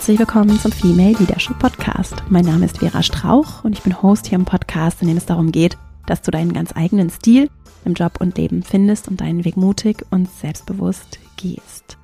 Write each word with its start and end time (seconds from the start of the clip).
Herzlich 0.00 0.18
willkommen 0.18 0.58
zum 0.58 0.72
Female 0.72 1.12
Leadership 1.18 1.58
Podcast. 1.58 2.14
Mein 2.30 2.46
Name 2.46 2.64
ist 2.64 2.78
Vera 2.78 3.02
Strauch 3.02 3.64
und 3.64 3.76
ich 3.76 3.82
bin 3.82 4.00
Host 4.00 4.26
hier 4.26 4.38
im 4.38 4.46
Podcast, 4.46 5.02
in 5.02 5.08
dem 5.08 5.18
es 5.18 5.26
darum 5.26 5.52
geht, 5.52 5.76
dass 6.06 6.22
du 6.22 6.30
deinen 6.30 6.54
ganz 6.54 6.74
eigenen 6.74 7.10
Stil 7.10 7.50
im 7.84 7.92
Job 7.92 8.18
und 8.18 8.38
Leben 8.38 8.62
findest 8.62 9.08
und 9.08 9.20
deinen 9.20 9.44
Weg 9.44 9.58
mutig 9.58 10.06
und 10.10 10.30
selbstbewusst 10.30 11.18
gehst. 11.36 11.98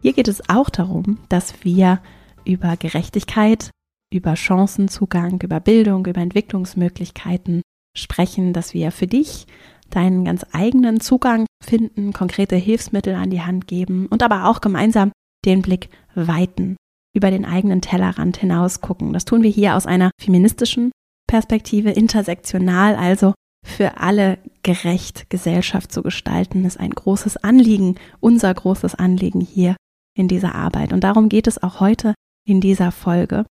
Hier 0.00 0.14
geht 0.14 0.26
es 0.26 0.48
auch 0.48 0.68
darum, 0.68 1.18
dass 1.28 1.62
wir 1.62 2.00
über 2.44 2.76
Gerechtigkeit, 2.76 3.70
über 4.12 4.34
Chancenzugang, 4.34 5.40
über 5.42 5.60
Bildung, 5.60 6.04
über 6.06 6.20
Entwicklungsmöglichkeiten 6.20 7.62
sprechen, 7.96 8.52
dass 8.52 8.74
wir 8.74 8.90
für 8.90 9.06
dich 9.06 9.46
deinen 9.90 10.24
ganz 10.24 10.44
eigenen 10.50 10.98
Zugang 10.98 11.46
finden, 11.62 12.12
konkrete 12.12 12.56
Hilfsmittel 12.56 13.14
an 13.14 13.30
die 13.30 13.42
Hand 13.42 13.68
geben 13.68 14.08
und 14.08 14.24
aber 14.24 14.48
auch 14.48 14.60
gemeinsam 14.60 15.12
den 15.44 15.62
Blick 15.62 15.88
weiten, 16.16 16.76
über 17.14 17.30
den 17.30 17.44
eigenen 17.44 17.80
Tellerrand 17.80 18.36
hinaus 18.36 18.80
gucken. 18.80 19.12
Das 19.12 19.24
tun 19.24 19.42
wir 19.42 19.50
hier 19.50 19.76
aus 19.76 19.86
einer 19.86 20.10
feministischen 20.20 20.92
Perspektive, 21.28 21.90
intersektional, 21.90 22.96
also 22.96 23.34
für 23.64 23.98
alle 23.98 24.38
gerecht 24.62 25.30
Gesellschaft 25.30 25.92
zu 25.92 26.02
gestalten, 26.02 26.64
ist 26.64 26.80
ein 26.80 26.90
großes 26.90 27.38
Anliegen, 27.38 27.96
unser 28.20 28.52
großes 28.52 28.94
Anliegen 28.94 29.40
hier 29.40 29.76
in 30.16 30.28
dieser 30.28 30.54
Arbeit. 30.54 30.92
Und 30.92 31.04
darum 31.04 31.28
geht 31.28 31.46
es 31.46 31.62
auch 31.62 31.80
heute 31.80 32.14
in 32.46 32.60
dieser 32.60 32.90
Folge. 32.90 33.44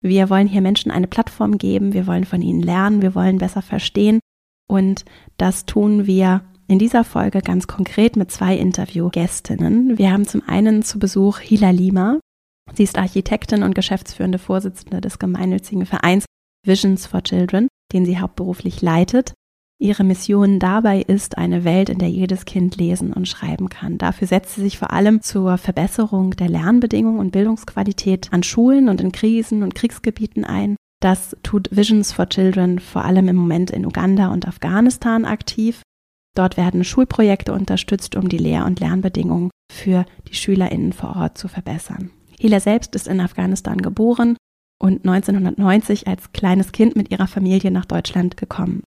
Wir 0.00 0.30
wollen 0.30 0.46
hier 0.46 0.62
Menschen 0.62 0.90
eine 0.90 1.06
Plattform 1.06 1.58
geben, 1.58 1.92
wir 1.92 2.06
wollen 2.06 2.24
von 2.24 2.40
ihnen 2.40 2.62
lernen, 2.62 3.02
wir 3.02 3.14
wollen 3.14 3.38
besser 3.38 3.62
verstehen 3.62 4.20
und 4.68 5.04
das 5.36 5.66
tun 5.66 6.06
wir 6.06 6.42
in 6.68 6.78
dieser 6.78 7.02
Folge 7.02 7.40
ganz 7.40 7.66
konkret 7.66 8.16
mit 8.16 8.30
zwei 8.30 8.56
Interviewgästinnen. 8.56 9.98
Wir 9.98 10.12
haben 10.12 10.26
zum 10.26 10.42
einen 10.46 10.82
zu 10.82 10.98
Besuch 10.98 11.40
Hila 11.40 11.70
Lima. 11.70 12.20
Sie 12.74 12.82
ist 12.82 12.98
Architektin 12.98 13.62
und 13.62 13.74
geschäftsführende 13.74 14.38
Vorsitzende 14.38 15.00
des 15.00 15.18
gemeinnützigen 15.18 15.86
Vereins 15.86 16.24
Visions 16.66 17.06
for 17.06 17.22
Children, 17.22 17.68
den 17.92 18.04
sie 18.04 18.18
hauptberuflich 18.18 18.82
leitet. 18.82 19.32
Ihre 19.80 20.02
Mission 20.02 20.58
dabei 20.58 21.02
ist 21.02 21.38
eine 21.38 21.62
Welt, 21.62 21.88
in 21.88 21.98
der 21.98 22.10
jedes 22.10 22.44
Kind 22.44 22.76
lesen 22.76 23.12
und 23.12 23.28
schreiben 23.28 23.68
kann. 23.68 23.96
Dafür 23.96 24.26
setzt 24.26 24.56
sie 24.56 24.62
sich 24.62 24.76
vor 24.76 24.92
allem 24.92 25.22
zur 25.22 25.56
Verbesserung 25.56 26.32
der 26.32 26.48
Lernbedingungen 26.48 27.20
und 27.20 27.30
Bildungsqualität 27.30 28.32
an 28.32 28.42
Schulen 28.42 28.88
und 28.88 29.00
in 29.00 29.12
Krisen- 29.12 29.62
und 29.62 29.76
Kriegsgebieten 29.76 30.44
ein. 30.44 30.74
Das 31.00 31.36
tut 31.44 31.68
Visions 31.70 32.12
for 32.12 32.28
Children 32.28 32.80
vor 32.80 33.04
allem 33.04 33.28
im 33.28 33.36
Moment 33.36 33.70
in 33.70 33.86
Uganda 33.86 34.32
und 34.32 34.48
Afghanistan 34.48 35.24
aktiv. 35.24 35.82
Dort 36.34 36.56
werden 36.56 36.82
Schulprojekte 36.82 37.52
unterstützt, 37.52 38.16
um 38.16 38.28
die 38.28 38.38
Lehr- 38.38 38.66
und 38.66 38.80
Lernbedingungen 38.80 39.50
für 39.72 40.06
die 40.26 40.34
SchülerInnen 40.34 40.92
vor 40.92 41.14
Ort 41.14 41.38
zu 41.38 41.46
verbessern. 41.46 42.10
Hila 42.40 42.60
selbst 42.60 42.94
ist 42.94 43.08
in 43.08 43.20
Afghanistan 43.20 43.78
geboren 43.78 44.36
und 44.80 45.06
1990 45.06 46.06
als 46.06 46.32
kleines 46.32 46.72
Kind 46.72 46.96
mit 46.96 47.10
ihrer 47.10 47.26
Familie 47.26 47.70
nach 47.70 47.84
Deutschland 47.84 48.36
gekommen. 48.36 48.82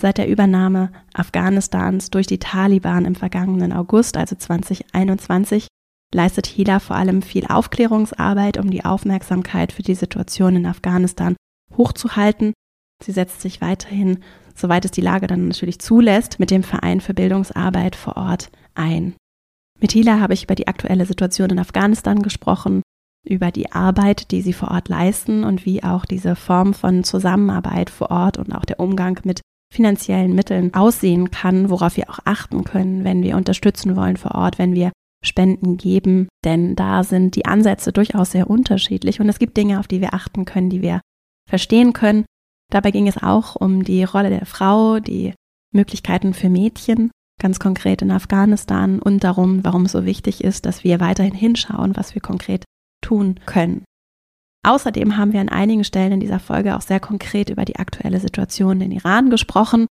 Seit 0.00 0.18
der 0.18 0.28
Übernahme 0.28 0.92
Afghanistans 1.14 2.10
durch 2.10 2.26
die 2.26 2.38
Taliban 2.38 3.04
im 3.04 3.14
vergangenen 3.14 3.72
August, 3.72 4.16
also 4.16 4.36
2021, 4.36 5.66
leistet 6.14 6.46
Hila 6.46 6.78
vor 6.78 6.96
allem 6.96 7.22
viel 7.22 7.46
Aufklärungsarbeit, 7.46 8.58
um 8.58 8.70
die 8.70 8.84
Aufmerksamkeit 8.84 9.72
für 9.72 9.82
die 9.82 9.94
Situation 9.94 10.56
in 10.56 10.66
Afghanistan 10.66 11.36
hochzuhalten. 11.76 12.52
Sie 13.02 13.12
setzt 13.12 13.40
sich 13.40 13.60
weiterhin, 13.60 14.18
soweit 14.54 14.84
es 14.84 14.90
die 14.90 15.00
Lage 15.00 15.26
dann 15.26 15.48
natürlich 15.48 15.80
zulässt, 15.80 16.38
mit 16.38 16.50
dem 16.50 16.62
Verein 16.62 17.00
für 17.00 17.14
Bildungsarbeit 17.14 17.96
vor 17.96 18.16
Ort 18.16 18.50
ein. 18.74 19.14
Mit 19.80 19.92
Hila 19.92 20.20
habe 20.20 20.34
ich 20.34 20.44
über 20.44 20.54
die 20.54 20.68
aktuelle 20.68 21.06
Situation 21.06 21.50
in 21.50 21.58
Afghanistan 21.58 22.22
gesprochen, 22.22 22.82
über 23.24 23.50
die 23.50 23.70
Arbeit, 23.72 24.30
die 24.30 24.42
sie 24.42 24.52
vor 24.52 24.70
Ort 24.70 24.88
leisten 24.88 25.44
und 25.44 25.64
wie 25.64 25.82
auch 25.82 26.04
diese 26.04 26.36
Form 26.36 26.74
von 26.74 27.04
Zusammenarbeit 27.04 27.90
vor 27.90 28.10
Ort 28.10 28.38
und 28.38 28.52
auch 28.52 28.64
der 28.64 28.80
Umgang 28.80 29.20
mit 29.24 29.40
finanziellen 29.72 30.34
Mitteln 30.34 30.74
aussehen 30.74 31.30
kann, 31.30 31.70
worauf 31.70 31.96
wir 31.96 32.10
auch 32.10 32.18
achten 32.24 32.64
können, 32.64 33.04
wenn 33.04 33.22
wir 33.22 33.36
unterstützen 33.36 33.96
wollen 33.96 34.16
vor 34.16 34.34
Ort, 34.34 34.58
wenn 34.58 34.74
wir 34.74 34.92
Spenden 35.24 35.76
geben, 35.76 36.28
denn 36.44 36.74
da 36.74 37.04
sind 37.04 37.36
die 37.36 37.46
Ansätze 37.46 37.92
durchaus 37.92 38.32
sehr 38.32 38.50
unterschiedlich 38.50 39.20
und 39.20 39.28
es 39.28 39.38
gibt 39.38 39.56
Dinge, 39.56 39.78
auf 39.78 39.86
die 39.86 40.00
wir 40.00 40.14
achten 40.14 40.44
können, 40.44 40.68
die 40.68 40.82
wir 40.82 41.00
verstehen 41.48 41.92
können. 41.92 42.24
Dabei 42.70 42.90
ging 42.90 43.06
es 43.06 43.22
auch 43.22 43.54
um 43.54 43.84
die 43.84 44.02
Rolle 44.02 44.30
der 44.30 44.46
Frau, 44.46 44.98
die 44.98 45.32
Möglichkeiten 45.72 46.34
für 46.34 46.50
Mädchen, 46.50 47.10
ganz 47.40 47.60
konkret 47.60 48.02
in 48.02 48.10
Afghanistan 48.10 48.98
und 48.98 49.22
darum, 49.22 49.64
warum 49.64 49.84
es 49.84 49.92
so 49.92 50.04
wichtig 50.04 50.42
ist, 50.42 50.66
dass 50.66 50.82
wir 50.84 51.00
weiterhin 51.00 51.34
hinschauen, 51.34 51.96
was 51.96 52.14
wir 52.14 52.22
konkret 52.22 52.64
tun 53.02 53.38
können. 53.44 53.84
Außerdem 54.64 55.16
haben 55.16 55.32
wir 55.32 55.40
an 55.40 55.48
einigen 55.48 55.84
Stellen 55.84 56.12
in 56.12 56.20
dieser 56.20 56.38
Folge 56.38 56.76
auch 56.76 56.80
sehr 56.80 57.00
konkret 57.00 57.50
über 57.50 57.64
die 57.64 57.76
aktuelle 57.76 58.20
Situation 58.20 58.80
in 58.80 58.92
Iran 58.92 59.28
gesprochen. 59.28 59.86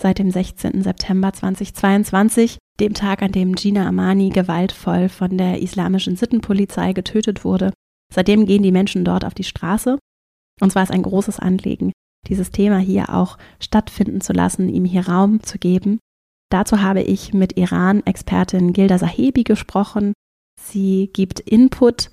Seit 0.00 0.18
dem 0.18 0.30
16. 0.30 0.82
September 0.82 1.32
2022, 1.32 2.58
dem 2.80 2.92
Tag, 2.92 3.22
an 3.22 3.32
dem 3.32 3.54
Gina 3.54 3.86
Amani 3.88 4.28
gewaltvoll 4.28 5.08
von 5.08 5.38
der 5.38 5.62
islamischen 5.62 6.16
Sittenpolizei 6.16 6.92
getötet 6.92 7.44
wurde. 7.44 7.72
Seitdem 8.12 8.44
gehen 8.44 8.62
die 8.62 8.72
Menschen 8.72 9.04
dort 9.04 9.24
auf 9.24 9.32
die 9.32 9.44
Straße 9.44 9.98
und 10.60 10.72
zwar 10.72 10.82
ist 10.82 10.92
ein 10.92 11.02
großes 11.02 11.38
Anliegen, 11.38 11.92
dieses 12.26 12.50
Thema 12.50 12.78
hier 12.78 13.14
auch 13.14 13.38
stattfinden 13.60 14.20
zu 14.20 14.32
lassen, 14.32 14.68
ihm 14.68 14.84
hier 14.84 15.08
Raum 15.08 15.42
zu 15.42 15.58
geben. 15.58 15.98
Dazu 16.50 16.80
habe 16.80 17.02
ich 17.02 17.34
mit 17.34 17.56
Iran-Expertin 17.56 18.72
Gilda 18.72 18.98
Sahebi 18.98 19.42
gesprochen. 19.42 20.12
Sie 20.60 21.10
gibt 21.12 21.40
Input 21.40 22.10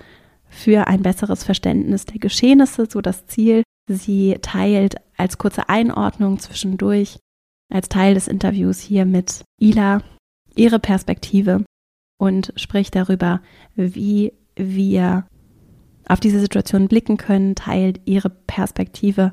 für 0.54 0.88
ein 0.88 1.02
besseres 1.02 1.44
Verständnis 1.44 2.06
der 2.06 2.20
Geschehnisse, 2.20 2.88
so 2.90 3.02
das 3.02 3.26
Ziel. 3.28 3.64
Sie 3.90 4.38
teilt 4.42 4.96
als 5.18 5.38
kurze 5.38 5.68
Einordnung 5.70 6.40
zwischendurch, 6.40 7.20
als 7.72 7.90
Teil 7.90 8.14
des 8.14 8.28
Interviews 8.28 8.80
hier 8.80 9.06
mit 9.06 9.44
Ila, 9.60 10.02
ihre 10.56 10.80
Perspektive 10.80 11.66
und 12.18 12.54
spricht 12.56 12.96
darüber, 12.96 13.42
wie 13.76 14.34
wir 14.56 15.26
auf 16.08 16.20
diese 16.20 16.40
Situation 16.40 16.88
blicken 16.88 17.18
können, 17.18 17.56
teilt 17.56 18.02
ihre 18.06 18.30
Perspektive 18.30 19.32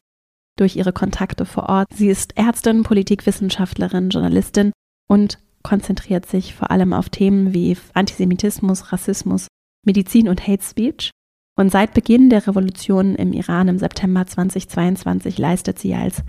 durch 0.57 0.77
ihre 0.77 0.93
Kontakte 0.93 1.45
vor 1.45 1.69
Ort. 1.69 1.89
Sie 1.95 2.09
ist 2.09 2.37
Ärztin, 2.37 2.83
Politikwissenschaftlerin, 2.83 4.11
Journalistin 4.11 4.73
und 5.09 5.39
konzentriert 5.63 6.27
sich 6.27 6.55
vor 6.55 6.71
allem 6.71 6.93
auf 6.93 7.11
Themen 7.11 7.53
wie 7.53 7.77
Antisemitismus, 7.95 8.93
Rassismus, 8.93 9.49
Medizin 9.87 10.29
und 10.29 10.47
Hate 10.47 10.63
Speech. 10.63 11.11
Und 11.59 11.71
seit 11.71 11.95
Beginn 11.95 12.31
der 12.31 12.47
Revolution 12.47 13.15
im 13.17 13.33
Iran 13.33 13.69
im 13.69 13.79
September 13.79 14.27
2022 14.27 15.37
leistet 15.39 15.79
sie 15.79 15.95
als 15.95 16.23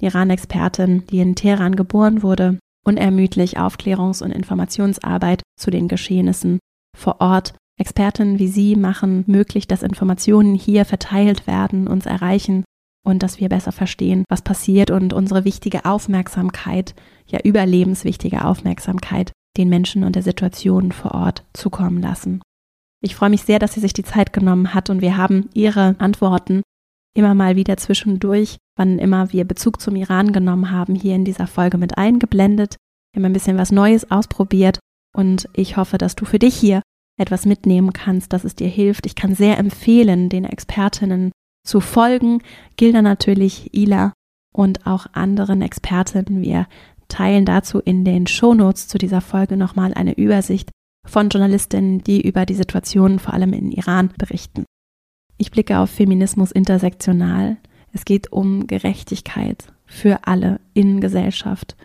Iran-Expertin, 0.00 1.06
die 1.06 1.18
in 1.18 1.34
Teheran 1.34 1.76
geboren 1.76 2.22
wurde, 2.22 2.58
unermüdlich 2.84 3.58
Aufklärungs- 3.58 4.22
und 4.22 4.30
Informationsarbeit 4.30 5.42
zu 5.58 5.70
den 5.70 5.88
Geschehnissen 5.88 6.58
vor 6.96 7.20
Ort 7.20 7.54
Expertinnen 7.78 8.38
wie 8.38 8.48
Sie 8.48 8.74
machen 8.74 9.24
möglich, 9.26 9.68
dass 9.68 9.82
Informationen 9.82 10.54
hier 10.54 10.84
verteilt 10.84 11.46
werden, 11.46 11.88
uns 11.88 12.06
erreichen 12.06 12.64
und 13.04 13.22
dass 13.22 13.38
wir 13.38 13.48
besser 13.48 13.72
verstehen, 13.72 14.24
was 14.28 14.42
passiert 14.42 14.90
und 14.90 15.12
unsere 15.12 15.44
wichtige 15.44 15.84
Aufmerksamkeit, 15.84 16.94
ja 17.26 17.38
überlebenswichtige 17.44 18.44
Aufmerksamkeit, 18.44 19.32
den 19.58 19.68
Menschen 19.68 20.04
und 20.04 20.16
der 20.16 20.22
Situation 20.22 20.90
vor 20.92 21.12
Ort 21.12 21.44
zukommen 21.52 22.00
lassen. 22.00 22.40
Ich 23.02 23.14
freue 23.14 23.30
mich 23.30 23.42
sehr, 23.42 23.58
dass 23.58 23.74
sie 23.74 23.80
sich 23.80 23.92
die 23.92 24.02
Zeit 24.02 24.32
genommen 24.32 24.74
hat 24.74 24.90
und 24.90 25.00
wir 25.00 25.16
haben 25.16 25.50
ihre 25.54 25.96
Antworten 25.98 26.62
immer 27.14 27.34
mal 27.34 27.56
wieder 27.56 27.76
zwischendurch, 27.76 28.56
wann 28.76 28.98
immer 28.98 29.32
wir 29.32 29.44
Bezug 29.44 29.80
zum 29.80 29.96
Iran 29.96 30.32
genommen 30.32 30.70
haben, 30.70 30.94
hier 30.94 31.14
in 31.14 31.24
dieser 31.24 31.46
Folge 31.46 31.78
mit 31.78 31.96
eingeblendet. 31.96 32.76
Haben 33.14 33.24
ein 33.24 33.32
bisschen 33.32 33.56
was 33.56 33.72
Neues 33.72 34.10
ausprobiert 34.10 34.78
und 35.14 35.48
ich 35.54 35.76
hoffe, 35.76 35.98
dass 35.98 36.16
du 36.16 36.26
für 36.26 36.38
dich 36.38 36.54
hier 36.54 36.82
etwas 37.18 37.46
mitnehmen 37.46 37.92
kannst, 37.92 38.32
dass 38.32 38.44
es 38.44 38.54
dir 38.54 38.68
hilft. 38.68 39.06
Ich 39.06 39.14
kann 39.14 39.34
sehr 39.34 39.58
empfehlen, 39.58 40.28
den 40.28 40.44
Expertinnen 40.44 41.32
zu 41.66 41.80
folgen. 41.80 42.42
Gilda 42.76 43.00
natürlich, 43.00 43.74
Ila 43.74 44.12
und 44.52 44.86
auch 44.86 45.06
anderen 45.12 45.62
Expertinnen. 45.62 46.42
Wir 46.42 46.66
teilen 47.08 47.46
dazu 47.46 47.78
in 47.78 48.04
den 48.04 48.26
Shownotes 48.26 48.88
zu 48.88 48.98
dieser 48.98 49.22
Folge 49.22 49.56
nochmal 49.56 49.94
eine 49.94 50.14
Übersicht 50.14 50.70
von 51.06 51.28
Journalistinnen, 51.28 52.02
die 52.02 52.20
über 52.20 52.46
die 52.46 52.54
Situation 52.54 53.18
vor 53.18 53.34
allem 53.34 53.52
in 53.52 53.70
Iran 53.70 54.10
berichten. 54.18 54.64
Ich 55.38 55.50
blicke 55.50 55.78
auf 55.78 55.90
Feminismus 55.90 56.52
intersektional. 56.52 57.56
Es 57.92 58.04
geht 58.04 58.32
um 58.32 58.66
Gerechtigkeit 58.66 59.72
für 59.86 60.26
alle 60.26 60.60
in 60.74 61.00
Gesellschaft, 61.00 61.76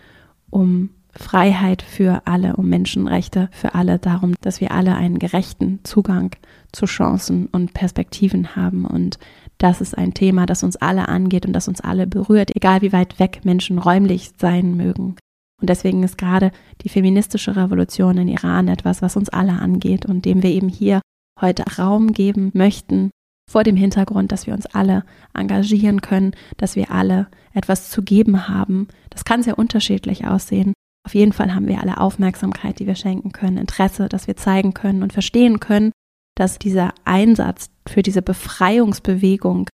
um 0.49 0.89
Freiheit 1.13 1.81
für 1.81 2.21
alle, 2.25 2.55
um 2.55 2.69
Menschenrechte 2.69 3.49
für 3.51 3.75
alle, 3.75 3.99
darum, 3.99 4.35
dass 4.41 4.61
wir 4.61 4.71
alle 4.71 4.95
einen 4.95 5.19
gerechten 5.19 5.79
Zugang 5.83 6.31
zu 6.71 6.85
Chancen 6.85 7.47
und 7.47 7.73
Perspektiven 7.73 8.55
haben. 8.55 8.85
Und 8.85 9.19
das 9.57 9.81
ist 9.81 9.97
ein 9.97 10.13
Thema, 10.13 10.45
das 10.45 10.63
uns 10.63 10.77
alle 10.77 11.09
angeht 11.09 11.45
und 11.45 11.53
das 11.53 11.67
uns 11.67 11.81
alle 11.81 12.07
berührt, 12.07 12.55
egal 12.55 12.81
wie 12.81 12.93
weit 12.93 13.19
weg 13.19 13.41
Menschen 13.43 13.77
räumlich 13.77 14.31
sein 14.37 14.77
mögen. 14.77 15.17
Und 15.61 15.69
deswegen 15.69 16.03
ist 16.03 16.17
gerade 16.17 16.51
die 16.81 16.89
feministische 16.89 17.55
Revolution 17.55 18.17
in 18.17 18.27
Iran 18.27 18.67
etwas, 18.67 19.01
was 19.01 19.15
uns 19.15 19.29
alle 19.29 19.53
angeht 19.53 20.05
und 20.05 20.25
dem 20.25 20.43
wir 20.43 20.49
eben 20.49 20.69
hier 20.69 21.01
heute 21.39 21.63
Raum 21.77 22.11
geben 22.13 22.51
möchten, 22.53 23.11
vor 23.49 23.63
dem 23.63 23.75
Hintergrund, 23.75 24.31
dass 24.31 24.47
wir 24.47 24.53
uns 24.53 24.65
alle 24.65 25.03
engagieren 25.33 26.01
können, 26.01 26.35
dass 26.57 26.75
wir 26.75 26.91
alle 26.91 27.27
etwas 27.53 27.89
zu 27.89 28.01
geben 28.01 28.47
haben. 28.47 28.87
Das 29.09 29.25
kann 29.25 29.43
sehr 29.43 29.59
unterschiedlich 29.59 30.25
aussehen. 30.25 30.73
Auf 31.05 31.15
jeden 31.15 31.33
Fall 31.33 31.53
haben 31.53 31.67
wir 31.67 31.81
alle 31.81 31.99
Aufmerksamkeit, 31.99 32.79
die 32.79 32.87
wir 32.87 32.95
schenken 32.95 33.31
können, 33.31 33.57
Interesse, 33.57 34.07
das 34.07 34.27
wir 34.27 34.37
zeigen 34.37 34.73
können 34.73 35.03
und 35.03 35.13
verstehen 35.13 35.59
können, 35.59 35.91
dass 36.35 36.59
dieser 36.59 36.93
Einsatz 37.05 37.69
für 37.87 38.01
diese 38.01 38.21
Befreiungsbewegung, 38.21 39.67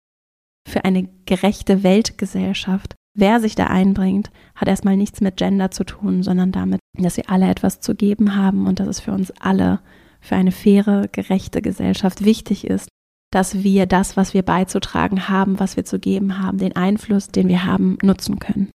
für 0.69 0.85
eine 0.85 1.09
gerechte 1.27 1.83
Weltgesellschaft, 1.83 2.95
wer 3.15 3.41
sich 3.41 3.55
da 3.55 3.67
einbringt, 3.67 4.31
hat 4.55 4.69
erstmal 4.69 4.97
nichts 4.97 5.21
mit 5.21 5.37
Gender 5.37 5.71
zu 5.71 5.85
tun, 5.85 6.23
sondern 6.23 6.53
damit, 6.53 6.81
dass 6.97 7.17
wir 7.17 7.31
alle 7.31 7.49
etwas 7.49 7.81
zu 7.81 7.95
geben 7.95 8.37
haben 8.37 8.67
und 8.67 8.81
dass 8.81 8.89
es 8.89 9.01
für 9.01 9.13
uns 9.13 9.33
alle, 9.41 9.81
für 10.21 10.37
eine 10.37 10.53
faire, 10.53 11.09
gerechte 11.11 11.63
Gesellschaft 11.63 12.25
wichtig 12.25 12.67
ist, 12.67 12.89
dass 13.31 13.63
wir 13.63 13.87
das, 13.87 14.17
was 14.17 14.35
wir 14.35 14.43
beizutragen 14.43 15.29
haben, 15.29 15.59
was 15.59 15.77
wir 15.77 15.85
zu 15.85 15.99
geben 15.99 16.41
haben, 16.41 16.59
den 16.59 16.77
Einfluss, 16.77 17.29
den 17.29 17.49
wir 17.49 17.65
haben, 17.65 17.99
nutzen 18.03 18.39
können. 18.39 18.71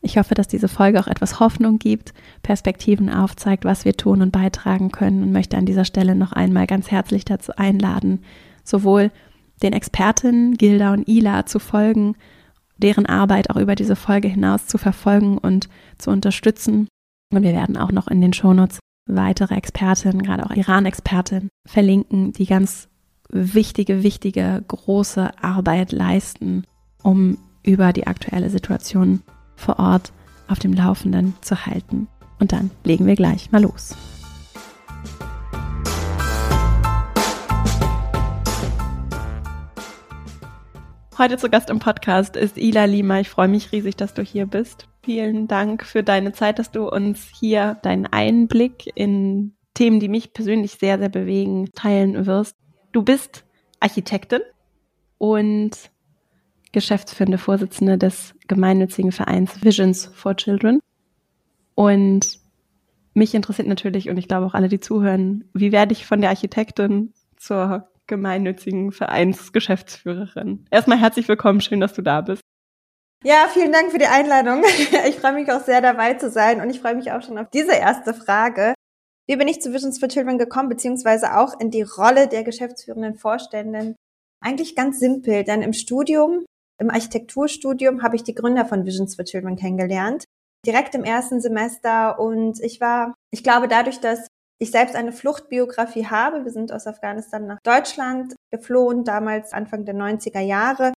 Ich 0.00 0.16
hoffe, 0.16 0.34
dass 0.34 0.46
diese 0.46 0.68
Folge 0.68 1.00
auch 1.00 1.08
etwas 1.08 1.40
Hoffnung 1.40 1.80
gibt, 1.80 2.14
Perspektiven 2.42 3.10
aufzeigt, 3.10 3.64
was 3.64 3.84
wir 3.84 3.94
tun 3.94 4.22
und 4.22 4.30
beitragen 4.30 4.92
können 4.92 5.24
und 5.24 5.32
möchte 5.32 5.56
an 5.56 5.66
dieser 5.66 5.84
Stelle 5.84 6.14
noch 6.14 6.32
einmal 6.32 6.68
ganz 6.68 6.90
herzlich 6.90 7.24
dazu 7.24 7.52
einladen, 7.56 8.20
sowohl 8.62 9.10
den 9.62 9.72
Expertinnen 9.72 10.56
Gilda 10.56 10.92
und 10.92 11.08
Ila 11.08 11.46
zu 11.46 11.58
folgen, 11.58 12.14
deren 12.78 13.06
Arbeit 13.06 13.50
auch 13.50 13.56
über 13.56 13.74
diese 13.74 13.96
Folge 13.96 14.28
hinaus 14.28 14.66
zu 14.66 14.78
verfolgen 14.78 15.38
und 15.38 15.68
zu 15.98 16.10
unterstützen. 16.10 16.88
Und 17.32 17.42
wir 17.42 17.52
werden 17.52 17.76
auch 17.76 17.92
noch 17.92 18.08
in 18.08 18.20
den 18.20 18.32
Shownotes 18.32 18.78
weitere 19.06 19.54
Expertinnen, 19.54 20.22
gerade 20.22 20.46
auch 20.46 20.50
Iran-Expertinnen, 20.50 21.48
verlinken, 21.66 22.32
die 22.32 22.46
ganz 22.46 22.88
wichtige, 23.30 24.02
wichtige, 24.02 24.62
große 24.66 25.30
Arbeit 25.42 25.92
leisten, 25.92 26.64
um 27.02 27.38
über 27.62 27.92
die 27.92 28.06
aktuelle 28.06 28.50
Situation 28.50 29.22
vor 29.56 29.78
Ort 29.78 30.12
auf 30.46 30.58
dem 30.58 30.72
Laufenden 30.72 31.34
zu 31.40 31.66
halten. 31.66 32.08
Und 32.38 32.52
dann 32.52 32.70
legen 32.84 33.06
wir 33.06 33.16
gleich 33.16 33.50
mal 33.50 33.62
los. 33.62 33.94
Heute 41.18 41.36
zu 41.36 41.50
Gast 41.50 41.68
im 41.68 41.80
Podcast 41.80 42.36
ist 42.36 42.56
Ila 42.56 42.84
Lima. 42.84 43.18
Ich 43.18 43.28
freue 43.28 43.48
mich 43.48 43.72
riesig, 43.72 43.96
dass 43.96 44.14
du 44.14 44.22
hier 44.22 44.46
bist. 44.46 44.86
Vielen 45.02 45.48
Dank 45.48 45.84
für 45.84 46.04
deine 46.04 46.32
Zeit, 46.32 46.60
dass 46.60 46.70
du 46.70 46.88
uns 46.88 47.28
hier 47.36 47.76
deinen 47.82 48.06
Einblick 48.06 48.88
in 48.94 49.56
Themen, 49.74 49.98
die 49.98 50.06
mich 50.06 50.32
persönlich 50.32 50.74
sehr, 50.74 50.96
sehr 50.96 51.08
bewegen, 51.08 51.72
teilen 51.74 52.24
wirst. 52.26 52.56
Du 52.92 53.02
bist 53.02 53.44
Architektin 53.80 54.42
und 55.18 55.72
geschäftsführende 56.70 57.38
Vorsitzende 57.38 57.98
des 57.98 58.36
gemeinnützigen 58.46 59.10
Vereins 59.10 59.64
Visions 59.64 60.06
for 60.14 60.36
Children. 60.36 60.78
Und 61.74 62.38
mich 63.14 63.34
interessiert 63.34 63.66
natürlich, 63.66 64.08
und 64.08 64.18
ich 64.18 64.28
glaube 64.28 64.46
auch 64.46 64.54
alle, 64.54 64.68
die 64.68 64.78
zuhören, 64.78 65.50
wie 65.52 65.72
werde 65.72 65.94
ich 65.94 66.06
von 66.06 66.20
der 66.20 66.30
Architektin 66.30 67.12
zur 67.36 67.88
gemeinnützigen 68.08 68.90
Vereinsgeschäftsführerin? 68.90 70.66
Erstmal 70.70 70.98
herzlich 70.98 71.28
willkommen, 71.28 71.60
schön, 71.60 71.80
dass 71.80 71.92
du 71.92 72.02
da 72.02 72.20
bist. 72.20 72.42
Ja, 73.24 73.48
vielen 73.52 73.72
Dank 73.72 73.92
für 73.92 73.98
die 73.98 74.06
Einladung. 74.06 74.64
Ich 75.08 75.16
freue 75.16 75.34
mich 75.34 75.50
auch 75.52 75.62
sehr 75.62 75.80
dabei 75.80 76.14
zu 76.14 76.30
sein 76.30 76.60
und 76.60 76.70
ich 76.70 76.80
freue 76.80 76.96
mich 76.96 77.12
auch 77.12 77.22
schon 77.22 77.38
auf 77.38 77.50
diese 77.50 77.72
erste 77.72 78.14
Frage. 78.14 78.74
Wie 79.28 79.36
bin 79.36 79.46
ich 79.46 79.60
zu 79.60 79.72
Visions 79.72 80.00
for 80.00 80.08
Children 80.08 80.38
gekommen, 80.38 80.68
beziehungsweise 80.68 81.36
auch 81.36 81.60
in 81.60 81.70
die 81.70 81.82
Rolle 81.82 82.26
der 82.26 82.42
geschäftsführenden 82.42 83.14
Vorständin? 83.14 83.94
Eigentlich 84.42 84.74
ganz 84.74 84.98
simpel, 84.98 85.44
denn 85.44 85.62
im 85.62 85.72
Studium 85.72 86.44
im 86.80 86.90
Architekturstudium 86.90 88.02
habe 88.02 88.16
ich 88.16 88.22
die 88.22 88.34
Gründer 88.34 88.64
von 88.64 88.86
Visions 88.86 89.16
for 89.16 89.24
Children 89.24 89.56
kennengelernt, 89.56 90.24
direkt 90.64 90.94
im 90.94 91.04
ersten 91.04 91.40
Semester. 91.40 92.18
Und 92.20 92.60
ich 92.60 92.80
war, 92.80 93.14
ich 93.32 93.42
glaube, 93.42 93.68
dadurch, 93.68 94.00
dass 94.00 94.28
ich 94.60 94.70
selbst 94.70 94.96
eine 94.96 95.12
Fluchtbiografie 95.12 96.06
habe, 96.06 96.44
wir 96.44 96.52
sind 96.52 96.72
aus 96.72 96.86
Afghanistan 96.86 97.46
nach 97.46 97.60
Deutschland 97.62 98.34
geflohen, 98.50 99.04
damals 99.04 99.52
Anfang 99.52 99.84
der 99.84 99.94
90er 99.94 100.40
Jahre, 100.40 100.92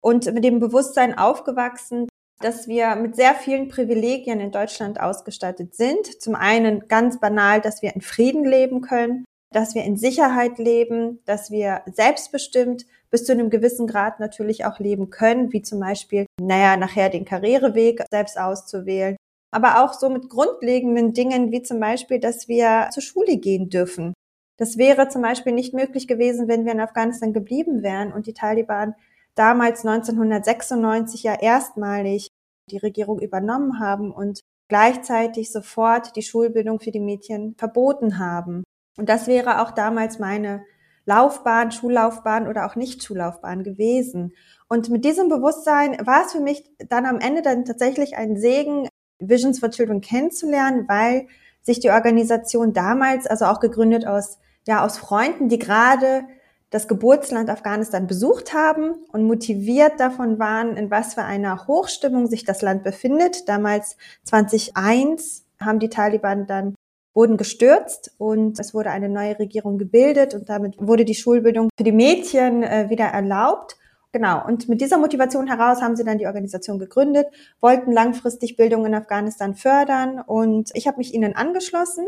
und 0.00 0.32
mit 0.32 0.44
dem 0.44 0.58
Bewusstsein 0.58 1.16
aufgewachsen, 1.16 2.08
dass 2.40 2.68
wir 2.68 2.94
mit 2.96 3.16
sehr 3.16 3.34
vielen 3.34 3.68
Privilegien 3.68 4.40
in 4.40 4.50
Deutschland 4.50 5.00
ausgestattet 5.00 5.74
sind. 5.74 6.20
Zum 6.20 6.34
einen 6.34 6.88
ganz 6.88 7.20
banal, 7.20 7.60
dass 7.60 7.80
wir 7.80 7.94
in 7.94 8.02
Frieden 8.02 8.44
leben 8.44 8.82
können, 8.82 9.24
dass 9.52 9.74
wir 9.74 9.84
in 9.84 9.96
Sicherheit 9.96 10.58
leben, 10.58 11.20
dass 11.24 11.50
wir 11.50 11.82
selbstbestimmt 11.86 12.86
bis 13.10 13.24
zu 13.24 13.32
einem 13.32 13.48
gewissen 13.48 13.86
Grad 13.86 14.18
natürlich 14.18 14.64
auch 14.64 14.80
leben 14.80 15.10
können, 15.10 15.52
wie 15.52 15.62
zum 15.62 15.78
Beispiel, 15.78 16.26
naja, 16.40 16.76
nachher 16.76 17.08
den 17.08 17.24
Karriereweg 17.24 18.04
selbst 18.10 18.38
auszuwählen. 18.38 19.16
Aber 19.54 19.84
auch 19.84 19.92
so 19.92 20.10
mit 20.10 20.28
grundlegenden 20.28 21.12
Dingen 21.12 21.52
wie 21.52 21.62
zum 21.62 21.78
Beispiel, 21.78 22.18
dass 22.18 22.48
wir 22.48 22.88
zur 22.90 23.04
Schule 23.04 23.36
gehen 23.36 23.68
dürfen. 23.68 24.12
Das 24.56 24.78
wäre 24.78 25.08
zum 25.08 25.22
Beispiel 25.22 25.52
nicht 25.52 25.74
möglich 25.74 26.08
gewesen, 26.08 26.48
wenn 26.48 26.64
wir 26.64 26.72
in 26.72 26.80
Afghanistan 26.80 27.32
geblieben 27.32 27.84
wären 27.84 28.12
und 28.12 28.26
die 28.26 28.34
Taliban 28.34 28.96
damals 29.36 29.86
1996 29.86 31.22
ja 31.22 31.34
erstmalig 31.40 32.28
die 32.68 32.78
Regierung 32.78 33.20
übernommen 33.20 33.78
haben 33.78 34.10
und 34.10 34.40
gleichzeitig 34.68 35.52
sofort 35.52 36.16
die 36.16 36.22
Schulbildung 36.22 36.80
für 36.80 36.90
die 36.90 37.00
Mädchen 37.00 37.54
verboten 37.56 38.18
haben. 38.18 38.64
Und 38.98 39.08
das 39.08 39.28
wäre 39.28 39.62
auch 39.62 39.70
damals 39.70 40.18
meine 40.18 40.64
Laufbahn, 41.06 41.70
Schullaufbahn 41.70 42.48
oder 42.48 42.66
auch 42.66 42.74
nicht 42.74 43.04
Schullaufbahn 43.04 43.62
gewesen. 43.62 44.32
Und 44.68 44.88
mit 44.88 45.04
diesem 45.04 45.28
Bewusstsein 45.28 45.96
war 46.04 46.24
es 46.24 46.32
für 46.32 46.40
mich 46.40 46.64
dann 46.88 47.06
am 47.06 47.20
Ende 47.20 47.42
dann 47.42 47.64
tatsächlich 47.64 48.16
ein 48.16 48.36
Segen, 48.36 48.88
Visions 49.18 49.58
for 49.58 49.70
Children 49.70 50.00
kennenzulernen, 50.00 50.86
weil 50.88 51.26
sich 51.62 51.80
die 51.80 51.90
Organisation 51.90 52.72
damals, 52.72 53.26
also 53.26 53.46
auch 53.46 53.60
gegründet 53.60 54.06
aus, 54.06 54.38
ja, 54.66 54.84
aus 54.84 54.98
Freunden, 54.98 55.48
die 55.48 55.58
gerade 55.58 56.24
das 56.70 56.88
Geburtsland 56.88 57.50
Afghanistan 57.50 58.06
besucht 58.06 58.52
haben 58.52 58.94
und 59.12 59.24
motiviert 59.24 60.00
davon 60.00 60.38
waren, 60.38 60.76
in 60.76 60.90
was 60.90 61.14
für 61.14 61.22
einer 61.22 61.66
Hochstimmung 61.68 62.26
sich 62.26 62.44
das 62.44 62.62
Land 62.62 62.82
befindet. 62.82 63.48
Damals 63.48 63.96
2001 64.24 65.44
haben 65.60 65.78
die 65.78 65.88
Taliban 65.88 66.46
dann 66.46 66.74
wurden 67.14 67.36
gestürzt 67.36 68.12
und 68.18 68.58
es 68.58 68.74
wurde 68.74 68.90
eine 68.90 69.08
neue 69.08 69.38
Regierung 69.38 69.78
gebildet 69.78 70.34
und 70.34 70.48
damit 70.48 70.74
wurde 70.78 71.04
die 71.04 71.14
Schulbildung 71.14 71.70
für 71.76 71.84
die 71.84 71.92
Mädchen 71.92 72.64
äh, 72.64 72.90
wieder 72.90 73.04
erlaubt. 73.04 73.76
Genau, 74.14 74.46
und 74.46 74.68
mit 74.68 74.80
dieser 74.80 74.98
Motivation 74.98 75.48
heraus 75.48 75.82
haben 75.82 75.96
sie 75.96 76.04
dann 76.04 76.18
die 76.18 76.28
Organisation 76.28 76.78
gegründet, 76.78 77.26
wollten 77.60 77.90
langfristig 77.90 78.56
Bildung 78.56 78.86
in 78.86 78.94
Afghanistan 78.94 79.56
fördern 79.56 80.20
und 80.20 80.70
ich 80.74 80.86
habe 80.86 80.98
mich 80.98 81.14
ihnen 81.14 81.34
angeschlossen 81.34 82.06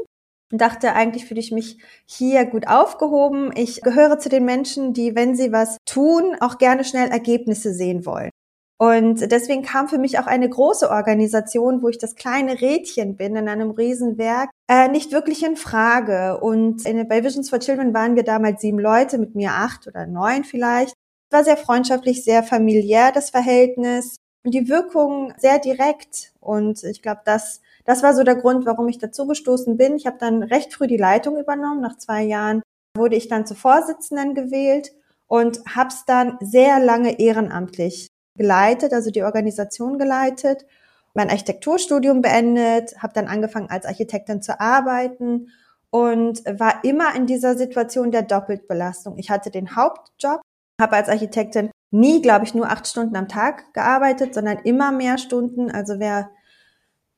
und 0.53 0.61
dachte, 0.61 0.93
eigentlich 0.93 1.27
fühle 1.27 1.41
ich 1.41 1.51
mich 1.51 1.79
hier 2.05 2.45
gut 2.45 2.69
aufgehoben. 2.69 3.51
Ich 3.57 3.81
gehöre 3.81 4.21
zu 4.21 4.29
den 4.29 4.45
Menschen, 4.45 4.93
die, 4.93 5.17
wenn 5.17 5.35
sie 5.35 5.51
was 5.51 5.79
tun, 5.85 6.37
auch 6.39 6.59
gerne 6.59 6.85
schnell 6.85 7.09
Ergebnisse 7.09 7.75
sehen 7.75 8.07
wollen. 8.07 8.31
Und 8.79 9.33
deswegen 9.33 9.63
kam 9.63 9.89
für 9.89 9.99
mich 9.99 10.21
auch 10.21 10.29
eine 10.29 10.49
große 10.49 10.89
Organisation, 10.89 11.83
wo 11.83 11.89
ich 11.89 11.99
das 11.99 12.15
kleine 12.15 12.61
Rädchen 12.61 13.17
bin 13.17 13.35
in 13.35 13.49
einem 13.49 13.73
Riesenwerk, 13.73 14.51
äh, 14.71 14.87
nicht 14.87 15.11
wirklich 15.11 15.45
in 15.45 15.57
Frage. 15.57 16.39
Und 16.39 16.87
in, 16.87 17.09
bei 17.09 17.25
Visions 17.25 17.51
for 17.51 17.59
Children 17.59 17.95
waren 17.95 18.15
wir 18.15 18.23
damals 18.23 18.61
sieben 18.61 18.79
Leute, 18.79 19.19
mit 19.19 19.35
mir 19.35 19.55
acht 19.55 19.89
oder 19.89 20.07
neun 20.07 20.45
vielleicht. 20.45 20.95
War 21.31 21.45
sehr 21.45 21.57
freundschaftlich, 21.57 22.25
sehr 22.25 22.43
familiär 22.43 23.13
das 23.13 23.31
Verhältnis 23.31 24.17
und 24.45 24.53
die 24.53 24.69
Wirkung 24.69 25.33
sehr 25.39 25.59
direkt. 25.59 26.33
Und 26.41 26.85
ich 26.85 27.03
glaube, 27.03 27.23
das, 27.25 27.61
das 27.85 28.03
war 28.03 28.15
so 28.15 28.23
der 28.23 28.37
Grund, 28.37 28.65
warum 28.67 28.89
ich 28.89 28.99
dazugestoßen 28.99 29.77
bin. 29.77 29.97
Ich 29.97 30.07
habe 30.07 30.19
dann 30.19 30.43
recht 30.43 30.73
früh 30.73 30.87
die 30.87 30.97
Leitung 30.97 31.37
übernommen. 31.37 31.81
Nach 31.81 31.99
zwei 31.99 32.23
Jahren 32.23 32.63
wurde 32.97 33.17
ich 33.17 33.29
dann 33.29 33.47
zur 33.47 33.57
Vorsitzenden 33.57 34.35
gewählt 34.35 34.93
und 35.27 35.61
habe 35.75 35.89
es 35.89 36.05
dann 36.05 36.39
sehr 36.41 36.79
lange 36.79 37.19
ehrenamtlich 37.19 38.09
geleitet, 38.37 38.93
also 38.93 39.11
die 39.11 39.23
Organisation 39.23 39.99
geleitet, 39.99 40.67
mein 41.15 41.31
Architekturstudium 41.31 42.21
beendet, 42.21 43.03
habe 43.03 43.15
dann 43.15 43.27
angefangen 43.27 43.71
als 43.71 43.87
Architektin 43.87 44.43
zu 44.43 44.61
arbeiten 44.61 45.49
und 45.91 46.45
war 46.45 46.85
immer 46.85 47.15
in 47.17 47.27
dieser 47.27 47.57
Situation 47.57 48.11
der 48.11 48.23
Doppeltbelastung. 48.23 49.17
Ich 49.17 49.31
hatte 49.31 49.51
den 49.51 49.75
Hauptjob, 49.75 50.43
habe 50.81 50.97
als 50.97 51.09
Architektin 51.09 51.71
nie, 51.91 52.21
glaube 52.21 52.45
ich, 52.45 52.55
nur 52.55 52.71
acht 52.71 52.87
Stunden 52.87 53.17
am 53.17 53.29
Tag 53.29 53.73
gearbeitet, 53.73 54.35
sondern 54.35 54.59
immer 54.59 54.93
mehr 54.93 55.19
Stunden. 55.19 55.71
Also 55.71 55.99
wer 55.99 56.31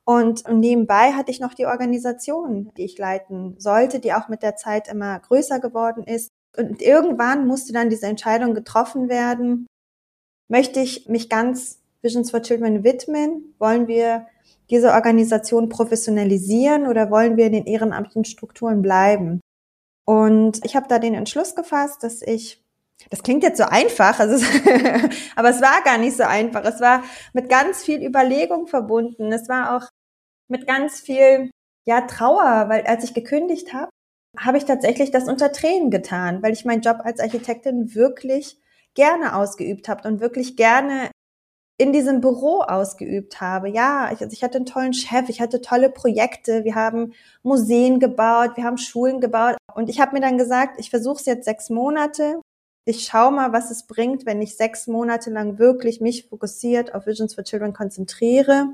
und 0.04 0.48
nebenbei 0.50 1.12
hatte 1.12 1.30
ich 1.30 1.38
noch 1.38 1.52
die 1.52 1.66
Organisation, 1.66 2.72
die 2.78 2.84
ich 2.84 2.96
leiten 2.96 3.56
sollte, 3.58 4.00
die 4.00 4.14
auch 4.14 4.28
mit 4.28 4.42
der 4.42 4.56
Zeit 4.56 4.88
immer 4.88 5.18
größer 5.20 5.60
geworden 5.60 6.04
ist. 6.04 6.30
Und 6.56 6.80
irgendwann 6.80 7.46
musste 7.46 7.74
dann 7.74 7.90
diese 7.90 8.06
Entscheidung 8.06 8.54
getroffen 8.54 9.10
werden, 9.10 9.66
möchte 10.48 10.80
ich 10.80 11.08
mich 11.08 11.28
ganz 11.28 11.80
Visions 12.00 12.30
for 12.30 12.40
Children 12.40 12.84
widmen? 12.84 13.54
Wollen 13.58 13.86
wir 13.86 14.26
diese 14.70 14.92
Organisation 14.92 15.68
professionalisieren 15.68 16.86
oder 16.86 17.10
wollen 17.10 17.36
wir 17.36 17.46
in 17.46 17.52
den 17.52 17.66
ehrenamtlichen 17.66 18.24
Strukturen 18.24 18.80
bleiben? 18.80 19.40
Und 20.06 20.64
ich 20.64 20.74
habe 20.74 20.88
da 20.88 20.98
den 20.98 21.12
Entschluss 21.12 21.54
gefasst, 21.54 22.02
dass 22.02 22.22
ich 22.22 22.64
Das 23.10 23.22
klingt 23.22 23.42
jetzt 23.42 23.58
so 23.58 23.64
einfach, 23.64 24.18
also 24.18 24.44
aber 25.36 25.50
es 25.50 25.62
war 25.62 25.82
gar 25.84 25.98
nicht 25.98 26.16
so 26.16 26.24
einfach. 26.24 26.64
Es 26.64 26.80
war 26.80 27.02
mit 27.32 27.48
ganz 27.48 27.82
viel 27.82 28.04
Überlegung 28.04 28.66
verbunden. 28.66 29.32
Es 29.32 29.48
war 29.48 29.76
auch 29.76 29.88
mit 30.48 30.66
ganz 30.66 31.00
viel 31.00 31.50
ja 31.86 32.02
Trauer, 32.02 32.68
weil 32.68 32.82
als 32.86 33.04
ich 33.04 33.14
gekündigt 33.14 33.72
habe, 33.72 33.90
habe 34.38 34.58
ich 34.58 34.64
tatsächlich 34.64 35.10
das 35.10 35.28
unter 35.28 35.52
Tränen 35.52 35.90
getan, 35.90 36.42
weil 36.42 36.52
ich 36.52 36.64
meinen 36.64 36.82
Job 36.82 36.98
als 37.02 37.20
Architektin 37.20 37.94
wirklich 37.94 38.58
gerne 38.94 39.34
ausgeübt 39.36 39.88
habe 39.88 40.06
und 40.08 40.20
wirklich 40.20 40.56
gerne 40.56 41.10
in 41.78 41.92
diesem 41.92 42.20
Büro 42.20 42.60
ausgeübt 42.60 43.40
habe. 43.40 43.68
Ja, 43.68 44.10
ich, 44.12 44.20
also 44.20 44.32
ich 44.32 44.42
hatte 44.42 44.56
einen 44.56 44.66
tollen 44.66 44.92
Chef, 44.92 45.28
ich 45.28 45.40
hatte 45.40 45.60
tolle 45.60 45.90
Projekte, 45.90 46.64
wir 46.64 46.74
haben 46.74 47.14
Museen 47.42 48.00
gebaut, 48.00 48.56
wir 48.56 48.64
haben 48.64 48.78
Schulen 48.78 49.20
gebaut 49.20 49.56
und 49.74 49.88
ich 49.88 50.00
habe 50.00 50.12
mir 50.12 50.20
dann 50.20 50.38
gesagt, 50.38 50.80
ich 50.80 50.90
versuche 50.90 51.20
es 51.20 51.26
jetzt 51.26 51.44
sechs 51.44 51.70
Monate. 51.70 52.40
Ich 52.88 53.04
schaue 53.04 53.32
mal, 53.32 53.52
was 53.52 53.70
es 53.70 53.82
bringt, 53.82 54.24
wenn 54.24 54.40
ich 54.40 54.56
sechs 54.56 54.86
Monate 54.86 55.28
lang 55.28 55.58
wirklich 55.58 56.00
mich 56.00 56.26
fokussiert 56.30 56.94
auf 56.94 57.06
Visions 57.06 57.34
for 57.34 57.44
Children 57.44 57.74
konzentriere 57.74 58.72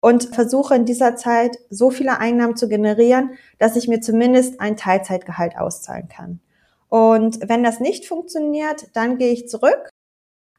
und 0.00 0.32
versuche 0.32 0.76
in 0.76 0.84
dieser 0.84 1.16
Zeit 1.16 1.58
so 1.68 1.90
viele 1.90 2.20
Einnahmen 2.20 2.54
zu 2.54 2.68
generieren, 2.68 3.30
dass 3.58 3.74
ich 3.74 3.88
mir 3.88 4.00
zumindest 4.00 4.60
ein 4.60 4.76
Teilzeitgehalt 4.76 5.58
auszahlen 5.58 6.08
kann. 6.08 6.38
Und 6.88 7.40
wenn 7.48 7.64
das 7.64 7.80
nicht 7.80 8.06
funktioniert, 8.06 8.86
dann 8.94 9.18
gehe 9.18 9.32
ich 9.32 9.48
zurück. 9.48 9.90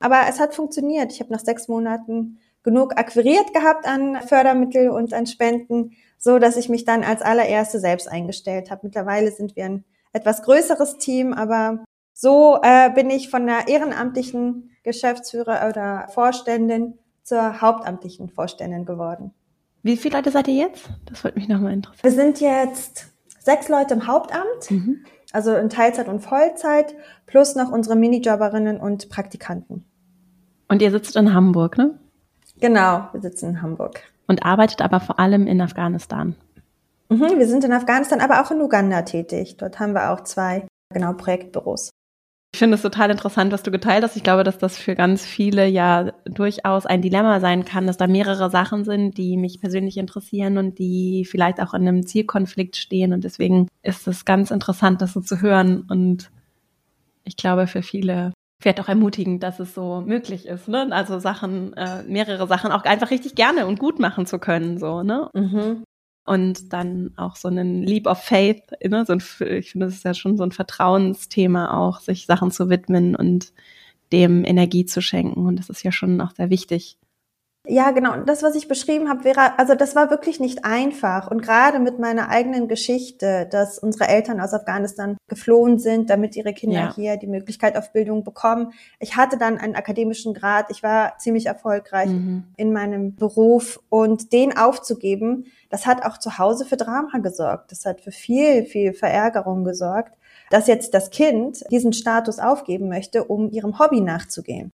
Aber 0.01 0.25
es 0.27 0.41
hat 0.41 0.53
funktioniert. 0.53 1.13
Ich 1.13 1.21
habe 1.21 1.31
nach 1.31 1.39
sechs 1.39 1.69
Monaten 1.69 2.39
genug 2.61 2.97
akquiriert 2.97 3.53
gehabt 3.53 3.87
an 3.87 4.17
Fördermittel 4.27 4.89
und 4.89 5.13
an 5.13 5.27
Spenden, 5.27 5.93
so 6.17 6.39
dass 6.39 6.57
ich 6.57 6.67
mich 6.67 6.83
dann 6.83 7.05
als 7.05 7.21
allererste 7.21 7.79
selbst 7.79 8.09
eingestellt 8.09 8.69
habe. 8.69 8.81
Mittlerweile 8.83 9.31
sind 9.31 9.55
wir 9.55 9.63
ein 9.63 9.85
etwas 10.11 10.41
größeres 10.41 10.97
Team, 10.97 11.31
aber 11.31 11.85
so 12.21 12.59
äh, 12.61 12.91
bin 12.91 13.09
ich 13.09 13.31
von 13.31 13.47
der 13.47 13.67
ehrenamtlichen 13.67 14.69
Geschäftsführer 14.83 15.67
oder 15.67 16.07
Vorständin 16.13 16.99
zur 17.23 17.61
hauptamtlichen 17.61 18.29
Vorständin 18.29 18.85
geworden. 18.85 19.33
Wie 19.81 19.97
viele 19.97 20.17
Leute 20.17 20.29
seid 20.29 20.47
ihr 20.47 20.53
jetzt? 20.53 20.87
Das 21.05 21.23
wollte 21.23 21.39
mich 21.39 21.47
nochmal 21.47 21.73
interessieren. 21.73 22.03
Wir 22.03 22.11
sind 22.11 22.39
jetzt 22.39 23.07
sechs 23.39 23.69
Leute 23.69 23.95
im 23.95 24.05
Hauptamt, 24.05 24.69
mhm. 24.69 25.03
also 25.33 25.55
in 25.55 25.69
Teilzeit 25.69 26.07
und 26.07 26.19
Vollzeit, 26.19 26.93
plus 27.25 27.55
noch 27.55 27.71
unsere 27.71 27.95
Minijobberinnen 27.95 28.79
und 28.79 29.09
Praktikanten. 29.09 29.83
Und 30.67 30.83
ihr 30.83 30.91
sitzt 30.91 31.15
in 31.15 31.33
Hamburg, 31.33 31.79
ne? 31.79 31.97
Genau, 32.59 33.07
wir 33.13 33.21
sitzen 33.21 33.49
in 33.49 33.61
Hamburg. 33.63 33.99
Und 34.27 34.45
arbeitet 34.45 34.83
aber 34.83 34.99
vor 34.99 35.19
allem 35.19 35.47
in 35.47 35.59
Afghanistan. 35.59 36.35
Mhm, 37.09 37.39
wir 37.39 37.47
sind 37.47 37.63
in 37.63 37.73
Afghanistan, 37.73 38.21
aber 38.21 38.43
auch 38.43 38.51
in 38.51 38.61
Uganda 38.61 39.01
tätig. 39.01 39.57
Dort 39.57 39.79
haben 39.79 39.93
wir 39.93 40.11
auch 40.11 40.21
zwei, 40.21 40.67
genau, 40.93 41.13
Projektbüros. 41.13 41.89
Ich 42.53 42.59
finde 42.59 42.75
es 42.75 42.81
total 42.81 43.09
interessant, 43.11 43.53
was 43.53 43.63
du 43.63 43.71
geteilt 43.71 44.03
hast. 44.03 44.17
Ich 44.17 44.23
glaube, 44.23 44.43
dass 44.43 44.57
das 44.57 44.77
für 44.77 44.93
ganz 44.93 45.25
viele 45.25 45.67
ja 45.67 46.11
durchaus 46.25 46.85
ein 46.85 47.01
Dilemma 47.01 47.39
sein 47.39 47.63
kann, 47.63 47.87
dass 47.87 47.95
da 47.95 48.07
mehrere 48.07 48.49
Sachen 48.49 48.83
sind, 48.83 49.17
die 49.17 49.37
mich 49.37 49.61
persönlich 49.61 49.97
interessieren 49.97 50.57
und 50.57 50.77
die 50.77 51.25
vielleicht 51.29 51.61
auch 51.61 51.73
in 51.73 51.87
einem 51.87 52.05
Zielkonflikt 52.05 52.75
stehen. 52.75 53.13
Und 53.13 53.23
deswegen 53.23 53.69
ist 53.83 54.05
es 54.07 54.25
ganz 54.25 54.51
interessant, 54.51 55.01
das 55.01 55.13
so 55.13 55.21
zu 55.21 55.41
hören. 55.41 55.85
Und 55.89 56.29
ich 57.23 57.37
glaube, 57.37 57.67
für 57.67 57.83
viele 57.83 58.33
vielleicht 58.61 58.81
auch 58.81 58.89
ermutigend, 58.89 59.41
dass 59.43 59.59
es 59.59 59.73
so 59.73 60.01
möglich 60.01 60.45
ist, 60.45 60.67
ne? 60.67 60.87
Also 60.91 61.19
Sachen, 61.19 61.73
äh, 61.73 62.03
mehrere 62.03 62.47
Sachen 62.47 62.71
auch 62.71 62.83
einfach 62.83 63.11
richtig 63.11 63.33
gerne 63.33 63.65
und 63.65 63.79
gut 63.79 63.97
machen 63.97 64.25
zu 64.25 64.37
können, 64.39 64.77
so, 64.77 65.03
ne? 65.03 65.29
Mhm 65.33 65.83
und 66.31 66.71
dann 66.71 67.11
auch 67.17 67.35
so 67.35 67.49
einen 67.49 67.83
Leap 67.83 68.07
of 68.07 68.23
Faith, 68.23 68.63
ne? 68.81 69.03
so 69.05 69.11
ein, 69.11 69.21
ich 69.49 69.71
finde, 69.73 69.87
das 69.87 69.95
ist 69.95 70.05
ja 70.05 70.13
schon 70.13 70.37
so 70.37 70.43
ein 70.43 70.53
Vertrauensthema 70.53 71.77
auch, 71.77 71.99
sich 71.99 72.25
Sachen 72.25 72.51
zu 72.51 72.69
widmen 72.69 73.17
und 73.17 73.51
dem 74.13 74.45
Energie 74.45 74.85
zu 74.85 75.01
schenken. 75.01 75.45
Und 75.45 75.59
das 75.59 75.69
ist 75.69 75.83
ja 75.83 75.91
schon 75.91 76.21
auch 76.21 76.31
sehr 76.31 76.49
wichtig. 76.49 76.97
Ja, 77.67 77.91
genau. 77.91 78.15
Das, 78.25 78.43
was 78.43 78.55
ich 78.55 78.69
beschrieben 78.69 79.09
habe, 79.09 79.25
wäre, 79.25 79.59
also 79.59 79.75
das 79.75 79.93
war 79.93 80.09
wirklich 80.09 80.39
nicht 80.39 80.63
einfach. 80.63 81.29
Und 81.29 81.41
gerade 81.41 81.79
mit 81.79 81.99
meiner 81.99 82.29
eigenen 82.29 82.69
Geschichte, 82.69 83.45
dass 83.51 83.77
unsere 83.77 84.07
Eltern 84.07 84.39
aus 84.39 84.53
Afghanistan 84.53 85.17
geflohen 85.27 85.79
sind, 85.79 86.09
damit 86.09 86.37
ihre 86.37 86.53
Kinder 86.53 86.79
ja. 86.79 86.95
hier 86.95 87.17
die 87.17 87.27
Möglichkeit 87.27 87.75
auf 87.75 87.91
Bildung 87.91 88.23
bekommen. 88.23 88.71
Ich 88.99 89.17
hatte 89.17 89.37
dann 89.37 89.57
einen 89.57 89.75
akademischen 89.75 90.33
Grad. 90.33 90.71
Ich 90.71 90.81
war 90.81 91.17
ziemlich 91.19 91.45
erfolgreich 91.45 92.09
mhm. 92.09 92.45
in 92.55 92.71
meinem 92.71 93.15
Beruf 93.15 93.79
und 93.89 94.31
den 94.31 94.57
aufzugeben, 94.57 95.45
das 95.71 95.85
hat 95.85 96.05
auch 96.05 96.17
zu 96.17 96.37
Hause 96.37 96.65
für 96.65 96.77
Drama 96.77 97.17
gesorgt. 97.19 97.71
Das 97.71 97.85
hat 97.85 98.01
für 98.01 98.11
viel, 98.11 98.65
viel 98.65 98.93
Verärgerung 98.93 99.63
gesorgt, 99.63 100.17
dass 100.49 100.67
jetzt 100.67 100.93
das 100.93 101.09
Kind 101.09 101.63
diesen 101.71 101.93
Status 101.93 102.39
aufgeben 102.39 102.89
möchte, 102.89 103.23
um 103.23 103.49
ihrem 103.49 103.79
Hobby 103.79 104.01
nachzugehen. 104.01 104.71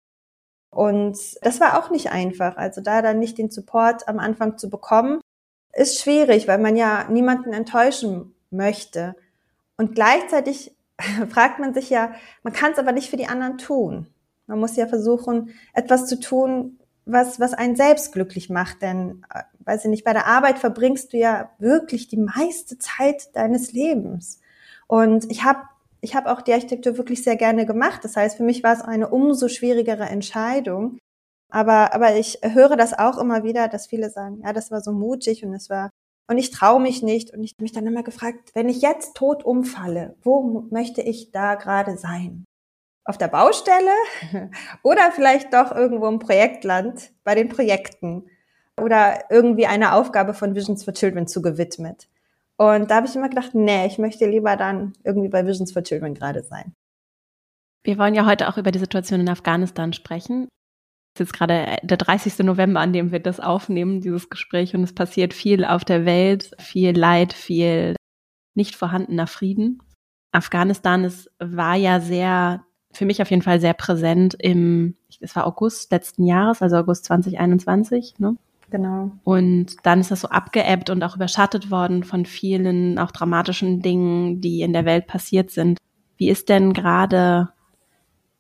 Und 0.71 1.19
das 1.43 1.61
war 1.61 1.79
auch 1.79 1.91
nicht 1.91 2.11
einfach. 2.11 2.57
Also 2.57 2.81
da 2.81 3.03
dann 3.03 3.19
nicht 3.19 3.39
den 3.39 3.51
Support 3.51 4.09
am 4.09 4.19
Anfang 4.19 4.57
zu 4.57 4.71
bekommen, 4.71 5.21
ist 5.73 6.01
schwierig, 6.01 6.49
weil 6.49 6.59
man 6.59 6.77
ja 6.77 7.09
niemanden 7.11 7.53
enttäuschen 7.53 8.35
möchte. 8.51 9.17
Und 9.77 9.95
gleichzeitig 9.95 10.77
fragt 11.29 11.59
man 11.59 11.75
sich 11.75 11.91
ja, 11.91 12.15
man 12.43 12.53
kann 12.53 12.73
es 12.73 12.79
aber 12.79 12.93
nicht 12.93 13.11
für 13.11 13.17
die 13.17 13.27
anderen 13.27 13.59
tun. 13.59 14.07
Man 14.47 14.61
muss 14.61 14.77
ja 14.77 14.87
versuchen, 14.87 15.51
etwas 15.73 16.07
zu 16.07 16.21
tun, 16.21 16.79
was, 17.07 17.41
was 17.41 17.55
einen 17.55 17.77
selbst 17.77 18.13
glücklich 18.13 18.51
macht. 18.51 18.83
Denn, 18.83 19.25
äh, 19.33 19.43
weiß 19.65 19.85
ich 19.85 19.91
nicht, 19.91 20.05
bei 20.05 20.13
der 20.13 20.27
Arbeit 20.27 20.59
verbringst 20.59 21.13
du 21.13 21.17
ja 21.17 21.51
wirklich 21.59 22.09
die 22.09 22.19
meiste 22.19 22.79
Zeit 22.79 23.35
deines 23.35 23.73
Lebens. 23.73 24.41
Und 24.87 25.31
ich 25.31 25.45
habe 25.45 25.61
ich 26.05 26.15
habe 26.15 26.31
auch 26.31 26.43
die 26.43 26.53
Architektur 26.53 26.99
wirklich 26.99 27.25
sehr 27.25 27.37
gerne 27.37 27.65
gemacht. 27.65 28.05
Das 28.05 28.15
heißt, 28.15 28.37
für 28.37 28.43
mich 28.43 28.63
war 28.63 28.75
es 28.75 28.83
eine 28.83 29.09
umso 29.09 29.49
schwierigere 29.49 30.05
Entscheidung. 30.05 30.99
Aber, 31.51 31.95
aber 31.95 32.17
ich 32.17 32.41
höre 32.43 32.77
das 32.77 32.93
auch 32.93 33.17
immer 33.17 33.43
wieder, 33.43 33.69
dass 33.69 33.87
viele 33.87 34.11
sagen, 34.11 34.43
ja, 34.45 34.53
das 34.53 34.71
war 34.71 34.83
so 34.83 34.93
mutig 34.93 35.45
und 35.45 35.55
es 35.55 35.71
war, 35.71 35.91
und 36.29 36.37
ich 36.37 36.51
traue 36.51 36.81
mich 36.81 37.03
nicht. 37.03 37.33
Und 37.33 37.43
ich 37.43 37.55
habe 37.55 37.63
mich 37.63 37.73
dann 37.73 37.87
immer 37.87 38.03
gefragt, 38.03 38.51
wenn 38.55 38.69
ich 38.69 38.83
jetzt 38.83 39.15
tot 39.15 39.45
umfalle, 39.45 40.17
wo 40.23 40.67
möchte 40.71 41.01
ich 41.01 41.33
da 41.33 41.55
gerade 41.55 41.97
sein? 41.97 42.45
Auf 43.07 43.19
der 43.19 43.29
Baustelle 43.29 43.93
oder 44.83 45.11
vielleicht 45.13 45.55
doch 45.55 45.73
irgendwo 45.73 46.09
im 46.09 46.19
Projektland 46.19 47.13
bei 47.23 47.35
den 47.35 47.49
Projekten 47.49 48.27
oder 48.81 49.31
irgendwie 49.31 49.67
eine 49.67 49.95
Aufgabe 49.95 50.35
von 50.35 50.55
Visions 50.55 50.85
for 50.85 50.95
Children 50.95 51.27
zugewidmet. 51.27 52.09
Und 52.57 52.91
da 52.91 52.97
habe 52.97 53.07
ich 53.07 53.17
immer 53.17 53.29
gedacht, 53.29 53.55
nee, 53.55 53.87
ich 53.87 53.99
möchte 53.99 54.27
lieber 54.27 54.57
dann 54.57 54.93
irgendwie 55.03 55.29
bei 55.29 55.47
Visions 55.47 55.73
for 55.73 55.83
Children 55.83 56.15
gerade 56.15 56.43
sein. 56.43 56.75
Wir 57.83 57.99
wollen 57.99 58.15
ja 58.15 58.27
heute 58.27 58.49
auch 58.49 58.57
über 58.57 58.71
die 58.71 58.79
Situation 58.79 59.21
in 59.21 59.29
Afghanistan 59.29 59.93
sprechen. 59.93 60.49
Es 61.15 61.21
ist 61.21 61.29
jetzt 61.29 61.39
gerade 61.39 61.77
der 61.83 61.97
30. 61.97 62.39
November, 62.39 62.81
an 62.81 62.93
dem 62.93 63.13
wir 63.13 63.21
das 63.21 63.41
aufnehmen, 63.41 64.01
dieses 64.01 64.31
Gespräch, 64.31 64.75
und 64.75 64.83
es 64.83 64.95
passiert 64.95 65.35
viel 65.35 65.65
auf 65.65 65.85
der 65.85 66.05
Welt, 66.05 66.51
viel 66.59 66.97
Leid, 66.97 67.33
viel 67.33 67.95
nicht 68.55 68.75
vorhandener 68.75 69.27
Frieden. 69.27 69.83
Afghanistan 70.33 71.05
ist, 71.05 71.31
war 71.39 71.77
ja 71.77 72.01
sehr, 72.01 72.65
für 72.93 73.05
mich 73.05 73.23
auf 73.23 73.31
jeden 73.31 73.43
Fall 73.43 73.61
sehr 73.61 73.75
präsent 73.75 74.35
im, 74.39 74.97
es 75.21 75.37
war 75.37 75.47
August 75.47 75.93
letzten 75.93 76.25
Jahres, 76.25 76.63
also 76.63 76.77
August 76.77 77.05
2021, 77.05 78.19
ne? 78.19 78.37
Genau. 78.75 79.13
Und 79.23 79.77
dann 79.87 80.01
ist 80.01 80.11
das 80.11 80.23
so 80.23 80.29
abgeebbt 80.31 80.91
und 80.91 81.05
auch 81.05 81.15
überschattet 81.15 81.71
worden 81.71 82.03
von 82.03 82.27
vielen 82.27 82.99
auch 82.99 83.13
dramatischen 83.13 83.83
Dingen, 83.83 84.41
die 84.41 84.63
in 84.63 84.73
der 84.73 84.85
Welt 84.85 85.07
passiert 85.07 85.53
sind. 85.53 85.79
Wie 86.17 86.29
ist 86.29 86.49
denn 86.49 86.73
gerade 86.73 87.51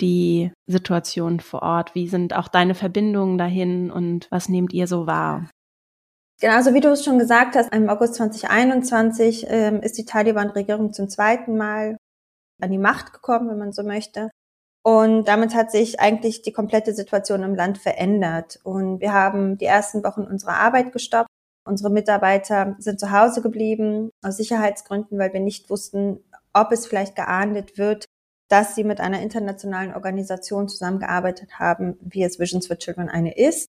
die 0.00 0.50
Situation 0.66 1.38
vor 1.38 1.62
Ort? 1.62 1.94
Wie 1.94 2.08
sind 2.08 2.34
auch 2.34 2.48
deine 2.48 2.74
Verbindungen 2.74 3.38
dahin 3.38 3.92
und 3.92 4.26
was 4.32 4.48
nehmt 4.48 4.72
ihr 4.72 4.88
so 4.88 5.06
wahr? 5.06 5.48
Genau, 6.40 6.54
also 6.54 6.74
wie 6.74 6.80
du 6.80 6.88
es 6.88 7.04
schon 7.04 7.20
gesagt 7.20 7.54
hast, 7.54 7.72
im 7.72 7.88
August 7.88 8.16
2021 8.16 9.46
ähm, 9.48 9.82
ist 9.82 9.98
die 9.98 10.04
Taliban-Regierung 10.04 10.92
zum 10.92 11.08
zweiten 11.08 11.56
Mal 11.56 11.96
an 12.60 12.72
die 12.72 12.78
Macht 12.78 13.12
gekommen, 13.12 13.50
wenn 13.50 13.58
man 13.58 13.72
so 13.72 13.84
möchte. 13.84 14.30
Und 14.86 15.28
damit 15.28 15.54
hat 15.54 15.70
sich 15.70 15.98
eigentlich 15.98 16.42
die 16.42 16.52
komplette 16.52 16.94
Situation 16.94 17.42
im 17.42 17.54
Land 17.54 17.78
verändert. 17.78 18.60
Und 18.64 19.00
wir 19.00 19.14
haben 19.14 19.56
die 19.56 19.64
ersten 19.64 20.04
Wochen 20.04 20.22
unserer 20.22 20.58
Arbeit 20.58 20.92
gestoppt. 20.92 21.28
Unsere 21.66 21.90
Mitarbeiter 21.90 22.76
sind 22.78 23.00
zu 23.00 23.10
Hause 23.10 23.40
geblieben, 23.40 24.10
aus 24.22 24.36
Sicherheitsgründen, 24.36 25.18
weil 25.18 25.32
wir 25.32 25.40
nicht 25.40 25.70
wussten, 25.70 26.22
ob 26.52 26.70
es 26.70 26.86
vielleicht 26.86 27.16
geahndet 27.16 27.78
wird, 27.78 28.04
dass 28.50 28.74
sie 28.74 28.84
mit 28.84 29.00
einer 29.00 29.22
internationalen 29.22 29.94
Organisation 29.94 30.68
zusammengearbeitet 30.68 31.58
haben, 31.58 31.96
wie 32.02 32.22
es 32.22 32.38
Visions 32.38 32.66
for 32.66 32.76
Children 32.76 33.08
eine 33.08 33.34
ist. 33.34 33.66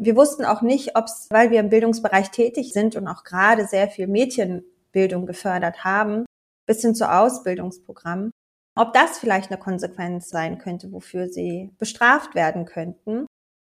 Wir 0.00 0.16
wussten 0.16 0.46
auch 0.46 0.62
nicht, 0.62 0.96
ob 0.96 1.04
es, 1.04 1.28
weil 1.30 1.50
wir 1.50 1.60
im 1.60 1.68
Bildungsbereich 1.68 2.30
tätig 2.30 2.72
sind 2.72 2.96
und 2.96 3.06
auch 3.06 3.22
gerade 3.22 3.66
sehr 3.66 3.88
viel 3.88 4.06
Mädchenbildung 4.06 5.26
gefördert 5.26 5.84
haben, 5.84 6.24
bis 6.66 6.80
hin 6.80 6.94
zu 6.94 7.12
Ausbildungsprogrammen, 7.12 8.30
ob 8.76 8.92
das 8.92 9.18
vielleicht 9.18 9.50
eine 9.50 9.60
Konsequenz 9.60 10.28
sein 10.28 10.58
könnte, 10.58 10.92
wofür 10.92 11.28
sie 11.28 11.70
bestraft 11.78 12.34
werden 12.34 12.64
könnten. 12.64 13.26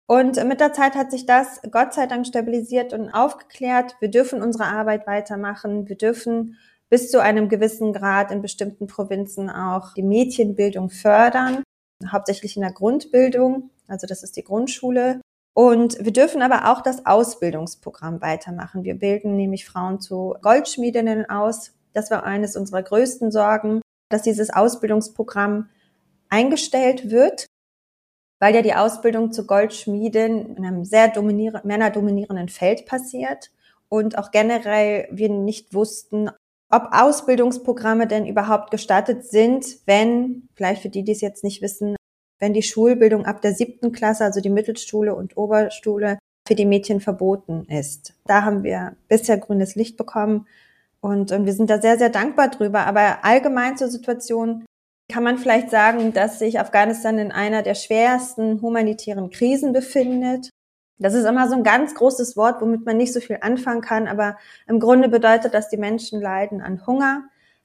Und 0.08 0.44
mit 0.46 0.60
der 0.60 0.74
Zeit 0.74 0.96
hat 0.96 1.12
sich 1.12 1.26
das 1.26 1.62
Gott 1.72 1.94
sei 1.94 2.08
Dank 2.08 2.28
stabilisiert 2.28 2.94
und 2.94 3.10
aufgeklärt. 3.10 3.96
Wir 4.00 4.10
dürfen 4.10 4.42
unsere 4.42 4.66
Arbeit 4.66 5.08
weitermachen. 5.08 5.88
Wir 5.88 5.98
dürfen 5.98 6.58
bis 6.90 7.10
zu 7.10 7.22
einem 7.22 7.50
gewissen 7.50 7.94
Grad 7.94 8.32
in 8.32 8.42
bestimmten 8.42 8.88
Provinzen 8.88 9.50
auch 9.50 9.94
die 9.94 10.04
Mädchenbildung 10.04 10.90
fördern. 10.90 11.64
hauptsächlich 12.12 12.58
in 12.58 12.64
der 12.64 12.74
Grundbildung, 12.74 13.70
also 13.88 14.08
das 14.08 14.24
ist 14.24 14.36
die 14.36 14.44
Grundschule. 14.44 15.22
Und 15.56 16.04
wir 16.04 16.12
dürfen 16.12 16.42
aber 16.42 16.72
auch 16.72 16.82
das 16.82 17.06
Ausbildungsprogramm 17.06 18.22
weitermachen. 18.22 18.84
Wir 18.84 18.96
bilden 18.96 19.36
nämlich 19.36 19.66
Frauen 19.66 20.02
zu 20.02 20.36
Goldschmiedinnen 20.42 21.30
aus. 21.30 21.72
Das 21.94 22.12
war 22.12 22.24
eines 22.24 22.58
unserer 22.58 22.82
größten 22.82 23.32
Sorgen, 23.32 23.82
dass 24.14 24.22
dieses 24.22 24.52
Ausbildungsprogramm 24.52 25.70
eingestellt 26.30 27.10
wird, 27.10 27.48
weil 28.40 28.56
ja 28.56 28.62
die 28.62 28.76
Ausbildung 28.76 29.32
zu 29.32 29.46
Goldschmieden 29.46 30.56
in 30.56 30.66
einem 30.66 30.86
sehr 30.86 31.12
männerdominierenden 31.64 32.50
Feld 32.50 32.86
passiert 32.86 33.52
und 33.90 34.18
auch 34.18 34.32
generell 34.32 35.08
wir 35.12 35.30
nicht 35.30 35.74
wussten, 35.74 36.30
ob 36.70 36.90
Ausbildungsprogramme 36.92 38.08
denn 38.08 38.26
überhaupt 38.26 38.72
gestattet 38.72 39.26
sind, 39.26 39.66
wenn, 39.86 40.50
vielleicht 40.56 40.82
für 40.82 40.90
die, 40.90 41.04
die 41.04 41.12
es 41.12 41.22
jetzt 41.22 41.44
nicht 41.44 41.62
wissen, 41.62 41.96
wenn 42.40 42.54
die 42.54 42.64
Schulbildung 42.64 43.26
ab 43.26 43.42
der 43.42 43.54
siebten 43.54 43.92
Klasse, 43.92 44.26
also 44.26 44.42
die 44.42 44.50
Mittelschule 44.50 45.16
und 45.16 45.38
Oberschule, 45.38 46.18
für 46.48 46.56
die 46.56 46.66
Mädchen 46.66 47.00
verboten 47.00 47.66
ist. 47.70 48.16
Da 48.26 48.44
haben 48.44 48.64
wir 48.64 48.96
bisher 49.08 49.38
grünes 49.38 49.76
Licht 49.76 49.98
bekommen 49.98 50.46
und, 51.04 51.34
und 51.34 51.46
wir 51.46 51.52
sind 51.52 51.70
da 51.70 51.82
sehr, 51.82 51.98
sehr 51.98 52.10
dankbar 52.10 52.48
drüber. 52.48 52.88
Aber 52.88 53.26
allgemein 53.26 53.76
zur 53.76 53.90
Situation 53.90 54.66
kann 55.12 55.24
man 55.24 55.38
vielleicht 55.38 55.70
sagen, 55.70 56.14
dass 56.14 56.40
sich 56.40 56.62
Afghanistan 56.62 57.18
in 57.18 57.34
einer 57.34 57.62
der 57.62 57.76
schwersten 57.76 58.62
humanitären 58.62 59.30
Krisen 59.30 59.74
befindet. 59.74 60.50
Das 61.00 61.14
ist 61.14 61.26
immer 61.26 61.50
so 61.50 61.56
ein 61.56 61.64
ganz 61.64 61.94
großes 61.94 62.38
Wort, 62.38 62.62
womit 62.62 62.86
man 62.86 62.96
nicht 62.96 63.12
so 63.12 63.20
viel 63.20 63.40
anfangen 63.42 63.82
kann, 63.82 64.08
aber 64.08 64.38
im 64.66 64.80
Grunde 64.80 65.10
bedeutet 65.10 65.54
das, 65.54 65.68
die 65.68 65.76
Menschen 65.76 66.22
leiden 66.22 66.62
an 66.62 66.88
Hunger, 66.88 67.24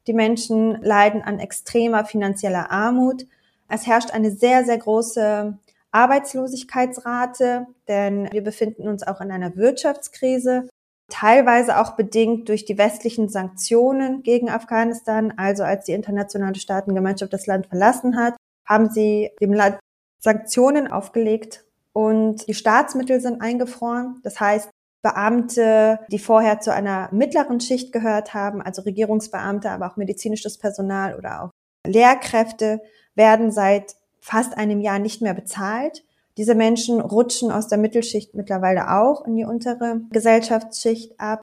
die 0.09 0.14
Menschen 0.14 0.83
leiden 0.83 1.23
an 1.23 1.38
extremer 1.38 2.04
finanzieller 2.04 2.73
Armut. 2.73 3.25
Es 3.68 3.87
herrscht 3.87 4.11
eine 4.11 4.33
sehr, 4.33 4.64
sehr 4.64 4.78
große 4.78 5.57
Arbeitslosigkeitsrate, 5.92 7.68
denn 7.87 8.28
wir 8.33 8.42
befinden 8.42 8.88
uns 8.88 9.07
auch 9.07 9.21
in 9.21 9.30
einer 9.30 9.54
Wirtschaftskrise, 9.54 10.68
teilweise 11.08 11.78
auch 11.80 11.96
bedingt 11.96 12.48
durch 12.48 12.64
die 12.64 12.78
westlichen 12.78 13.28
Sanktionen 13.28 14.22
gegen 14.22 14.50
Afghanistan. 14.50 15.32
Also 15.36 15.64
als 15.64 15.86
die 15.86 15.92
internationale 15.92 16.56
Staatengemeinschaft 16.56 17.32
das 17.32 17.46
Land 17.46 17.66
verlassen 17.66 18.16
hat, 18.16 18.36
haben 18.66 18.90
sie 18.90 19.30
dem 19.40 19.52
Land 19.52 19.78
Sanktionen 20.20 20.90
aufgelegt 20.90 21.64
und 21.92 22.46
die 22.46 22.54
Staatsmittel 22.54 23.20
sind 23.20 23.40
eingefroren. 23.40 24.20
Das 24.22 24.38
heißt, 24.40 24.70
Beamte, 25.02 26.00
die 26.10 26.18
vorher 26.18 26.60
zu 26.60 26.72
einer 26.72 27.08
mittleren 27.12 27.60
Schicht 27.60 27.92
gehört 27.92 28.34
haben, 28.34 28.60
also 28.60 28.82
Regierungsbeamte, 28.82 29.70
aber 29.70 29.90
auch 29.90 29.96
medizinisches 29.96 30.58
Personal 30.58 31.16
oder 31.16 31.42
auch 31.44 31.50
Lehrkräfte, 31.86 32.80
werden 33.14 33.50
seit 33.50 33.94
fast 34.20 34.56
einem 34.58 34.80
Jahr 34.80 34.98
nicht 34.98 35.22
mehr 35.22 35.34
bezahlt. 35.34 36.04
Diese 36.38 36.54
Menschen 36.54 37.00
rutschen 37.00 37.50
aus 37.50 37.66
der 37.66 37.78
Mittelschicht 37.78 38.35
mittlerweile 38.35 38.92
auch 38.92 39.26
in 39.26 39.35
die 39.35 39.45
untere 39.45 40.02
Gesellschaftsschicht 40.11 41.18
ab. 41.18 41.40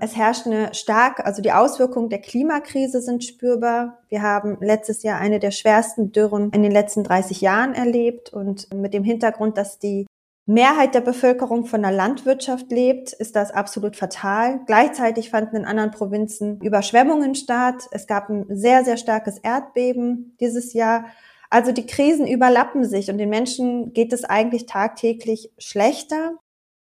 Es 0.00 0.14
herrscht 0.14 0.46
eine 0.46 0.72
stark, 0.72 1.26
also 1.26 1.42
die 1.42 1.52
Auswirkungen 1.52 2.10
der 2.10 2.20
Klimakrise 2.20 3.00
sind 3.00 3.24
spürbar. 3.24 3.98
Wir 4.08 4.22
haben 4.22 4.58
letztes 4.60 5.02
Jahr 5.02 5.18
eine 5.18 5.40
der 5.40 5.50
schwersten 5.50 6.12
Dürren 6.12 6.50
in 6.50 6.62
den 6.62 6.70
letzten 6.70 7.02
30 7.02 7.40
Jahren 7.40 7.74
erlebt 7.74 8.32
und 8.32 8.72
mit 8.72 8.94
dem 8.94 9.02
Hintergrund, 9.02 9.58
dass 9.58 9.80
die 9.80 10.06
Mehrheit 10.48 10.94
der 10.94 11.00
Bevölkerung 11.00 11.64
von 11.64 11.82
der 11.82 11.90
Landwirtschaft 11.90 12.70
lebt, 12.70 13.12
ist 13.14 13.34
das 13.34 13.50
absolut 13.50 13.96
fatal. 13.96 14.60
Gleichzeitig 14.66 15.30
fanden 15.30 15.56
in 15.56 15.64
anderen 15.64 15.90
Provinzen 15.90 16.60
Überschwemmungen 16.60 17.34
statt. 17.34 17.88
Es 17.90 18.06
gab 18.06 18.28
ein 18.28 18.46
sehr, 18.48 18.84
sehr 18.84 18.96
starkes 18.96 19.38
Erdbeben 19.38 20.36
dieses 20.38 20.72
Jahr. 20.72 21.06
Also 21.50 21.72
die 21.72 21.86
Krisen 21.86 22.26
überlappen 22.26 22.84
sich 22.84 23.10
und 23.10 23.18
den 23.18 23.28
Menschen 23.28 23.92
geht 23.92 24.12
es 24.12 24.24
eigentlich 24.24 24.66
tagtäglich 24.66 25.50
schlechter. 25.58 26.32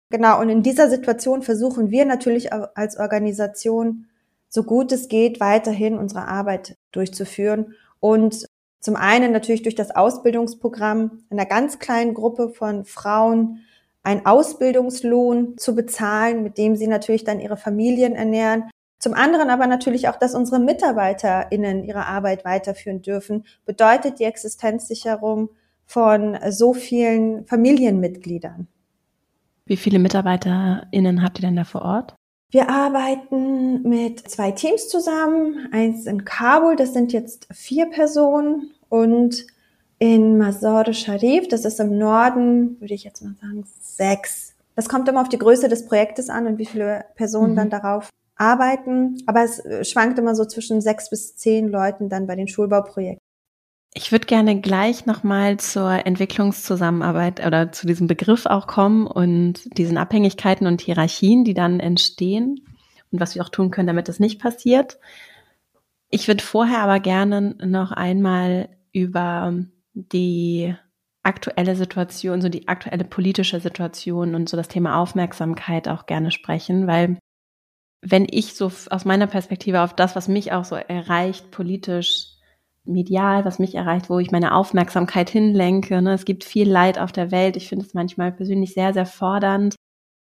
Genau, 0.09 0.39
und 0.39 0.49
in 0.49 0.63
dieser 0.63 0.89
Situation 0.89 1.41
versuchen 1.41 1.91
wir 1.91 2.05
natürlich 2.05 2.53
als 2.53 2.97
Organisation, 2.97 4.07
so 4.49 4.63
gut 4.63 4.91
es 4.91 5.07
geht, 5.09 5.39
weiterhin 5.39 5.97
unsere 5.97 6.27
Arbeit 6.27 6.77
durchzuführen 6.91 7.73
und 7.99 8.47
zum 8.79 8.95
einen 8.95 9.31
natürlich 9.31 9.63
durch 9.63 9.73
das 9.73 9.89
Ausbildungsprogramm 9.89 11.23
einer 11.31 11.47
ganz 11.47 11.79
kleinen 11.79 12.13
Gruppe 12.13 12.49
von 12.49 12.85
Frauen 12.85 13.61
einen 14.03 14.27
Ausbildungslohn 14.27 15.57
zu 15.57 15.73
bezahlen, 15.73 16.43
mit 16.43 16.59
dem 16.59 16.75
sie 16.75 16.85
natürlich 16.85 17.23
dann 17.23 17.39
ihre 17.39 17.57
Familien 17.57 18.13
ernähren. 18.13 18.69
Zum 18.99 19.13
anderen 19.13 19.49
aber 19.49 19.67
natürlich 19.67 20.07
auch, 20.07 20.15
dass 20.15 20.35
unsere 20.35 20.59
MitarbeiterInnen 20.59 21.83
ihre 21.83 22.05
Arbeit 22.05 22.45
weiterführen 22.45 23.01
dürfen, 23.01 23.45
bedeutet 23.65 24.19
die 24.19 24.23
Existenzsicherung 24.23 25.49
von 25.85 26.37
so 26.49 26.73
vielen 26.73 27.45
Familienmitgliedern. 27.45 28.67
Wie 29.65 29.77
viele 29.77 29.99
MitarbeiterInnen 29.99 31.23
habt 31.23 31.39
ihr 31.39 31.41
denn 31.41 31.55
da 31.55 31.63
vor 31.63 31.81
Ort? 31.81 32.15
Wir 32.51 32.69
arbeiten 32.69 33.81
mit 33.81 34.29
zwei 34.29 34.51
Teams 34.51 34.87
zusammen. 34.87 35.67
Eins 35.71 36.05
in 36.05 36.23
Kabul, 36.23 36.75
das 36.75 36.93
sind 36.93 37.11
jetzt 37.11 37.47
vier 37.51 37.87
Personen. 37.87 38.71
Und 38.89 39.45
in 39.99 40.37
Mazar 40.37 40.93
Sharif, 40.93 41.47
das 41.47 41.65
ist 41.65 41.79
im 41.79 41.97
Norden, 41.97 42.79
würde 42.79 42.93
ich 42.93 43.03
jetzt 43.03 43.23
mal 43.23 43.35
sagen, 43.41 43.65
sechs. 43.81 44.55
Das 44.75 44.89
kommt 44.89 45.07
immer 45.09 45.21
auf 45.21 45.29
die 45.29 45.39
Größe 45.39 45.69
des 45.69 45.85
Projektes 45.85 46.29
an 46.29 46.47
und 46.47 46.57
wie 46.57 46.65
viele 46.65 47.05
Personen 47.15 47.53
mhm. 47.53 47.55
dann 47.57 47.69
darauf 47.69 48.09
arbeiten. 48.35 49.17
Aber 49.25 49.43
es 49.43 49.61
schwankt 49.89 50.19
immer 50.19 50.35
so 50.35 50.45
zwischen 50.45 50.81
sechs 50.81 51.09
bis 51.09 51.35
zehn 51.35 51.67
Leuten 51.69 52.09
dann 52.09 52.27
bei 52.27 52.35
den 52.35 52.47
Schulbauprojekten. 52.47 53.19
Ich 53.97 54.11
würde 54.11 54.25
gerne 54.25 54.59
gleich 54.59 55.05
nochmal 55.05 55.57
zur 55.57 56.05
Entwicklungszusammenarbeit 56.05 57.45
oder 57.45 57.71
zu 57.71 57.87
diesem 57.87 58.07
Begriff 58.07 58.45
auch 58.45 58.67
kommen 58.67 59.07
und 59.07 59.77
diesen 59.77 59.97
Abhängigkeiten 59.97 60.67
und 60.67 60.81
Hierarchien, 60.81 61.45
die 61.45 61.53
dann 61.53 61.79
entstehen 61.79 62.67
und 63.11 63.21
was 63.21 63.35
wir 63.35 63.41
auch 63.41 63.49
tun 63.49 63.71
können, 63.71 63.87
damit 63.87 64.09
das 64.09 64.19
nicht 64.19 64.41
passiert. 64.41 64.99
Ich 66.09 66.27
würde 66.27 66.43
vorher 66.43 66.79
aber 66.79 66.99
gerne 66.99 67.55
noch 67.63 67.93
einmal 67.93 68.67
über 68.91 69.53
die 69.93 70.75
aktuelle 71.23 71.77
Situation, 71.77 72.41
so 72.41 72.49
die 72.49 72.67
aktuelle 72.67 73.05
politische 73.05 73.61
Situation 73.61 74.35
und 74.35 74.49
so 74.49 74.57
das 74.57 74.67
Thema 74.67 74.97
Aufmerksamkeit 74.99 75.87
auch 75.87 76.05
gerne 76.05 76.31
sprechen, 76.31 76.85
weil 76.85 77.17
wenn 78.07 78.27
ich 78.29 78.53
so 78.53 78.71
aus 78.89 79.05
meiner 79.05 79.27
Perspektive 79.27 79.81
auf 79.81 79.95
das, 79.95 80.15
was 80.15 80.27
mich 80.27 80.51
auch 80.51 80.63
so 80.63 80.75
erreicht, 80.75 81.51
politisch 81.51 82.35
medial, 82.83 83.45
was 83.45 83.57
mich 83.57 83.73
erreicht, 83.73 84.09
wo 84.09 84.19
ich 84.19 84.31
meine 84.31 84.53
Aufmerksamkeit 84.53 85.29
hinlenke. 85.29 86.01
Ne? 86.03 86.13
Es 86.13 86.25
gibt 86.25 86.43
viel 86.43 86.69
Leid 86.69 86.99
auf 86.99 87.11
der 87.11 87.31
Welt. 87.31 87.57
Ich 87.57 87.67
finde 87.67 87.83
es 87.85 87.95
manchmal 87.95 88.31
persönlich 88.31 88.75
sehr, 88.75 88.93
sehr 88.93 89.07
fordernd, 89.07 89.75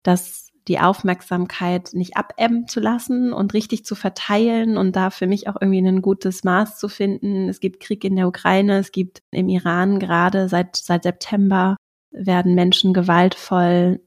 dass 0.02 0.48
die 0.68 0.78
Aufmerksamkeit 0.78 1.90
nicht 1.94 2.18
abebben 2.18 2.68
zu 2.68 2.80
lassen 2.80 3.32
und 3.32 3.54
richtig 3.54 3.86
zu 3.86 3.94
verteilen 3.94 4.76
und 4.76 4.94
da 4.94 5.08
für 5.08 5.26
mich 5.26 5.48
auch 5.48 5.56
irgendwie 5.58 5.80
ein 5.80 6.02
gutes 6.02 6.44
Maß 6.44 6.78
zu 6.78 6.88
finden. 6.88 7.48
Es 7.48 7.60
gibt 7.60 7.80
Krieg 7.80 8.04
in 8.04 8.14
der 8.14 8.28
Ukraine, 8.28 8.78
es 8.78 8.92
gibt 8.92 9.22
im 9.30 9.48
Iran 9.48 9.98
gerade 9.98 10.50
seit, 10.50 10.76
seit 10.76 11.04
September 11.04 11.76
werden 12.10 12.54
Menschen 12.54 12.92
gewaltvoll 12.92 14.00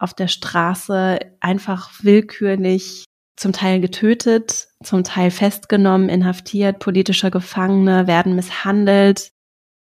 auf 0.00 0.14
der 0.14 0.28
Straße 0.28 1.18
einfach 1.40 1.90
willkürlich 2.02 3.04
zum 3.36 3.52
Teil 3.52 3.80
getötet, 3.80 4.68
zum 4.82 5.04
Teil 5.04 5.30
festgenommen, 5.30 6.08
inhaftiert, 6.08 6.78
politische 6.78 7.30
Gefangene 7.30 8.06
werden 8.06 8.34
misshandelt. 8.34 9.30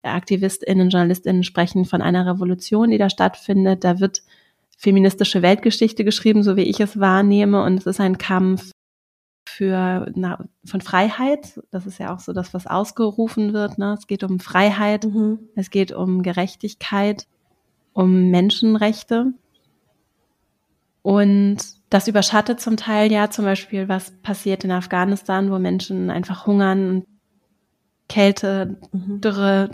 Aktivistinnen, 0.03 0.90
Journalistinnen 0.90 1.44
sprechen 1.44 1.85
von 1.85 2.01
einer 2.01 2.27
Revolution, 2.27 2.90
die 2.90 2.99
da 2.99 3.11
stattfindet. 3.11 3.85
Da 3.85 4.01
wird 4.01 4.23
feministische 4.79 5.42
Weltgeschichte 5.42 6.05
geschrieben, 6.05 6.42
so 6.42 6.57
wie 6.57 6.62
ich 6.62 6.81
es 6.81 6.99
wahrnehme. 6.99 7.62
Und 7.62 7.79
es 7.79 7.87
ist 7.87 8.01
ein 8.01 8.16
Kampf 8.16 8.71
für 9.47 10.11
na, 10.14 10.44
von 10.64 10.81
Freiheit. 10.81 11.61
Das 11.71 11.85
ist 11.85 11.99
ja 11.99 12.14
auch 12.14 12.21
so 12.21 12.33
das, 12.33 12.55
was 12.55 12.66
ausgerufen 12.66 13.53
wird. 13.53 13.77
Ne? 13.77 13.94
Es 13.99 14.07
geht 14.07 14.25
um 14.25 14.40
Freiheit, 14.40 15.05
mhm. 15.05 15.40
es 15.55 15.71
geht 15.71 15.92
um 15.92 16.23
Gerechtigkeit, 16.23 17.27
um 17.92 18.31
Menschenrechte. 18.31 19.35
Und 21.09 21.59
das 21.88 22.07
überschattet 22.07 22.61
zum 22.61 22.77
Teil 22.77 23.11
ja 23.11 23.31
zum 23.31 23.47
Beispiel, 23.47 23.88
was 23.88 24.11
passiert 24.21 24.62
in 24.64 24.71
Afghanistan, 24.71 25.51
wo 25.51 25.59
Menschen 25.59 26.11
einfach 26.11 26.44
hungern, 26.44 27.07
Kälte, 28.11 28.79
mhm. 28.92 29.23
Dürre, 29.23 29.71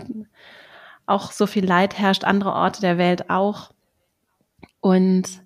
auch 1.05 1.33
so 1.33 1.45
viel 1.45 1.65
Leid 1.65 1.99
herrscht, 1.99 2.23
andere 2.23 2.53
Orte 2.53 2.79
der 2.79 2.97
Welt 2.97 3.29
auch. 3.29 3.73
Und 4.79 5.43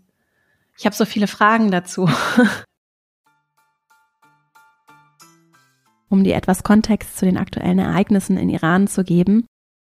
ich 0.77 0.85
habe 0.85 0.95
so 0.95 1.05
viele 1.05 1.25
Fragen 1.25 1.71
dazu. 1.71 2.07
um 6.07 6.23
dir 6.23 6.35
etwas 6.35 6.61
Kontext 6.61 7.17
zu 7.17 7.25
den 7.25 7.37
aktuellen 7.37 7.79
Ereignissen 7.79 8.37
in 8.37 8.51
Iran 8.51 8.85
zu 8.85 9.03
geben 9.03 9.47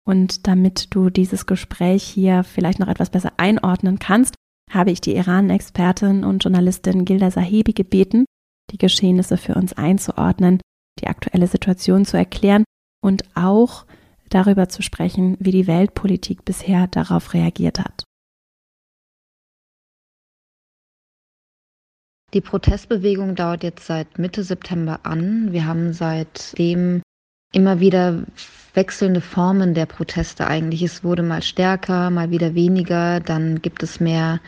und 0.04 0.46
damit 0.46 0.94
du 0.94 1.10
dieses 1.10 1.46
Gespräch 1.46 2.04
hier 2.04 2.44
vielleicht 2.44 2.80
noch 2.80 2.90
etwas 2.90 3.12
besser 3.12 3.32
einordnen 3.38 3.98
kannst, 3.98 4.36
habe 4.72 4.92
ich 4.92 5.02
die 5.02 5.16
Iran-Expertin 5.16 6.24
und 6.24 6.44
Journalistin 6.44 7.06
Gilda 7.06 7.32
Sahibi 7.32 7.74
gebeten, 7.74 8.26
die 8.72 8.78
Geschehnisse 8.78 9.38
für 9.38 9.56
uns 9.56 9.74
einzuordnen, 9.74 10.60
die 11.02 11.08
aktuelle 11.08 11.48
Situation 11.48 12.06
zu 12.06 12.18
erklären 12.18 12.64
und 13.02 13.24
auch 13.36 13.86
darüber 14.30 14.70
zu 14.70 14.82
sprechen, 14.82 15.38
wie 15.40 15.52
die 15.52 15.68
Weltpolitik 15.68 16.46
bisher 16.46 16.88
darauf 16.88 17.34
reagiert 17.34 17.80
hat. 17.80 18.04
Die 22.34 22.42
Protestbewegung 22.42 23.36
dauert 23.36 23.64
jetzt 23.64 23.86
seit 23.86 24.20
Mitte 24.20 24.44
September 24.44 25.00
an. 25.04 25.54
Wir 25.54 25.66
haben 25.66 25.94
seitdem 25.94 27.02
immer 27.54 27.80
wieder 27.80 28.26
wechselnde 28.76 29.22
Formen 29.22 29.74
der 29.74 29.86
Proteste 29.86 30.48
eigentlich. 30.48 30.82
Es 30.82 31.04
wurde 31.04 31.24
mal 31.24 31.42
stärker, 31.42 32.10
mal 32.10 32.32
wieder 32.32 32.56
weniger. 32.56 33.20
Dann 33.20 33.62
gibt 33.62 33.84
es 33.84 34.00
mehr 34.00 34.40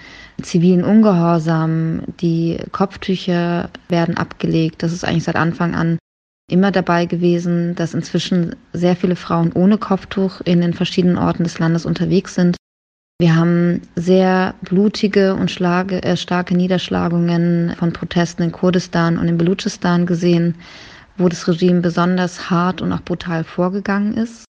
zivilen 0.42 0.84
Ungehorsam. 0.84 2.02
Die 2.20 2.60
Kopftücher 2.72 3.70
werden 3.90 4.18
abgelegt. 4.18 4.84
Das 4.84 4.94
ist 4.94 5.04
eigentlich 5.04 5.24
seit 5.24 5.36
Anfang 5.36 5.76
an 5.76 5.98
immer 6.50 6.72
dabei 6.72 7.06
gewesen, 7.06 7.76
dass 7.76 7.94
inzwischen 7.94 8.56
sehr 8.74 8.96
viele 8.96 9.16
Frauen 9.16 9.52
ohne 9.52 9.78
Kopftuch 9.78 10.42
in 10.42 10.62
den 10.62 10.74
verschiedenen 10.74 11.18
Orten 11.18 11.44
des 11.44 11.60
Landes 11.60 11.86
unterwegs 11.86 12.36
sind. 12.36 12.56
Wir 13.20 13.36
haben 13.36 13.82
sehr 13.96 14.54
blutige 14.62 15.34
und 15.34 15.60
äh, 15.60 16.16
starke 16.16 16.56
Niederschlagungen 16.56 17.76
von 17.78 17.92
Protesten 17.92 18.44
in 18.44 18.52
Kurdistan 18.52 19.18
und 19.18 19.28
in 19.28 19.38
Belutschistan 19.38 20.06
gesehen 20.06 20.56
wo 21.18 21.30
das 21.30 21.48
Regime 21.48 21.82
besonders 21.82 22.50
hart 22.50 22.82
und 22.82 22.92
auch 22.92 23.02
brutal 23.02 23.44
vorgegangen 23.44 24.14
ist. 24.14 24.46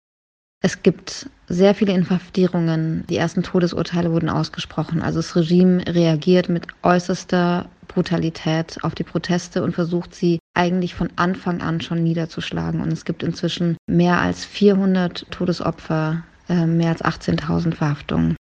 Es 0.63 0.81
gibt 0.81 1.29
sehr 1.47 1.75
viele 1.75 1.93
Inhaftierungen. 1.93 3.05
Die 3.07 3.17
ersten 3.17 3.43
Todesurteile 3.43 4.11
wurden 4.11 4.29
ausgesprochen. 4.29 5.01
Also 5.01 5.19
das 5.19 5.35
Regime 5.35 5.85
reagiert 5.87 6.49
mit 6.49 6.67
äußerster 6.81 7.69
Brutalität 7.87 8.83
auf 8.83 8.95
die 8.95 9.03
Proteste 9.03 9.63
und 9.63 9.73
versucht 9.73 10.15
sie 10.15 10.39
eigentlich 10.55 10.95
von 10.95 11.09
Anfang 11.17 11.61
an 11.61 11.81
schon 11.81 12.03
niederzuschlagen. 12.03 12.81
Und 12.81 12.91
es 12.91 13.05
gibt 13.05 13.21
inzwischen 13.21 13.77
mehr 13.87 14.19
als 14.19 14.43
400 14.43 15.29
Todesopfer, 15.29 16.23
äh, 16.49 16.65
mehr 16.65 16.89
als 16.89 17.03
18.000 17.03 17.75
Verhaftungen. 17.75 18.35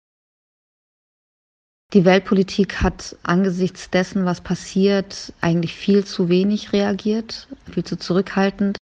Die 1.93 2.05
Weltpolitik 2.05 2.81
hat 2.81 3.15
angesichts 3.23 3.89
dessen, 3.89 4.25
was 4.25 4.41
passiert, 4.41 5.33
eigentlich 5.41 5.73
viel 5.73 6.03
zu 6.03 6.29
wenig 6.29 6.73
reagiert, 6.73 7.47
viel 7.71 7.83
zu 7.83 7.97
zurückhaltend. 7.97 8.77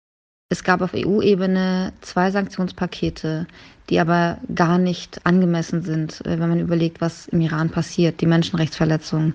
Es 0.51 0.65
gab 0.65 0.81
auf 0.81 0.95
EU-Ebene 0.95 1.93
zwei 2.01 2.31
Sanktionspakete, 2.31 3.47
die 3.91 4.01
aber 4.01 4.39
gar 4.55 4.79
nicht 4.79 5.25
angemessen 5.27 5.83
sind, 5.83 6.25
äh, 6.27 6.39
wenn 6.39 6.49
man 6.49 6.61
überlegt, 6.61 7.01
was 7.01 7.29
im 7.29 7.41
Iran 7.41 7.71
passiert, 7.71 8.21
die 8.21 8.27
Menschenrechtsverletzungen, 8.27 9.35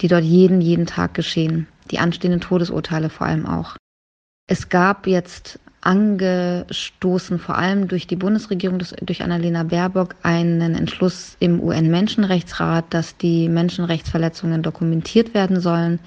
die 0.00 0.08
dort 0.08 0.24
jeden, 0.24 0.60
jeden 0.60 0.86
Tag 0.86 1.14
geschehen, 1.14 1.66
die 1.90 1.98
anstehenden 1.98 2.40
Todesurteile 2.40 3.10
vor 3.10 3.26
allem 3.26 3.46
auch. 3.46 3.76
Es 4.48 4.68
gab 4.68 5.06
jetzt 5.06 5.60
angestoßen, 5.80 7.38
vor 7.38 7.56
allem 7.56 7.88
durch 7.88 8.06
die 8.06 8.16
Bundesregierung, 8.16 8.82
durch 9.02 9.22
Annalena 9.22 9.62
Baerbock, 9.62 10.14
einen 10.22 10.74
Entschluss 10.74 11.36
im 11.40 11.60
UN-Menschenrechtsrat, 11.60 12.84
dass 12.90 13.16
die 13.16 13.48
Menschenrechtsverletzungen 13.48 14.62
dokumentiert 14.62 15.32
werden 15.32 15.60
sollen, 15.60 15.98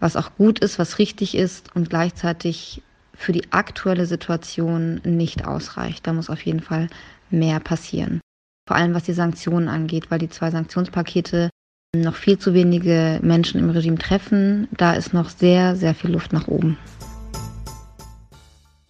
was 0.00 0.16
auch 0.16 0.34
gut 0.36 0.58
ist, 0.58 0.78
was 0.78 0.98
richtig 0.98 1.36
ist 1.36 1.74
und 1.76 1.90
gleichzeitig 1.90 2.82
für 3.14 3.32
die 3.32 3.52
aktuelle 3.52 4.06
Situation 4.06 5.00
nicht 5.04 5.46
ausreicht. 5.46 6.06
Da 6.06 6.12
muss 6.12 6.30
auf 6.30 6.44
jeden 6.44 6.60
Fall 6.60 6.88
mehr 7.30 7.60
passieren. 7.60 8.20
Vor 8.66 8.76
allem 8.76 8.94
was 8.94 9.04
die 9.04 9.12
Sanktionen 9.12 9.68
angeht, 9.68 10.10
weil 10.10 10.18
die 10.18 10.30
zwei 10.30 10.50
Sanktionspakete 10.50 11.50
noch 11.94 12.16
viel 12.16 12.38
zu 12.38 12.54
wenige 12.54 13.20
Menschen 13.22 13.60
im 13.60 13.70
Regime 13.70 13.98
treffen. 13.98 14.68
Da 14.72 14.94
ist 14.94 15.14
noch 15.14 15.28
sehr, 15.28 15.76
sehr 15.76 15.94
viel 15.94 16.10
Luft 16.10 16.32
nach 16.32 16.48
oben. 16.48 16.76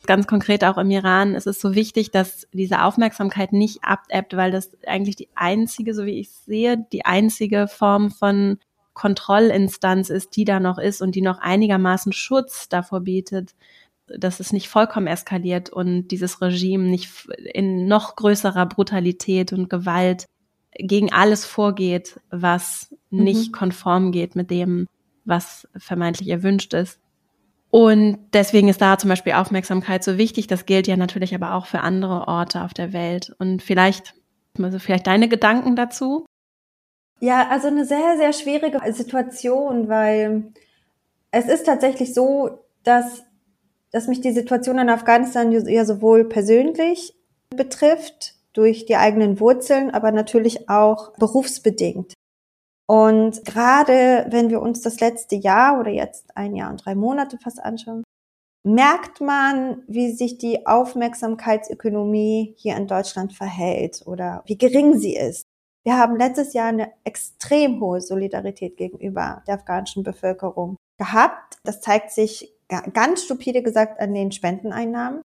Ganz 0.06 0.26
konkret 0.26 0.64
auch 0.64 0.76
im 0.76 0.90
Iran 0.90 1.34
ist 1.34 1.46
es 1.46 1.60
so 1.60 1.74
wichtig, 1.74 2.10
dass 2.10 2.46
diese 2.52 2.82
Aufmerksamkeit 2.82 3.52
nicht 3.52 3.84
abebbt, 3.84 4.36
weil 4.36 4.50
das 4.50 4.70
eigentlich 4.86 5.16
die 5.16 5.28
einzige, 5.34 5.94
so 5.94 6.04
wie 6.04 6.18
ich 6.20 6.30
sehe, 6.30 6.86
die 6.92 7.06
einzige 7.06 7.68
Form 7.68 8.10
von 8.10 8.58
Kontrollinstanz 8.92 10.10
ist, 10.10 10.36
die 10.36 10.44
da 10.44 10.60
noch 10.60 10.78
ist 10.78 11.02
und 11.02 11.14
die 11.14 11.22
noch 11.22 11.38
einigermaßen 11.38 12.12
Schutz 12.12 12.68
davor 12.68 13.00
bietet, 13.00 13.54
dass 14.06 14.40
es 14.40 14.52
nicht 14.52 14.68
vollkommen 14.68 15.06
eskaliert 15.06 15.70
und 15.70 16.08
dieses 16.08 16.40
Regime 16.42 16.84
nicht 16.84 17.26
in 17.52 17.86
noch 17.86 18.16
größerer 18.16 18.66
Brutalität 18.66 19.52
und 19.52 19.70
Gewalt 19.70 20.26
gegen 20.76 21.12
alles 21.12 21.44
vorgeht, 21.44 22.20
was 22.30 22.94
nicht 23.10 23.52
mhm. 23.52 23.52
konform 23.52 24.12
geht 24.12 24.36
mit 24.36 24.50
dem, 24.50 24.86
was 25.24 25.68
vermeintlich 25.76 26.28
erwünscht 26.28 26.74
ist. 26.74 27.00
Und 27.74 28.18
deswegen 28.32 28.68
ist 28.68 28.80
da 28.80 28.98
zum 28.98 29.10
Beispiel 29.10 29.32
Aufmerksamkeit 29.32 30.04
so 30.04 30.16
wichtig. 30.16 30.46
Das 30.46 30.64
gilt 30.64 30.86
ja 30.86 30.96
natürlich 30.96 31.34
aber 31.34 31.54
auch 31.54 31.66
für 31.66 31.80
andere 31.80 32.28
Orte 32.28 32.62
auf 32.62 32.72
der 32.72 32.92
Welt. 32.92 33.34
Und 33.40 33.64
vielleicht, 33.64 34.14
also 34.62 34.78
vielleicht 34.78 35.08
deine 35.08 35.28
Gedanken 35.28 35.74
dazu? 35.74 36.24
Ja, 37.18 37.48
also 37.48 37.66
eine 37.66 37.84
sehr, 37.84 38.16
sehr 38.16 38.32
schwierige 38.32 38.80
Situation, 38.92 39.88
weil 39.88 40.52
es 41.32 41.46
ist 41.46 41.66
tatsächlich 41.66 42.14
so, 42.14 42.60
dass, 42.84 43.24
dass 43.90 44.06
mich 44.06 44.20
die 44.20 44.30
Situation 44.30 44.78
in 44.78 44.88
Afghanistan 44.88 45.50
ja 45.50 45.84
sowohl 45.84 46.28
persönlich 46.28 47.12
betrifft, 47.50 48.34
durch 48.52 48.86
die 48.86 48.94
eigenen 48.94 49.40
Wurzeln, 49.40 49.90
aber 49.90 50.12
natürlich 50.12 50.68
auch 50.68 51.12
berufsbedingt. 51.18 52.14
Und 52.86 53.44
gerade 53.44 54.26
wenn 54.28 54.50
wir 54.50 54.60
uns 54.60 54.82
das 54.82 55.00
letzte 55.00 55.36
Jahr 55.36 55.80
oder 55.80 55.90
jetzt 55.90 56.36
ein 56.36 56.54
Jahr 56.54 56.70
und 56.70 56.84
drei 56.84 56.94
Monate 56.94 57.38
fast 57.38 57.62
anschauen, 57.62 58.04
merkt 58.66 59.20
man, 59.20 59.82
wie 59.86 60.12
sich 60.12 60.38
die 60.38 60.66
Aufmerksamkeitsökonomie 60.66 62.54
hier 62.56 62.76
in 62.76 62.86
Deutschland 62.86 63.32
verhält 63.32 64.02
oder 64.06 64.42
wie 64.46 64.58
gering 64.58 64.98
sie 64.98 65.16
ist. 65.16 65.44
Wir 65.86 65.98
haben 65.98 66.16
letztes 66.16 66.54
Jahr 66.54 66.68
eine 66.68 66.92
extrem 67.04 67.80
hohe 67.80 68.00
Solidarität 68.00 68.76
gegenüber 68.78 69.42
der 69.46 69.56
afghanischen 69.56 70.02
Bevölkerung 70.02 70.76
gehabt. 70.98 71.58
Das 71.64 71.82
zeigt 71.82 72.10
sich 72.10 72.54
ganz 72.68 73.24
stupide 73.24 73.62
gesagt 73.62 74.00
an 74.00 74.14
den 74.14 74.32
Spendeneinnahmen. 74.32 75.20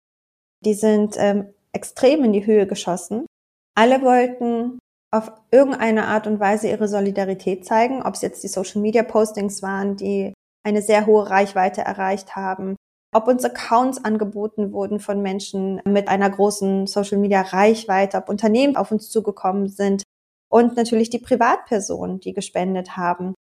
Die 0.65 0.73
sind 0.73 1.15
ähm, 1.17 1.53
extrem 1.73 2.23
in 2.23 2.33
die 2.33 2.45
Höhe 2.45 2.65
geschossen. 2.65 3.27
Alle 3.75 4.01
wollten 4.01 4.79
auf 5.11 5.31
irgendeine 5.51 6.07
Art 6.07 6.27
und 6.27 6.39
Weise 6.39 6.67
ihre 6.67 6.87
Solidarität 6.87 7.65
zeigen, 7.65 8.03
ob 8.03 8.15
es 8.15 8.21
jetzt 8.21 8.43
die 8.43 8.49
Social 8.49 8.81
Media 8.81 9.03
Postings 9.03 9.61
waren, 9.61 9.95
die 9.95 10.33
eine 10.65 10.81
sehr 10.81 11.05
hohe 11.05 11.29
Reichweite 11.29 11.81
erreicht 11.81 12.35
haben, 12.35 12.75
ob 13.15 13.27
uns 13.27 13.45
Accounts 13.45 14.03
angeboten 14.03 14.73
wurden 14.73 14.99
von 14.99 15.21
Menschen 15.21 15.81
mit 15.85 16.09
einer 16.09 16.29
großen 16.29 16.87
Social 16.87 17.17
Media 17.17 17.41
Reichweite, 17.41 18.17
ob 18.17 18.29
Unternehmen 18.29 18.75
auf 18.75 18.91
uns 18.91 19.09
zugekommen 19.09 19.69
sind 19.69 20.03
und 20.49 20.75
natürlich 20.75 21.09
die 21.09 21.19
Privatpersonen, 21.19 22.19
die 22.19 22.33
gespendet 22.33 22.97
haben. 22.97 23.33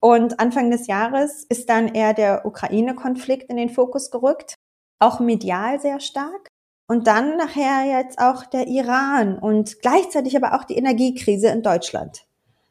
Und 0.00 0.38
Anfang 0.38 0.70
des 0.70 0.86
Jahres 0.86 1.44
ist 1.48 1.68
dann 1.68 1.88
eher 1.88 2.14
der 2.14 2.46
Ukraine-Konflikt 2.46 3.50
in 3.50 3.56
den 3.56 3.70
Fokus 3.70 4.12
gerückt, 4.12 4.54
auch 5.00 5.18
medial 5.18 5.80
sehr 5.80 5.98
stark. 5.98 6.48
Und 6.88 7.06
dann 7.06 7.36
nachher 7.36 7.84
jetzt 7.84 8.18
auch 8.18 8.46
der 8.46 8.66
Iran 8.66 9.38
und 9.38 9.80
gleichzeitig 9.82 10.34
aber 10.36 10.54
auch 10.54 10.64
die 10.64 10.76
Energiekrise 10.76 11.48
in 11.48 11.62
Deutschland. 11.62 12.26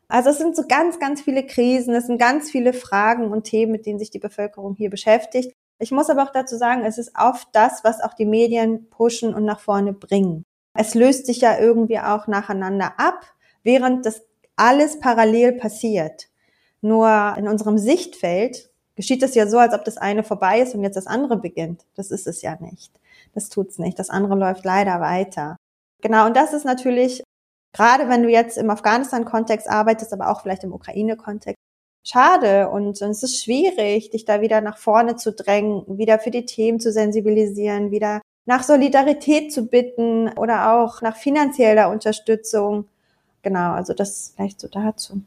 Also 0.07 0.31
es 0.31 0.39
sind 0.39 0.55
so 0.55 0.63
ganz, 0.67 0.99
ganz 0.99 1.21
viele 1.21 1.45
Krisen, 1.45 1.93
es 1.93 2.07
sind 2.07 2.17
ganz 2.17 2.49
viele 2.49 2.73
Fragen 2.73 3.31
und 3.31 3.43
Themen, 3.43 3.71
mit 3.71 3.85
denen 3.85 3.99
sich 3.99 4.09
die 4.09 4.19
Bevölkerung 4.19 4.73
hier 4.75 4.89
beschäftigt. 4.89 5.53
Ich 5.77 5.91
muss 5.91 6.09
aber 6.09 6.23
auch 6.23 6.31
dazu 6.31 6.57
sagen, 6.57 6.83
es 6.83 6.97
ist 6.97 7.11
oft 7.15 7.47
das, 7.51 7.83
was 7.83 8.01
auch 8.01 8.15
die 8.15 8.25
Medien 8.25 8.89
pushen 8.89 9.35
und 9.35 9.45
nach 9.45 9.59
vorne 9.59 9.93
bringen. 9.93 10.45
Es 10.73 10.95
löst 10.95 11.27
sich 11.27 11.41
ja 11.41 11.59
irgendwie 11.59 11.99
auch 11.99 12.25
nacheinander 12.25 12.93
ab, 12.97 13.21
während 13.63 14.05
das 14.05 14.23
alles 14.55 14.99
parallel 14.99 15.53
passiert. 15.53 16.29
Nur 16.81 17.35
in 17.37 17.47
unserem 17.47 17.77
Sichtfeld 17.77 18.71
geschieht 18.95 19.21
es 19.21 19.35
ja 19.35 19.47
so, 19.47 19.59
als 19.59 19.75
ob 19.75 19.85
das 19.85 19.97
eine 19.97 20.23
vorbei 20.23 20.61
ist 20.61 20.73
und 20.73 20.81
jetzt 20.83 20.97
das 20.97 21.05
andere 21.05 21.37
beginnt. 21.37 21.85
Das 21.95 22.09
ist 22.09 22.25
es 22.25 22.41
ja 22.41 22.57
nicht. 22.59 22.91
Das 23.37 23.49
tut's 23.49 23.77
nicht. 23.77 23.99
Das 23.99 24.09
andere 24.09 24.33
läuft 24.33 24.65
leider 24.65 24.99
weiter. 24.99 25.57
Genau, 26.01 26.25
und 26.25 26.35
das 26.35 26.53
ist 26.53 26.65
natürlich, 26.65 27.21
gerade 27.71 28.09
wenn 28.09 28.23
du 28.23 28.29
jetzt 28.29 28.57
im 28.57 28.71
Afghanistan-Kontext 28.71 29.69
arbeitest, 29.69 30.11
aber 30.11 30.31
auch 30.31 30.41
vielleicht 30.41 30.63
im 30.63 30.73
Ukraine-Kontext, 30.73 31.55
schade 32.03 32.67
und, 32.71 32.99
und 32.99 33.11
es 33.11 33.21
ist 33.21 33.43
schwierig, 33.43 34.09
dich 34.09 34.25
da 34.25 34.41
wieder 34.41 34.59
nach 34.61 34.79
vorne 34.79 35.17
zu 35.17 35.33
drängen, 35.33 35.99
wieder 35.99 36.17
für 36.17 36.31
die 36.31 36.45
Themen 36.45 36.79
zu 36.79 36.91
sensibilisieren, 36.91 37.91
wieder 37.91 38.21
nach 38.47 38.63
Solidarität 38.63 39.53
zu 39.53 39.67
bitten 39.67 40.29
oder 40.29 40.73
auch 40.73 41.03
nach 41.03 41.15
finanzieller 41.15 41.91
Unterstützung. 41.91 42.87
Genau, 43.43 43.73
also 43.73 43.93
das 43.93 44.33
vielleicht 44.35 44.59
so 44.59 44.67
dazu. 44.67 45.21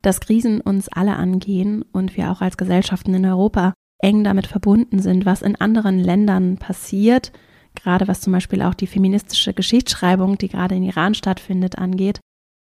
Dass 0.00 0.20
Krisen 0.20 0.62
uns 0.62 0.88
alle 0.88 1.16
angehen 1.16 1.84
und 1.92 2.16
wir 2.16 2.30
auch 2.30 2.40
als 2.40 2.56
Gesellschaften 2.56 3.12
in 3.12 3.26
Europa 3.26 3.74
eng 4.02 4.24
damit 4.24 4.46
verbunden 4.46 5.00
sind, 5.00 5.26
was 5.26 5.42
in 5.42 5.56
anderen 5.56 5.98
Ländern 5.98 6.56
passiert, 6.56 7.32
gerade 7.74 8.08
was 8.08 8.20
zum 8.20 8.32
Beispiel 8.32 8.62
auch 8.62 8.74
die 8.74 8.86
feministische 8.86 9.54
Geschichtsschreibung, 9.54 10.38
die 10.38 10.48
gerade 10.48 10.74
in 10.74 10.82
Iran 10.82 11.14
stattfindet, 11.14 11.78
angeht. 11.78 12.20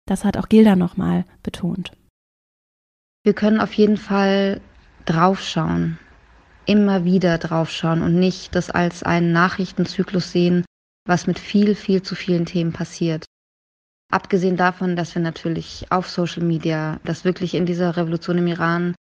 Das 0.08 0.24
hat 0.24 0.38
auch 0.38 0.50
Gilda 0.50 0.76
nochmal 0.76 1.26
betont. 1.44 1.92
Wir 3.24 3.34
können 3.34 3.60
auf 3.60 3.74
jeden 3.74 3.98
Fall 3.98 4.62
draufschauen. 5.06 6.00
immer 6.66 7.06
wieder 7.06 7.38
draufschauen 7.38 8.02
und 8.02 8.20
nicht 8.20 8.54
das 8.54 8.70
als 8.70 9.02
einen 9.02 9.32
Nachrichtenzyklus 9.32 10.32
sehen, 10.32 10.66
was 11.08 11.26
mit 11.26 11.40
viel, 11.40 11.76
viel 11.76 12.02
zu 12.02 12.14
vielen 12.14 12.46
Themen 12.46 12.74
passiert. 12.74 13.24
Abgesehen 14.12 14.58
davon, 14.58 14.96
dass 14.96 15.16
wir 15.16 15.22
natürlich 15.22 15.86
auf 15.90 16.10
Social 16.10 16.44
Media, 16.44 17.00
das 17.06 17.24
wirklich 17.24 17.56
in 17.56 17.66
dieser 17.66 17.96
Revolution 17.96 18.38
im 18.38 18.48
Iran 18.48 18.96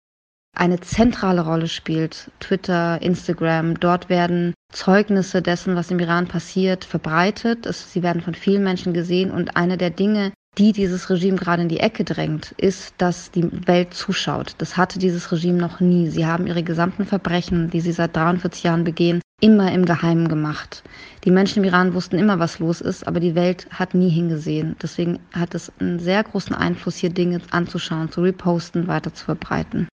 eine 0.56 0.80
zentrale 0.80 1.42
Rolle 1.42 1.68
spielt. 1.68 2.32
Twitter, 2.40 3.02
Instagram, 3.02 3.80
dort 3.80 4.10
werden 4.10 4.54
Zeugnisse 4.72 5.42
dessen, 5.42 5.76
was 5.76 5.92
im 5.92 6.00
Iran 6.00 6.28
passiert, 6.28 6.86
verbreitet. 6.86 7.66
Es, 7.66 7.92
sie 7.92 8.04
werden 8.04 8.22
von 8.22 8.36
vielen 8.36 8.64
Menschen 8.64 8.94
gesehen 8.94 9.32
und 9.32 9.58
eine 9.58 9.78
der 9.78 9.90
Dinge, 9.90 10.32
die 10.58 10.72
dieses 10.72 11.10
Regime 11.10 11.38
gerade 11.38 11.64
in 11.64 11.70
die 11.70 11.80
Ecke 11.80 12.04
drängt, 12.04 12.52
ist, 12.58 12.94
dass 13.00 13.32
die 13.32 13.50
Welt 13.68 13.94
zuschaut. 13.94 14.54
Das 14.60 14.78
hatte 14.78 15.00
dieses 15.00 15.32
Regime 15.32 15.58
noch 15.58 15.80
nie. 15.80 16.10
Sie 16.10 16.28
haben 16.28 16.46
ihre 16.46 16.62
gesamten 16.62 17.06
Verbrechen, 17.06 17.72
die 17.72 17.82
sie 17.82 17.92
seit 17.92 18.16
43 18.16 18.64
Jahren 18.64 18.84
begehen, 18.84 19.22
immer 19.42 19.72
im 19.72 19.86
Geheimen 19.86 20.28
gemacht. 20.28 20.84
Die 21.24 21.32
Menschen 21.32 21.64
im 21.64 21.70
Iran 21.70 21.96
wussten 21.96 22.20
immer, 22.20 22.38
was 22.38 22.60
los 22.60 22.82
ist, 22.82 23.08
aber 23.08 23.20
die 23.20 23.36
Welt 23.36 23.68
hat 23.72 23.96
nie 23.96 24.10
hingesehen. 24.10 24.76
Deswegen 24.82 25.20
hat 25.34 25.56
es 25.56 25.72
einen 25.80 26.00
sehr 26.00 26.24
großen 26.24 26.56
Einfluss, 26.56 26.98
hier 26.98 27.10
Dinge 27.10 27.42
anzuschauen, 27.50 28.12
zu 28.12 28.22
reposten, 28.22 28.88
weiter 28.88 29.14
zu 29.14 29.26
verbreiten. 29.26 29.88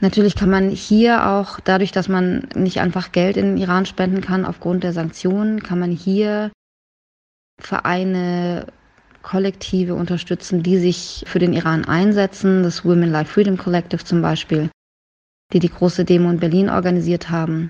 Natürlich 0.00 0.36
kann 0.36 0.50
man 0.50 0.70
hier 0.70 1.26
auch, 1.28 1.58
dadurch, 1.60 1.90
dass 1.90 2.08
man 2.08 2.48
nicht 2.54 2.80
einfach 2.80 3.10
Geld 3.10 3.36
in 3.36 3.46
den 3.46 3.56
Iran 3.56 3.84
spenden 3.84 4.20
kann 4.20 4.44
aufgrund 4.44 4.84
der 4.84 4.92
Sanktionen, 4.92 5.62
kann 5.62 5.80
man 5.80 5.90
hier 5.90 6.52
Vereine, 7.60 8.66
Kollektive 9.22 9.94
unterstützen, 9.94 10.62
die 10.62 10.78
sich 10.78 11.24
für 11.26 11.38
den 11.38 11.52
Iran 11.52 11.84
einsetzen. 11.84 12.62
Das 12.62 12.84
Women 12.84 13.10
Life 13.10 13.32
Freedom 13.32 13.58
Collective 13.58 14.04
zum 14.04 14.22
Beispiel, 14.22 14.70
die 15.52 15.58
die 15.58 15.68
große 15.68 16.04
Demo 16.04 16.30
in 16.30 16.38
Berlin 16.38 16.70
organisiert 16.70 17.28
haben. 17.28 17.68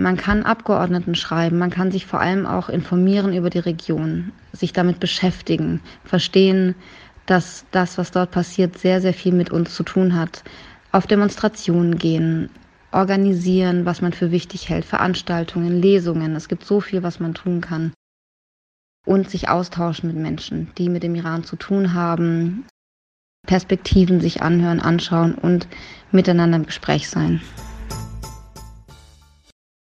Man 0.00 0.16
kann 0.16 0.44
Abgeordneten 0.44 1.14
schreiben, 1.14 1.58
man 1.58 1.70
kann 1.70 1.90
sich 1.90 2.06
vor 2.06 2.20
allem 2.20 2.46
auch 2.46 2.68
informieren 2.68 3.32
über 3.32 3.50
die 3.50 3.58
Region, 3.58 4.32
sich 4.52 4.72
damit 4.72 5.00
beschäftigen, 5.00 5.80
verstehen, 6.04 6.74
dass 7.26 7.64
das, 7.70 7.98
was 7.98 8.10
dort 8.10 8.30
passiert, 8.30 8.78
sehr, 8.78 9.00
sehr 9.00 9.14
viel 9.14 9.32
mit 9.32 9.50
uns 9.50 9.74
zu 9.74 9.82
tun 9.82 10.14
hat. 10.14 10.44
Auf 10.90 11.06
Demonstrationen 11.06 11.98
gehen, 11.98 12.50
organisieren, 12.92 13.84
was 13.84 14.00
man 14.00 14.12
für 14.12 14.30
wichtig 14.30 14.68
hält, 14.70 14.86
Veranstaltungen, 14.86 15.80
Lesungen. 15.80 16.34
Es 16.34 16.48
gibt 16.48 16.64
so 16.64 16.80
viel, 16.80 17.02
was 17.02 17.20
man 17.20 17.34
tun 17.34 17.60
kann. 17.60 17.92
Und 19.04 19.30
sich 19.30 19.48
austauschen 19.48 20.08
mit 20.08 20.16
Menschen, 20.16 20.70
die 20.78 20.88
mit 20.88 21.02
dem 21.02 21.14
Iran 21.14 21.44
zu 21.44 21.56
tun 21.56 21.94
haben, 21.94 22.66
Perspektiven 23.46 24.20
sich 24.20 24.42
anhören, 24.42 24.80
anschauen 24.80 25.34
und 25.34 25.68
miteinander 26.10 26.56
im 26.56 26.66
Gespräch 26.66 27.08
sein. 27.08 27.40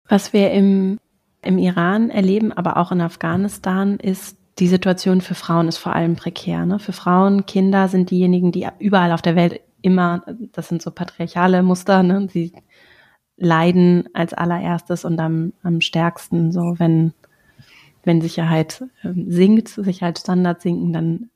Was 0.08 0.32
wir 0.32 0.50
im, 0.52 0.98
im 1.42 1.58
Iran 1.58 2.10
erleben, 2.10 2.52
aber 2.52 2.78
auch 2.78 2.92
in 2.92 3.00
Afghanistan, 3.00 3.98
ist 3.98 4.38
die 4.58 4.68
Situation 4.68 5.20
für 5.20 5.34
Frauen 5.34 5.68
ist 5.68 5.76
vor 5.76 5.94
allem 5.94 6.16
prekär. 6.16 6.66
Ne? 6.66 6.78
Für 6.78 6.92
Frauen, 6.92 7.46
Kinder 7.46 7.88
sind 7.88 8.10
diejenigen, 8.10 8.52
die 8.52 8.66
überall 8.80 9.12
auf 9.12 9.22
der 9.22 9.36
Welt 9.36 9.60
immer, 9.82 10.24
das 10.52 10.68
sind 10.68 10.82
so 10.82 10.90
patriarchale 10.90 11.62
Muster, 11.62 12.02
ne? 12.02 12.28
sie 12.30 12.52
leiden 13.36 14.08
als 14.14 14.34
allererstes 14.34 15.04
und 15.04 15.18
am, 15.20 15.52
am 15.62 15.80
stärksten, 15.80 16.50
so 16.52 16.74
wenn, 16.78 17.14
wenn 18.04 18.20
Sicherheit 18.20 18.84
ähm, 19.04 19.30
sinkt, 19.30 19.68
Sicherheitsstandards 19.68 20.62
sinken, 20.62 20.92
dann 20.92 21.30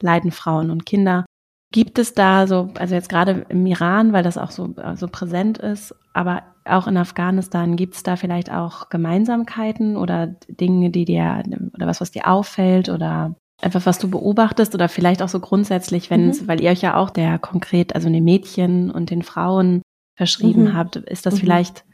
leiden 0.00 0.32
Frauen 0.32 0.70
und 0.70 0.84
Kinder. 0.84 1.24
Gibt 1.72 1.98
es 1.98 2.14
da 2.14 2.46
so, 2.46 2.70
also 2.78 2.94
jetzt 2.94 3.08
gerade 3.08 3.46
im 3.48 3.66
Iran, 3.66 4.12
weil 4.12 4.22
das 4.22 4.38
auch 4.38 4.50
so, 4.50 4.74
so 4.94 5.08
präsent 5.08 5.58
ist, 5.58 5.94
aber 6.12 6.42
auch 6.64 6.86
in 6.86 6.96
Afghanistan, 6.96 7.76
gibt 7.76 7.94
es 7.94 8.02
da 8.02 8.16
vielleicht 8.16 8.50
auch 8.50 8.88
Gemeinsamkeiten 8.88 9.96
oder 9.96 10.28
Dinge, 10.48 10.90
die 10.90 11.04
dir, 11.04 11.42
oder 11.74 11.86
was, 11.86 12.00
was 12.00 12.10
dir 12.10 12.28
auffällt 12.28 12.88
oder 12.88 13.34
einfach, 13.64 13.86
was 13.86 13.98
du 13.98 14.08
beobachtest 14.08 14.74
oder 14.74 14.88
vielleicht 14.88 15.22
auch 15.22 15.28
so 15.28 15.40
grundsätzlich, 15.40 16.10
wenn 16.10 16.30
es, 16.30 16.42
mhm. 16.42 16.48
weil 16.48 16.60
ihr 16.60 16.70
euch 16.70 16.82
ja 16.82 16.96
auch 16.96 17.10
der 17.10 17.38
konkret, 17.38 17.94
also 17.94 18.08
den 18.08 18.24
Mädchen 18.24 18.90
und 18.90 19.10
den 19.10 19.22
Frauen 19.22 19.82
verschrieben 20.14 20.64
mhm. 20.64 20.74
habt, 20.74 20.96
ist 20.96 21.26
das 21.26 21.34
mhm. 21.34 21.38
vielleicht, 21.38 21.84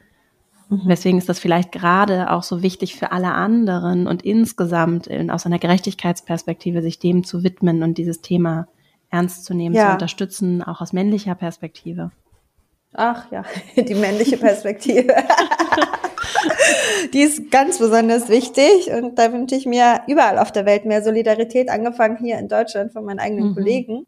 mhm. 0.69 0.83
weswegen 0.85 1.19
ist 1.19 1.29
das 1.29 1.39
vielleicht 1.39 1.73
gerade 1.73 2.31
auch 2.31 2.43
so 2.43 2.63
wichtig 2.63 2.97
für 2.97 3.13
alle 3.13 3.33
anderen 3.33 4.07
und 4.07 4.23
insgesamt 4.23 5.07
in, 5.07 5.31
aus 5.31 5.47
einer 5.47 5.59
Gerechtigkeitsperspektive 5.59 6.83
sich 6.83 6.99
dem 6.99 7.25
zu 7.25 7.43
widmen 7.43 7.83
und 7.83 7.99
dieses 7.99 8.21
Thema 8.21 8.67
ernst 9.11 9.45
zu 9.45 9.55
nehmen, 9.55 9.75
ja. 9.75 9.87
zu 9.87 9.93
unterstützen, 9.93 10.63
auch 10.63 10.81
aus 10.81 10.93
männlicher 10.93 11.35
Perspektive? 11.35 12.11
Ach 12.93 13.31
ja, 13.31 13.45
die 13.77 13.95
männliche 13.95 14.37
Perspektive. 14.37 15.15
die 17.13 17.23
ist 17.23 17.51
ganz 17.51 17.79
besonders 17.79 18.29
wichtig 18.29 18.91
und 18.91 19.19
da 19.19 19.33
wünsche 19.33 19.55
ich 19.55 19.67
mir 19.67 20.03
überall 20.09 20.39
auf 20.39 20.53
der 20.53 20.67
Welt 20.67 20.85
mehr 20.85 21.03
Solidarität, 21.03 21.69
angefangen 21.69 22.17
hier 22.19 22.39
in 22.39 22.49
Deutschland 22.49 22.93
von 22.93 23.05
meinen 23.05 23.21
eigenen 23.21 23.51
mhm. 23.51 23.55
Kollegen. 23.55 24.07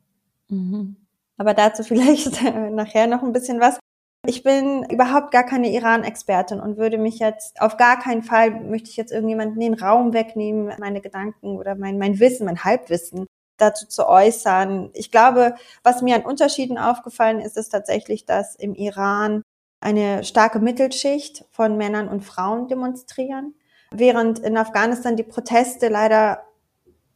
Mhm. 0.49 0.97
Aber 1.37 1.55
dazu 1.55 1.83
vielleicht 1.83 2.43
nachher 2.71 3.07
noch 3.07 3.23
ein 3.23 3.33
bisschen 3.33 3.61
was. 3.61 3.79
Ich 4.25 4.45
bin 4.45 4.85
überhaupt 4.89 5.33
gar 5.33 5.45
keine 5.45 5.73
Iran-Expertin 5.73 6.61
und 6.61 6.77
würde 6.77 6.97
mich 6.97 7.19
jetzt 7.19 7.61
auf 7.61 7.77
gar 7.77 7.99
keinen 7.99 8.23
Fall 8.23 8.53
möchte 8.53 8.89
ich 8.89 8.97
jetzt 8.97 9.11
irgendjemanden 9.11 9.59
den 9.59 9.75
Raum 9.75 10.13
wegnehmen, 10.13 10.73
meine 10.79 11.01
Gedanken 11.01 11.57
oder 11.57 11.75
mein, 11.75 11.99
mein 11.99 12.21
Wissen, 12.21 12.47
mein 12.47 12.63
Halbwissen 12.63 13.27
dazu 13.57 13.87
zu 13.87 14.09
äußern. 14.09 14.91
Ich 14.95 15.11
glaube, 15.11 15.55
was 15.83 16.03
mir 16.03 16.17
an 16.17 16.25
Unterschieden 16.25 16.79
aufgefallen 16.79 17.41
ist, 17.41 17.57
ist 17.57 17.71
tatsächlich, 17.71 18.27
dass 18.27 18.55
im 18.57 18.75
Iran 18.75 19.43
eine 19.81 20.25
starke 20.25 20.59
Mittelschicht 20.59 21.45
von 21.51 21.77
Männern 21.77 22.09
und 22.09 22.23
Frauen 22.23 22.69
demonstrieren, 22.69 23.55
während 23.91 24.39
in 24.39 24.57
Afghanistan 24.57 25.17
die 25.17 25.23
Proteste 25.23 25.89
leider 25.89 26.43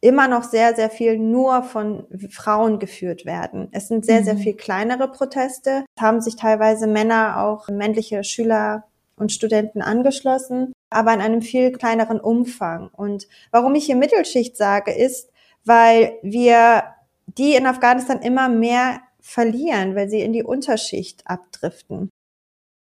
immer 0.00 0.28
noch 0.28 0.44
sehr, 0.44 0.74
sehr 0.74 0.90
viel 0.90 1.18
nur 1.18 1.62
von 1.62 2.06
Frauen 2.30 2.78
geführt 2.78 3.24
werden. 3.24 3.68
Es 3.72 3.88
sind 3.88 4.04
sehr, 4.04 4.20
mhm. 4.20 4.24
sehr 4.24 4.36
viel 4.36 4.54
kleinere 4.54 5.08
Proteste, 5.08 5.84
haben 5.98 6.20
sich 6.20 6.36
teilweise 6.36 6.86
Männer, 6.86 7.42
auch 7.42 7.68
männliche 7.68 8.22
Schüler 8.22 8.84
und 9.16 9.32
Studenten 9.32 9.80
angeschlossen, 9.80 10.72
aber 10.90 11.14
in 11.14 11.20
einem 11.20 11.42
viel 11.42 11.72
kleineren 11.72 12.20
Umfang. 12.20 12.90
Und 12.92 13.26
warum 13.50 13.74
ich 13.74 13.86
hier 13.86 13.96
Mittelschicht 13.96 14.56
sage, 14.56 14.92
ist, 14.92 15.30
weil 15.66 16.18
wir 16.22 16.84
die 17.26 17.54
in 17.54 17.66
Afghanistan 17.66 18.22
immer 18.22 18.48
mehr 18.48 19.00
verlieren, 19.20 19.94
weil 19.94 20.08
sie 20.08 20.20
in 20.20 20.32
die 20.32 20.44
Unterschicht 20.44 21.22
abdriften. 21.26 22.10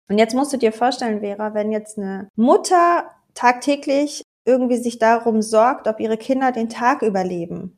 Und 0.09 0.17
jetzt 0.17 0.35
musst 0.35 0.53
du 0.53 0.57
dir 0.57 0.73
vorstellen, 0.73 1.21
Vera, 1.21 1.53
wenn 1.53 1.71
jetzt 1.71 1.97
eine 1.97 2.27
Mutter 2.35 3.09
tagtäglich 3.33 4.21
irgendwie 4.45 4.77
sich 4.77 4.99
darum 4.99 5.41
sorgt, 5.41 5.87
ob 5.87 5.99
ihre 5.99 6.17
Kinder 6.17 6.51
den 6.51 6.69
Tag 6.69 7.01
überleben, 7.01 7.77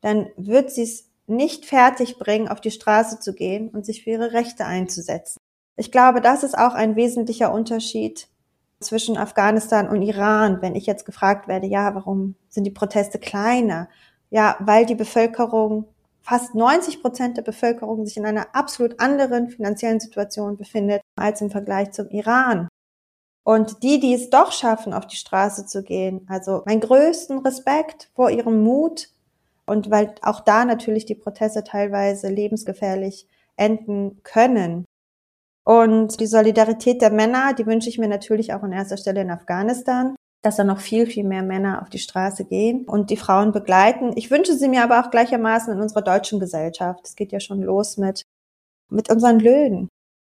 dann 0.00 0.28
wird 0.36 0.70
sie 0.70 0.84
es 0.84 1.10
nicht 1.26 1.66
fertig 1.66 2.18
bringen, 2.18 2.48
auf 2.48 2.60
die 2.60 2.70
Straße 2.70 3.18
zu 3.18 3.34
gehen 3.34 3.70
und 3.70 3.84
sich 3.84 4.04
für 4.04 4.10
ihre 4.10 4.32
Rechte 4.32 4.64
einzusetzen. 4.64 5.38
Ich 5.76 5.90
glaube, 5.90 6.20
das 6.20 6.44
ist 6.44 6.56
auch 6.56 6.74
ein 6.74 6.94
wesentlicher 6.94 7.52
Unterschied 7.52 8.28
zwischen 8.80 9.16
Afghanistan 9.16 9.88
und 9.88 10.02
Iran. 10.02 10.62
Wenn 10.62 10.76
ich 10.76 10.86
jetzt 10.86 11.06
gefragt 11.06 11.48
werde, 11.48 11.66
ja, 11.66 11.94
warum 11.94 12.36
sind 12.48 12.64
die 12.64 12.70
Proteste 12.70 13.18
kleiner? 13.18 13.88
Ja, 14.34 14.56
weil 14.58 14.84
die 14.84 14.96
Bevölkerung, 14.96 15.84
fast 16.20 16.56
90 16.56 17.02
Prozent 17.02 17.36
der 17.36 17.42
Bevölkerung 17.42 18.04
sich 18.04 18.16
in 18.16 18.26
einer 18.26 18.52
absolut 18.52 18.98
anderen 18.98 19.48
finanziellen 19.48 20.00
Situation 20.00 20.56
befindet 20.56 21.02
als 21.14 21.40
im 21.40 21.52
Vergleich 21.52 21.92
zum 21.92 22.08
Iran. 22.08 22.66
Und 23.44 23.84
die, 23.84 24.00
die 24.00 24.12
es 24.12 24.30
doch 24.30 24.50
schaffen, 24.50 24.92
auf 24.92 25.06
die 25.06 25.14
Straße 25.14 25.66
zu 25.66 25.84
gehen, 25.84 26.26
also 26.28 26.62
mein 26.66 26.80
größten 26.80 27.38
Respekt 27.46 28.10
vor 28.16 28.28
ihrem 28.28 28.64
Mut 28.64 29.08
und 29.66 29.92
weil 29.92 30.12
auch 30.22 30.40
da 30.40 30.64
natürlich 30.64 31.06
die 31.06 31.14
Proteste 31.14 31.62
teilweise 31.62 32.28
lebensgefährlich 32.28 33.28
enden 33.56 34.20
können. 34.24 34.84
Und 35.64 36.18
die 36.18 36.26
Solidarität 36.26 37.02
der 37.02 37.12
Männer, 37.12 37.54
die 37.54 37.66
wünsche 37.66 37.88
ich 37.88 37.98
mir 37.98 38.08
natürlich 38.08 38.52
auch 38.52 38.64
an 38.64 38.72
erster 38.72 38.96
Stelle 38.96 39.20
in 39.20 39.30
Afghanistan 39.30 40.16
dass 40.44 40.56
da 40.56 40.64
noch 40.64 40.80
viel, 40.80 41.06
viel 41.06 41.24
mehr 41.24 41.42
Männer 41.42 41.80
auf 41.80 41.88
die 41.88 41.98
Straße 41.98 42.44
gehen 42.44 42.84
und 42.84 43.10
die 43.10 43.16
Frauen 43.16 43.52
begleiten. 43.52 44.12
Ich 44.14 44.30
wünsche 44.30 44.54
sie 44.54 44.68
mir 44.68 44.84
aber 44.84 45.00
auch 45.00 45.10
gleichermaßen 45.10 45.72
in 45.72 45.80
unserer 45.80 46.02
deutschen 46.02 46.38
Gesellschaft. 46.38 47.00
Es 47.04 47.16
geht 47.16 47.32
ja 47.32 47.40
schon 47.40 47.62
los 47.62 47.96
mit, 47.96 48.26
mit 48.90 49.10
unseren 49.10 49.40
Löhnen, 49.40 49.88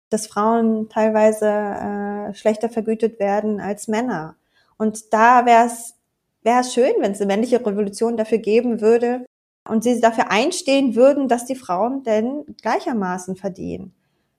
dass 0.09 0.27
Frauen 0.27 0.87
teilweise 0.89 1.47
äh, 1.47 2.33
schlechter 2.35 2.69
vergütet 2.69 3.19
werden 3.19 3.59
als 3.59 3.87
Männer. 3.87 4.35
Und 4.77 5.13
da 5.13 5.45
wäre 5.45 5.65
es 5.65 5.95
wäre 6.43 6.59
es 6.59 6.73
schön, 6.73 6.93
wenn 6.99 7.13
es 7.13 7.21
eine 7.21 7.27
männliche 7.27 7.65
Revolution 7.65 8.17
dafür 8.17 8.37
geben 8.37 8.81
würde 8.81 9.25
und 9.67 9.83
sie 9.83 9.99
dafür 9.99 10.29
einstehen 10.29 10.95
würden, 10.95 11.27
dass 11.27 11.45
die 11.45 11.55
Frauen 11.55 12.03
denn 12.03 12.43
gleichermaßen 12.61 13.35
verdienen. 13.35 13.95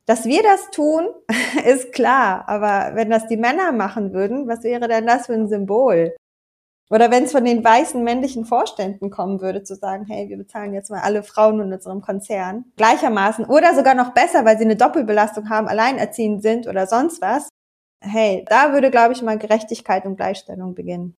Dass 0.06 0.26
wir 0.26 0.42
das 0.42 0.70
tun, 0.70 1.08
ist 1.64 1.92
klar, 1.92 2.48
aber 2.48 2.94
wenn 2.94 3.10
das 3.10 3.26
die 3.26 3.38
Männer 3.38 3.72
machen 3.72 4.12
würden, 4.12 4.46
was 4.46 4.62
wäre 4.62 4.86
denn 4.88 5.06
das 5.06 5.26
für 5.26 5.34
ein 5.34 5.48
Symbol? 5.48 6.14
Oder 6.90 7.10
wenn 7.10 7.24
es 7.24 7.32
von 7.32 7.44
den 7.44 7.64
weißen 7.64 8.04
männlichen 8.04 8.44
Vorständen 8.44 9.08
kommen 9.08 9.40
würde, 9.40 9.62
zu 9.62 9.74
sagen, 9.74 10.04
hey, 10.06 10.28
wir 10.28 10.36
bezahlen 10.36 10.74
jetzt 10.74 10.90
mal 10.90 11.00
alle 11.00 11.22
Frauen 11.22 11.58
in 11.60 11.72
unserem 11.72 12.02
Konzern 12.02 12.66
gleichermaßen 12.76 13.46
oder 13.46 13.74
sogar 13.74 13.94
noch 13.94 14.12
besser, 14.12 14.44
weil 14.44 14.58
sie 14.58 14.64
eine 14.64 14.76
Doppelbelastung 14.76 15.48
haben, 15.48 15.66
alleinerziehend 15.66 16.42
sind 16.42 16.66
oder 16.66 16.86
sonst 16.86 17.22
was, 17.22 17.48
hey, 18.00 18.44
da 18.50 18.74
würde, 18.74 18.90
glaube 18.90 19.14
ich, 19.14 19.22
mal 19.22 19.38
Gerechtigkeit 19.38 20.04
und 20.04 20.16
Gleichstellung 20.16 20.74
beginnen. 20.74 21.16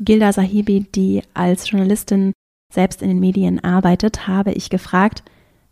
Gilda 0.00 0.32
Sahibi, 0.32 0.80
die 0.92 1.22
als 1.34 1.70
Journalistin 1.70 2.32
selbst 2.72 3.02
in 3.02 3.08
den 3.08 3.20
Medien 3.20 3.62
arbeitet, 3.62 4.26
habe 4.26 4.52
ich 4.52 4.70
gefragt, 4.70 5.22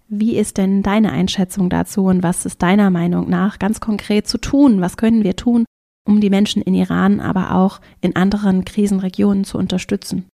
wie 0.08 0.36
ist 0.36 0.56
denn 0.56 0.82
deine 0.82 1.12
Einschätzung 1.12 1.68
dazu 1.68 2.04
und 2.06 2.22
was 2.22 2.46
ist 2.46 2.62
deiner 2.62 2.90
Meinung 2.90 3.28
nach 3.28 3.58
ganz 3.58 3.78
konkret 3.78 4.26
zu 4.26 4.38
tun? 4.38 4.80
Was 4.80 4.96
können 4.96 5.22
wir 5.22 5.36
tun, 5.36 5.64
um 6.06 6.20
die 6.20 6.30
Menschen 6.30 6.62
in 6.62 6.74
Iran, 6.74 7.20
aber 7.20 7.54
auch 7.54 7.80
in 8.00 8.16
anderen 8.16 8.64
Krisenregionen 8.64 9.44
zu 9.44 9.58
unterstützen? 9.58 10.26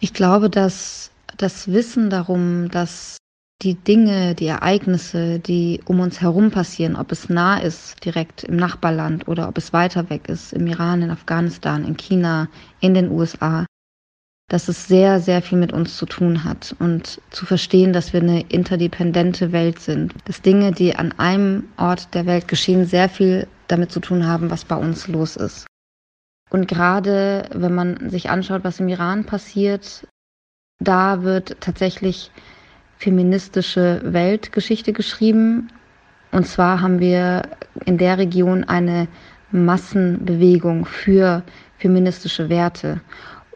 Ich 0.00 0.14
glaube, 0.14 0.48
dass 0.48 1.10
das 1.36 1.68
Wissen 1.72 2.08
darum, 2.08 2.70
dass 2.70 3.18
die 3.62 3.74
Dinge, 3.74 4.36
die 4.36 4.46
Ereignisse, 4.46 5.40
die 5.40 5.80
um 5.84 5.98
uns 5.98 6.20
herum 6.20 6.52
passieren, 6.52 6.94
ob 6.94 7.10
es 7.10 7.28
nah 7.28 7.58
ist, 7.58 8.04
direkt 8.04 8.44
im 8.44 8.54
Nachbarland 8.54 9.26
oder 9.26 9.48
ob 9.48 9.58
es 9.58 9.72
weiter 9.72 10.08
weg 10.10 10.28
ist, 10.28 10.52
im 10.52 10.68
Iran, 10.68 11.02
in 11.02 11.10
Afghanistan, 11.10 11.84
in 11.84 11.96
China, 11.96 12.48
in 12.78 12.94
den 12.94 13.10
USA, 13.10 13.66
dass 14.48 14.68
es 14.68 14.88
sehr, 14.88 15.20
sehr 15.20 15.42
viel 15.42 15.58
mit 15.58 15.72
uns 15.72 15.96
zu 15.96 16.06
tun 16.06 16.42
hat 16.44 16.74
und 16.78 17.20
zu 17.30 17.44
verstehen, 17.44 17.92
dass 17.92 18.12
wir 18.14 18.22
eine 18.22 18.40
interdependente 18.48 19.52
Welt 19.52 19.78
sind, 19.78 20.14
dass 20.24 20.40
Dinge, 20.40 20.72
die 20.72 20.96
an 20.96 21.12
einem 21.18 21.64
Ort 21.76 22.14
der 22.14 22.24
Welt 22.24 22.48
geschehen, 22.48 22.86
sehr 22.86 23.10
viel 23.10 23.46
damit 23.68 23.92
zu 23.92 24.00
tun 24.00 24.26
haben, 24.26 24.50
was 24.50 24.64
bei 24.64 24.76
uns 24.76 25.06
los 25.06 25.36
ist. 25.36 25.66
Und 26.50 26.66
gerade 26.66 27.48
wenn 27.52 27.74
man 27.74 28.08
sich 28.08 28.30
anschaut, 28.30 28.64
was 28.64 28.80
im 28.80 28.88
Iran 28.88 29.24
passiert, 29.24 30.06
da 30.80 31.22
wird 31.22 31.60
tatsächlich 31.60 32.30
feministische 32.96 34.00
Weltgeschichte 34.02 34.94
geschrieben. 34.94 35.68
Und 36.32 36.46
zwar 36.46 36.80
haben 36.80 37.00
wir 37.00 37.42
in 37.84 37.98
der 37.98 38.16
Region 38.16 38.64
eine 38.64 39.08
Massenbewegung 39.50 40.86
für 40.86 41.42
feministische 41.78 42.48
Werte. 42.48 43.00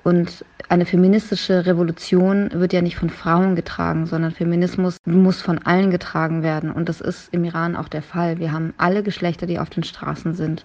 Und 0.04 0.44
eine 0.68 0.84
feministische 0.84 1.64
Revolution 1.66 2.50
wird 2.52 2.72
ja 2.72 2.82
nicht 2.82 2.96
von 2.96 3.10
Frauen 3.10 3.54
getragen, 3.54 4.06
sondern 4.06 4.32
Feminismus 4.32 4.96
muss 5.06 5.40
von 5.40 5.58
allen 5.58 5.90
getragen 5.90 6.42
werden. 6.42 6.72
Und 6.72 6.88
das 6.88 7.00
ist 7.00 7.32
im 7.32 7.44
Iran 7.44 7.76
auch 7.76 7.88
der 7.88 8.02
Fall. 8.02 8.38
Wir 8.38 8.52
haben 8.52 8.74
alle 8.78 9.02
Geschlechter, 9.02 9.46
die 9.46 9.58
auf 9.58 9.70
den 9.70 9.84
Straßen 9.84 10.34
sind. 10.34 10.62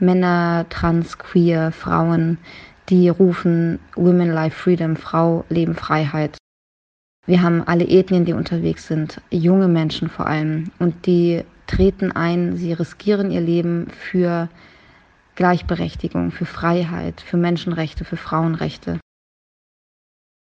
Männer, 0.00 0.66
trans, 0.70 1.18
queer, 1.18 1.70
Frauen, 1.70 2.38
die 2.88 3.08
rufen 3.08 3.78
Women 3.94 4.32
Life 4.32 4.56
Freedom, 4.58 4.96
Frau, 4.96 5.44
Leben, 5.48 5.74
Freiheit. 5.74 6.36
Wir 7.26 7.42
haben 7.42 7.62
alle 7.66 7.86
Ethnien, 7.86 8.24
die 8.24 8.32
unterwegs 8.32 8.86
sind, 8.86 9.20
junge 9.30 9.68
Menschen 9.68 10.08
vor 10.10 10.26
allem. 10.26 10.70
Und 10.78 11.06
die 11.06 11.42
treten 11.66 12.12
ein, 12.12 12.56
sie 12.56 12.72
riskieren 12.72 13.30
ihr 13.30 13.40
Leben 13.40 13.86
für 14.10 14.48
Gleichberechtigung, 15.34 16.30
für 16.30 16.46
Freiheit, 16.46 17.20
für 17.20 17.36
Menschenrechte, 17.36 18.04
für 18.04 18.16
Frauenrechte. 18.16 19.00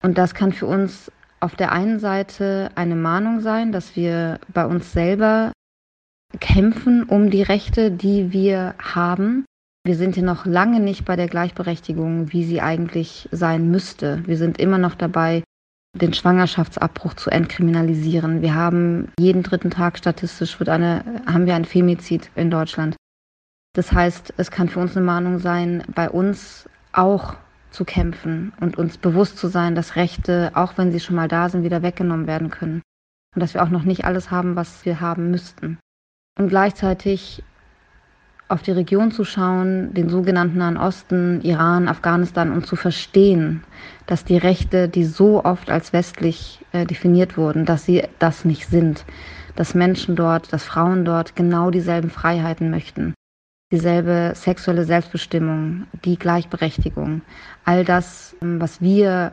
Und 0.03 0.17
das 0.17 0.33
kann 0.33 0.51
für 0.51 0.67
uns 0.67 1.11
auf 1.39 1.55
der 1.55 1.71
einen 1.71 1.99
Seite 1.99 2.71
eine 2.75 2.95
Mahnung 2.95 3.41
sein, 3.41 3.71
dass 3.71 3.95
wir 3.95 4.39
bei 4.53 4.65
uns 4.65 4.91
selber 4.91 5.51
kämpfen 6.39 7.03
um 7.03 7.29
die 7.29 7.43
Rechte, 7.43 7.91
die 7.91 8.31
wir 8.31 8.75
haben. 8.79 9.45
Wir 9.85 9.95
sind 9.95 10.15
hier 10.15 10.23
noch 10.23 10.45
lange 10.45 10.79
nicht 10.79 11.05
bei 11.05 11.15
der 11.15 11.27
Gleichberechtigung, 11.27 12.31
wie 12.31 12.43
sie 12.43 12.61
eigentlich 12.61 13.27
sein 13.31 13.69
müsste. 13.69 14.25
Wir 14.25 14.37
sind 14.37 14.57
immer 14.57 14.77
noch 14.77 14.95
dabei, 14.95 15.43
den 15.95 16.13
Schwangerschaftsabbruch 16.13 17.13
zu 17.15 17.29
entkriminalisieren. 17.29 18.41
Wir 18.41 18.55
haben 18.55 19.11
jeden 19.19 19.43
dritten 19.43 19.69
Tag 19.69 19.97
statistisch 19.97 20.59
wird 20.59 20.69
eine, 20.69 21.21
haben 21.25 21.45
wir 21.45 21.55
ein 21.55 21.65
Femizid 21.65 22.31
in 22.35 22.49
Deutschland. 22.49 22.95
Das 23.73 23.91
heißt, 23.91 24.35
es 24.37 24.51
kann 24.51 24.69
für 24.69 24.79
uns 24.79 24.95
eine 24.95 25.05
Mahnung 25.05 25.39
sein, 25.39 25.83
bei 25.95 26.09
uns 26.09 26.69
auch 26.91 27.35
zu 27.71 27.85
kämpfen 27.85 28.53
und 28.61 28.77
uns 28.77 28.99
bewusst 28.99 29.39
zu 29.39 29.47
sein, 29.47 29.73
dass 29.73 29.95
Rechte, 29.95 30.51
auch 30.53 30.77
wenn 30.77 30.91
sie 30.91 30.99
schon 30.99 31.15
mal 31.15 31.27
da 31.27 31.49
sind, 31.49 31.63
wieder 31.63 31.81
weggenommen 31.81 32.27
werden 32.27 32.51
können. 32.51 32.83
Und 33.33 33.41
dass 33.41 33.55
wir 33.55 33.63
auch 33.63 33.69
noch 33.69 33.83
nicht 33.83 34.05
alles 34.05 34.29
haben, 34.29 34.55
was 34.55 34.85
wir 34.85 35.01
haben 35.01 35.31
müssten. 35.31 35.79
Und 36.37 36.49
gleichzeitig 36.49 37.43
auf 38.47 38.61
die 38.61 38.71
Region 38.71 39.11
zu 39.11 39.23
schauen, 39.23 39.95
den 39.95 40.09
sogenannten 40.09 40.59
Nahen 40.59 40.77
Osten, 40.77 41.41
Iran, 41.41 41.87
Afghanistan 41.87 42.51
und 42.51 42.67
zu 42.67 42.75
verstehen, 42.75 43.63
dass 44.05 44.23
die 44.23 44.37
Rechte, 44.37 44.87
die 44.87 45.05
so 45.05 45.43
oft 45.43 45.71
als 45.71 45.93
westlich 45.93 46.63
äh, 46.73 46.85
definiert 46.85 47.37
wurden, 47.37 47.65
dass 47.65 47.85
sie 47.85 48.03
das 48.19 48.45
nicht 48.45 48.67
sind, 48.67 49.05
dass 49.55 49.73
Menschen 49.73 50.15
dort, 50.15 50.53
dass 50.53 50.63
Frauen 50.63 51.05
dort 51.05 51.35
genau 51.35 51.71
dieselben 51.71 52.11
Freiheiten 52.11 52.69
möchten, 52.69 53.15
dieselbe 53.73 54.33
sexuelle 54.35 54.85
Selbstbestimmung, 54.85 55.87
die 56.05 56.15
Gleichberechtigung, 56.15 57.23
all 57.65 57.83
das, 57.83 58.35
ähm, 58.43 58.61
was 58.61 58.81
wir 58.81 59.31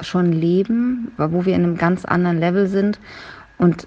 schon 0.00 0.32
leben, 0.32 1.12
wo 1.16 1.46
wir 1.46 1.54
in 1.54 1.62
einem 1.62 1.78
ganz 1.78 2.04
anderen 2.04 2.40
Level 2.40 2.66
sind 2.66 2.98
und 3.56 3.86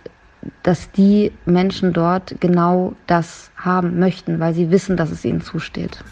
dass 0.63 0.89
die 0.93 1.33
Menschen 1.45 1.91
dort 1.91 2.39
genau 2.39 2.93
das 3.05 3.51
haben 3.57 3.99
möchten, 3.99 4.39
weil 4.39 4.53
sie 4.53 4.71
wissen, 4.71 4.95
dass 4.95 5.11
es 5.11 5.25
ihnen 5.25 5.41
zusteht. 5.41 6.05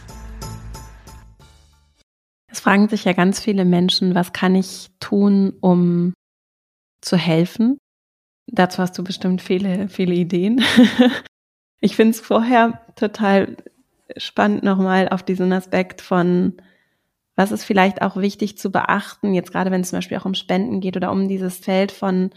Es 2.51 2.59
fragen 2.59 2.89
sich 2.89 3.05
ja 3.05 3.13
ganz 3.13 3.39
viele 3.39 3.63
Menschen, 3.63 4.13
was 4.13 4.33
kann 4.33 4.55
ich 4.55 4.89
tun, 4.99 5.53
um 5.61 6.13
zu 6.99 7.15
helfen? 7.15 7.77
Dazu 8.47 8.79
hast 8.79 8.97
du 8.97 9.05
bestimmt 9.05 9.41
viele, 9.41 9.87
viele 9.87 10.15
Ideen. 10.15 10.61
ich 11.79 11.95
finde 11.95 12.11
es 12.11 12.19
vorher 12.19 12.81
total 12.97 13.57
spannend 14.17 14.63
nochmal 14.63 15.09
auf 15.09 15.23
diesen 15.23 15.51
Aspekt 15.53 16.01
von, 16.01 16.53
was 17.35 17.51
ist 17.51 17.63
vielleicht 17.63 18.01
auch 18.01 18.17
wichtig 18.17 18.57
zu 18.57 18.71
beachten, 18.71 19.33
jetzt 19.33 19.51
gerade 19.51 19.71
wenn 19.71 19.81
es 19.81 19.89
zum 19.89 19.97
Beispiel 19.97 20.17
auch 20.17 20.25
um 20.25 20.33
Spenden 20.33 20.79
geht 20.79 20.97
oder 20.97 21.11
um 21.11 21.27
dieses 21.27 21.57
Feld 21.57 21.91
von 21.91 22.31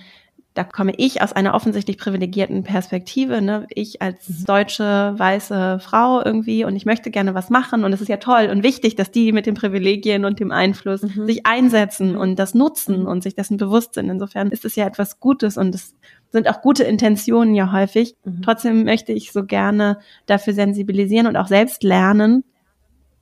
da 0.54 0.64
komme 0.64 0.92
ich 0.96 1.22
aus 1.22 1.32
einer 1.32 1.54
offensichtlich 1.54 1.96
privilegierten 1.96 2.64
Perspektive, 2.64 3.40
ne? 3.40 3.66
ich 3.70 4.02
als 4.02 4.28
mhm. 4.28 4.44
deutsche 4.46 5.14
weiße 5.16 5.78
Frau 5.80 6.24
irgendwie 6.24 6.64
und 6.64 6.74
ich 6.74 6.86
möchte 6.86 7.10
gerne 7.10 7.34
was 7.34 7.50
machen 7.50 7.84
und 7.84 7.92
es 7.92 8.00
ist 8.00 8.08
ja 8.08 8.16
toll 8.16 8.48
und 8.50 8.64
wichtig, 8.64 8.96
dass 8.96 9.12
die 9.12 9.30
mit 9.32 9.46
den 9.46 9.54
Privilegien 9.54 10.24
und 10.24 10.40
dem 10.40 10.50
Einfluss 10.50 11.02
mhm. 11.02 11.26
sich 11.26 11.46
einsetzen 11.46 12.12
mhm. 12.12 12.18
und 12.18 12.38
das 12.38 12.54
nutzen 12.54 13.02
mhm. 13.02 13.06
und 13.06 13.22
sich 13.22 13.36
dessen 13.36 13.58
bewusst 13.58 13.94
sind. 13.94 14.10
Insofern 14.10 14.48
ist 14.48 14.64
es 14.64 14.74
ja 14.74 14.86
etwas 14.86 15.20
Gutes 15.20 15.56
und 15.56 15.72
es 15.74 15.94
sind 16.30 16.48
auch 16.48 16.62
gute 16.62 16.84
Intentionen 16.84 17.54
ja 17.54 17.72
häufig. 17.72 18.14
Mhm. 18.24 18.42
Trotzdem 18.42 18.84
möchte 18.84 19.12
ich 19.12 19.32
so 19.32 19.44
gerne 19.44 19.98
dafür 20.26 20.54
sensibilisieren 20.54 21.26
und 21.26 21.36
auch 21.36 21.48
selbst 21.48 21.82
lernen, 21.82 22.44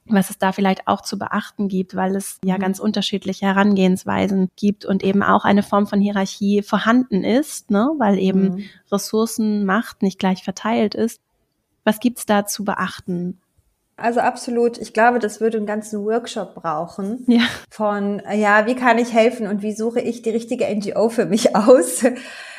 was 0.04 0.30
es 0.30 0.38
da 0.38 0.52
vielleicht 0.52 0.86
auch 0.86 1.02
zu 1.02 1.18
beachten 1.18 1.68
gibt, 1.68 1.94
weil 1.94 2.16
es 2.16 2.38
ja 2.44 2.56
mhm. 2.56 2.60
ganz 2.60 2.78
unterschiedliche 2.78 3.46
Herangehensweisen 3.46 4.48
gibt 4.56 4.84
und 4.84 5.02
eben 5.02 5.22
auch 5.22 5.44
eine 5.44 5.62
Form 5.62 5.86
von 5.86 6.00
Hierarchie 6.00 6.62
vorhanden 6.62 7.24
ist, 7.24 7.70
ne? 7.70 7.90
weil 7.98 8.18
eben 8.18 8.42
mhm. 8.42 8.64
Ressourcenmacht 8.90 10.02
nicht 10.02 10.18
gleich 10.18 10.42
verteilt 10.42 10.94
ist. 10.94 11.20
Was 11.84 12.00
gibt's 12.00 12.26
da 12.26 12.44
zu 12.44 12.64
beachten? 12.64 13.40
Also 13.98 14.20
absolut. 14.20 14.78
Ich 14.78 14.94
glaube, 14.94 15.18
das 15.18 15.40
würde 15.40 15.56
einen 15.56 15.66
ganzen 15.66 16.04
Workshop 16.04 16.54
brauchen. 16.54 17.24
Ja. 17.26 17.42
Von, 17.68 18.22
ja, 18.32 18.66
wie 18.66 18.76
kann 18.76 18.96
ich 18.96 19.12
helfen 19.12 19.48
und 19.48 19.60
wie 19.62 19.72
suche 19.72 20.00
ich 20.00 20.22
die 20.22 20.30
richtige 20.30 20.66
NGO 20.72 21.08
für 21.08 21.26
mich 21.26 21.56
aus? 21.56 22.04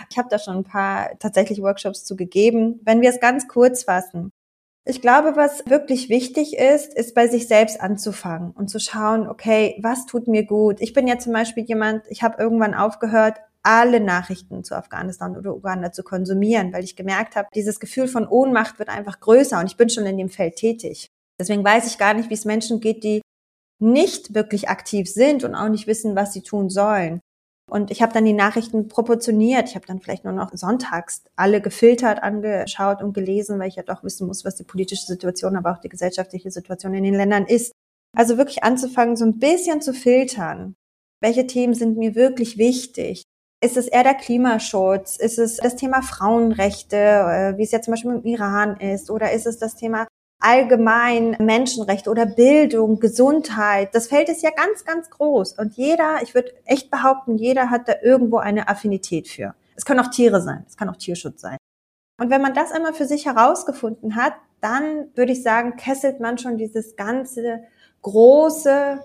Ich 0.09 0.17
habe 0.17 0.27
da 0.29 0.37
schon 0.37 0.57
ein 0.57 0.63
paar 0.65 1.17
tatsächlich 1.19 1.61
Workshops 1.61 2.03
zu 2.03 2.17
gegeben. 2.17 2.81
Wenn 2.83 3.01
wir 3.01 3.09
es 3.09 3.21
ganz 3.21 3.47
kurz 3.47 3.83
fassen, 3.83 4.31
ich 4.83 5.01
glaube, 5.01 5.35
was 5.35 5.63
wirklich 5.67 6.09
wichtig 6.09 6.57
ist, 6.57 6.93
ist 6.93 7.13
bei 7.13 7.27
sich 7.27 7.47
selbst 7.47 7.79
anzufangen 7.79 8.51
und 8.51 8.69
zu 8.69 8.79
schauen, 8.79 9.27
okay, 9.27 9.77
was 9.81 10.07
tut 10.07 10.27
mir 10.27 10.45
gut? 10.45 10.81
Ich 10.81 10.93
bin 10.93 11.07
ja 11.07 11.19
zum 11.19 11.31
Beispiel 11.31 11.63
jemand, 11.63 12.03
ich 12.09 12.23
habe 12.23 12.41
irgendwann 12.41 12.73
aufgehört, 12.73 13.37
alle 13.61 13.99
Nachrichten 13.99 14.63
zu 14.63 14.75
Afghanistan 14.75 15.37
oder 15.37 15.53
Uganda 15.53 15.91
zu 15.91 16.03
konsumieren, 16.03 16.73
weil 16.73 16.83
ich 16.83 16.95
gemerkt 16.95 17.35
habe, 17.35 17.49
dieses 17.53 17.79
Gefühl 17.79 18.07
von 18.07 18.27
Ohnmacht 18.27 18.79
wird 18.79 18.89
einfach 18.89 19.19
größer 19.19 19.59
und 19.59 19.67
ich 19.67 19.77
bin 19.77 19.89
schon 19.89 20.05
in 20.05 20.17
dem 20.17 20.29
Feld 20.29 20.55
tätig. 20.55 21.11
Deswegen 21.39 21.63
weiß 21.63 21.87
ich 21.87 21.97
gar 21.97 22.13
nicht, 22.13 22.29
wie 22.29 22.35
es 22.35 22.45
Menschen 22.45 22.79
geht, 22.79 23.03
die 23.03 23.21
nicht 23.81 24.33
wirklich 24.35 24.69
aktiv 24.69 25.09
sind 25.09 25.43
und 25.43 25.55
auch 25.55 25.69
nicht 25.69 25.87
wissen, 25.87 26.15
was 26.15 26.33
sie 26.33 26.41
tun 26.41 26.69
sollen. 26.69 27.21
Und 27.69 27.91
ich 27.91 28.01
habe 28.01 28.13
dann 28.13 28.25
die 28.25 28.33
Nachrichten 28.33 28.87
proportioniert. 28.87 29.69
Ich 29.69 29.75
habe 29.75 29.85
dann 29.85 30.01
vielleicht 30.01 30.23
nur 30.23 30.33
noch 30.33 30.51
sonntags 30.53 31.23
alle 31.35 31.61
gefiltert, 31.61 32.21
angeschaut 32.23 33.01
und 33.03 33.13
gelesen, 33.13 33.59
weil 33.59 33.69
ich 33.69 33.75
ja 33.75 33.83
doch 33.83 34.03
wissen 34.03 34.27
muss, 34.27 34.43
was 34.43 34.55
die 34.55 34.63
politische 34.63 35.05
Situation, 35.05 35.55
aber 35.55 35.71
auch 35.71 35.79
die 35.79 35.89
gesellschaftliche 35.89 36.51
Situation 36.51 36.93
in 36.95 37.03
den 37.03 37.13
Ländern 37.13 37.45
ist. 37.45 37.71
Also 38.17 38.37
wirklich 38.37 38.63
anzufangen, 38.63 39.15
so 39.15 39.25
ein 39.25 39.37
bisschen 39.37 39.81
zu 39.81 39.93
filtern. 39.93 40.75
Welche 41.21 41.45
Themen 41.45 41.75
sind 41.75 41.97
mir 41.97 42.15
wirklich 42.15 42.57
wichtig? 42.57 43.23
Ist 43.63 43.77
es 43.77 43.87
eher 43.87 44.03
der 44.03 44.15
Klimaschutz? 44.15 45.17
Ist 45.17 45.37
es 45.37 45.57
das 45.57 45.75
Thema 45.75 46.01
Frauenrechte, 46.01 46.95
äh, 46.97 47.57
wie 47.57 47.63
es 47.63 47.71
ja 47.71 47.81
zum 47.81 47.91
Beispiel 47.91 48.11
im 48.11 48.23
Iran 48.23 48.77
ist? 48.77 49.11
Oder 49.11 49.31
ist 49.33 49.45
es 49.45 49.59
das 49.59 49.75
Thema 49.75 50.07
allgemein 50.39 51.35
Menschenrechte 51.39 52.09
oder 52.09 52.25
Bildung, 52.25 52.99
Gesundheit, 52.99 53.93
das 53.93 54.07
Feld 54.07 54.29
ist 54.29 54.41
ja 54.41 54.51
ganz, 54.51 54.85
ganz 54.85 55.09
groß. 55.09 55.53
Und 55.53 55.75
jeder, 55.75 56.21
ich 56.21 56.33
würde 56.33 56.53
echt 56.65 56.89
behaupten, 56.89 57.37
jeder 57.37 57.69
hat 57.69 57.87
da 57.87 57.95
irgendwo 58.01 58.37
eine 58.37 58.69
Affinität 58.69 59.27
für. 59.27 59.53
Es 59.75 59.85
können 59.85 59.99
auch 59.99 60.09
Tiere 60.09 60.41
sein, 60.41 60.65
es 60.67 60.77
kann 60.77 60.89
auch 60.89 60.95
Tierschutz 60.95 61.41
sein. 61.41 61.57
Und 62.19 62.29
wenn 62.29 62.41
man 62.41 62.53
das 62.53 62.71
einmal 62.71 62.93
für 62.93 63.05
sich 63.05 63.25
herausgefunden 63.25 64.15
hat, 64.15 64.33
dann 64.61 65.07
würde 65.15 65.31
ich 65.31 65.43
sagen, 65.43 65.77
kesselt 65.77 66.19
man 66.19 66.37
schon 66.37 66.57
dieses 66.57 66.95
ganze 66.95 67.63
große, 68.01 69.03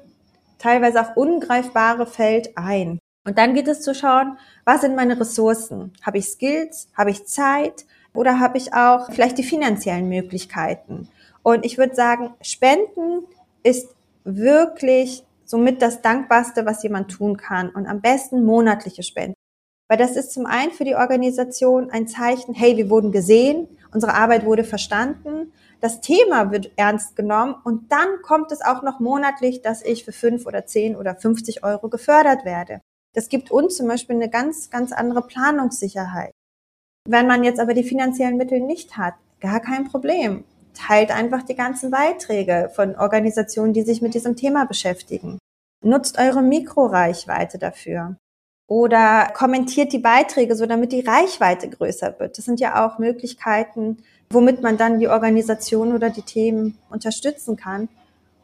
teilweise 0.59 1.01
auch 1.01 1.17
ungreifbare 1.17 2.07
Feld 2.07 2.57
ein. 2.57 2.99
Und 3.27 3.39
dann 3.39 3.55
geht 3.55 3.69
es 3.69 3.81
zu 3.81 3.95
schauen, 3.95 4.39
was 4.65 4.83
sind 4.83 4.97
meine 4.97 5.19
Ressourcen? 5.19 5.93
Habe 6.03 6.19
ich 6.19 6.27
Skills? 6.27 6.89
Habe 6.97 7.11
ich 7.11 7.27
Zeit? 7.27 7.87
Oder 8.13 8.39
habe 8.39 8.59
ich 8.59 8.75
auch 8.75 9.11
vielleicht 9.11 9.39
die 9.39 9.45
finanziellen 9.45 10.09
Möglichkeiten? 10.09 11.09
Und 11.45 11.65
ich 11.65 11.79
würde 11.79 11.95
sagen, 11.95 12.35
Spenden 12.41 13.27
ist 13.63 13.95
wirklich 14.25 15.25
somit 15.45 15.83
das 15.83 16.03
Dankbarste, 16.03 16.67
was 16.67 16.83
jemand 16.83 17.11
tun 17.11 17.37
kann. 17.37 17.69
Und 17.69 17.87
am 17.87 18.01
besten 18.01 18.45
monatliche 18.45 19.03
Spenden. 19.03 19.35
Weil 19.89 19.99
das 19.99 20.17
ist 20.17 20.33
zum 20.33 20.47
einen 20.47 20.73
für 20.73 20.85
die 20.85 20.97
Organisation 20.97 21.91
ein 21.91 22.09
Zeichen, 22.09 22.55
hey, 22.55 22.77
wir 22.77 22.89
wurden 22.89 23.13
gesehen, 23.13 23.69
unsere 23.93 24.15
Arbeit 24.15 24.47
wurde 24.47 24.65
verstanden, 24.65 25.53
das 25.81 26.01
Thema 26.01 26.51
wird 26.51 26.73
ernst 26.77 27.15
genommen 27.15 27.57
und 27.63 27.93
dann 27.93 28.23
kommt 28.23 28.51
es 28.51 28.63
auch 28.63 28.83
noch 28.83 29.01
monatlich, 29.01 29.61
dass 29.61 29.83
ich 29.85 30.07
für 30.07 30.13
fünf 30.13 30.47
oder 30.47 30.65
zehn 30.65 30.97
oder 30.97 31.15
50 31.15 31.63
Euro 31.63 31.91
gefördert 31.91 32.47
werde. 32.47 32.81
Das 33.13 33.29
gibt 33.29 33.51
uns 33.51 33.77
zum 33.77 33.87
Beispiel 33.87 34.17
eine 34.17 34.31
ganz, 34.31 34.71
ganz 34.71 34.93
andere 34.93 35.21
Planungssicherheit. 35.27 36.33
Wenn 37.07 37.27
man 37.27 37.45
jetzt 37.45 37.61
aber 37.61 37.75
die 37.75 37.85
finanziellen 37.85 38.39
Mittel 38.39 38.61
nicht 38.61 38.97
hat, 38.97 39.15
gar 39.41 39.61
kein 39.61 39.85
Problem. 39.85 40.45
Teilt 40.75 41.11
einfach 41.11 41.43
die 41.43 41.55
ganzen 41.55 41.91
Beiträge 41.91 42.71
von 42.75 42.97
Organisationen, 42.97 43.73
die 43.73 43.83
sich 43.83 44.03
mit 44.03 44.15
diesem 44.15 44.37
Thema 44.37 44.67
beschäftigen. 44.67 45.39
Nutzt 45.83 46.19
eure 46.19 46.43
Mikroreichweite 46.43 47.59
dafür. 47.59 48.17
Oder 48.67 49.31
kommentiert 49.35 49.93
die 49.93 49.99
Beiträge, 49.99 50.57
so 50.57 50.67
damit 50.67 50.93
die 50.93 51.05
Reichweite 51.07 51.69
größer 51.69 52.19
wird. 52.19 52.39
Das 52.39 52.45
sind 52.45 52.61
ja 52.61 52.85
auch 52.85 52.99
Möglichkeiten, 52.99 53.99
womit 54.31 54.63
man 54.63 54.79
dann 54.79 54.99
die 54.99 55.09
Organisation 55.09 55.95
oder 55.95 56.11
die 56.11 56.23
Themen 56.23 56.79
unterstützen 56.91 57.57
kann. 57.57 57.89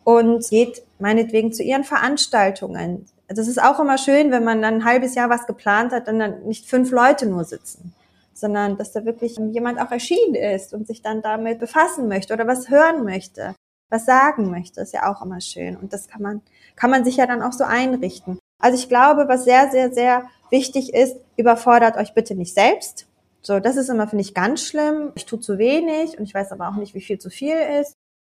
Und 0.04 0.48
geht 0.48 0.82
meinetwegen 0.98 1.52
zu 1.52 1.62
ihren 1.62 1.84
Veranstaltungen. 1.84 3.06
Das 3.28 3.46
ist 3.46 3.62
auch 3.62 3.78
immer 3.78 3.96
schön, 3.96 4.30
wenn 4.30 4.44
man 4.44 4.60
dann 4.60 4.74
ein 4.74 4.84
halbes 4.84 5.14
Jahr 5.14 5.30
was 5.30 5.46
geplant 5.46 5.92
hat, 5.92 6.08
dann 6.08 6.42
nicht 6.46 6.68
fünf 6.68 6.90
Leute 6.90 7.26
nur 7.26 7.44
sitzen, 7.44 7.94
sondern 8.40 8.76
dass 8.76 8.92
da 8.92 9.04
wirklich 9.04 9.36
jemand 9.52 9.80
auch 9.80 9.90
erschienen 9.90 10.34
ist 10.34 10.74
und 10.74 10.86
sich 10.86 11.02
dann 11.02 11.22
damit 11.22 11.58
befassen 11.58 12.08
möchte 12.08 12.34
oder 12.34 12.46
was 12.46 12.68
hören 12.68 13.04
möchte, 13.04 13.54
was 13.90 14.06
sagen 14.06 14.50
möchte, 14.50 14.80
ist 14.80 14.94
ja 14.94 15.12
auch 15.12 15.22
immer 15.22 15.40
schön. 15.40 15.76
Und 15.76 15.92
das 15.92 16.08
kann 16.08 16.22
man, 16.22 16.40
kann 16.76 16.90
man 16.90 17.04
sich 17.04 17.16
ja 17.16 17.26
dann 17.26 17.42
auch 17.42 17.52
so 17.52 17.64
einrichten. 17.64 18.38
Also 18.60 18.78
ich 18.78 18.88
glaube, 18.88 19.26
was 19.28 19.44
sehr, 19.44 19.70
sehr, 19.70 19.92
sehr 19.92 20.28
wichtig 20.50 20.94
ist, 20.94 21.16
überfordert 21.36 21.96
euch 21.96 22.14
bitte 22.14 22.34
nicht 22.34 22.54
selbst. 22.54 23.06
So, 23.42 23.58
das 23.58 23.76
ist 23.76 23.88
immer, 23.88 24.06
finde 24.06 24.22
ich, 24.22 24.34
ganz 24.34 24.62
schlimm. 24.62 25.12
Ich 25.14 25.24
tue 25.24 25.40
zu 25.40 25.58
wenig 25.58 26.18
und 26.18 26.24
ich 26.24 26.34
weiß 26.34 26.52
aber 26.52 26.68
auch 26.68 26.76
nicht, 26.76 26.94
wie 26.94 27.00
viel 27.00 27.18
zu 27.18 27.30
viel 27.30 27.56
ist. 27.80 27.94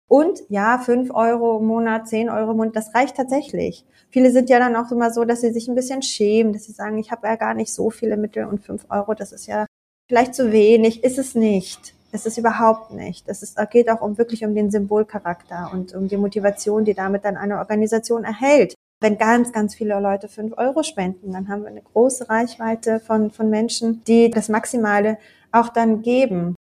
Und 0.07 0.41
ja, 0.49 0.77
fünf 0.77 1.09
Euro 1.11 1.59
im 1.59 1.65
Monat, 1.65 2.07
zehn 2.07 2.29
Euro 2.29 2.51
im 2.51 2.57
Monat, 2.57 2.75
das 2.75 2.93
reicht 2.93 3.15
tatsächlich. 3.15 3.85
Viele 4.09 4.31
sind 4.31 4.49
ja 4.49 4.59
dann 4.59 4.75
auch 4.75 4.91
immer 4.91 5.11
so, 5.11 5.23
dass 5.23 5.41
sie 5.41 5.53
sich 5.53 5.69
ein 5.69 5.75
bisschen 5.75 6.01
schämen, 6.01 6.53
dass 6.53 6.65
sie 6.65 6.73
sagen, 6.73 6.97
ich 6.97 7.11
habe 7.11 7.27
ja 7.27 7.35
gar 7.37 7.53
nicht 7.53 7.73
so 7.73 7.89
viele 7.89 8.17
Mittel 8.17 8.45
und 8.45 8.61
fünf 8.61 8.85
Euro, 8.89 9.13
das 9.13 9.31
ist 9.31 9.47
ja 9.47 9.65
vielleicht 10.11 10.35
zu 10.35 10.51
wenig. 10.51 11.05
Ist 11.05 11.17
es 11.17 11.35
nicht. 11.35 11.93
Es 12.11 12.25
ist 12.25 12.37
überhaupt 12.37 12.91
nicht. 12.91 13.23
Es 13.29 13.41
ist, 13.41 13.57
geht 13.71 13.89
auch 13.89 14.01
um 14.01 14.17
wirklich 14.17 14.43
um 14.43 14.53
den 14.53 14.69
Symbolcharakter 14.69 15.71
und 15.71 15.95
um 15.95 16.09
die 16.09 16.17
Motivation, 16.17 16.83
die 16.83 16.93
damit 16.93 17.23
dann 17.23 17.37
eine 17.37 17.59
Organisation 17.59 18.25
erhält 18.25 18.75
wenn 19.01 19.17
ganz, 19.17 19.51
ganz 19.51 19.75
viele 19.75 19.99
Leute 19.99 20.29
fünf 20.29 20.53
Euro 20.57 20.83
spenden, 20.83 21.33
dann 21.33 21.49
haben 21.49 21.63
wir 21.63 21.69
eine 21.69 21.81
große 21.81 22.29
Reichweite 22.29 22.99
von, 22.99 23.31
von 23.31 23.49
Menschen, 23.49 24.03
die 24.05 24.29
das 24.29 24.47
Maximale 24.47 25.17
auch 25.51 25.69
dann 25.69 26.03
geben. 26.03 26.55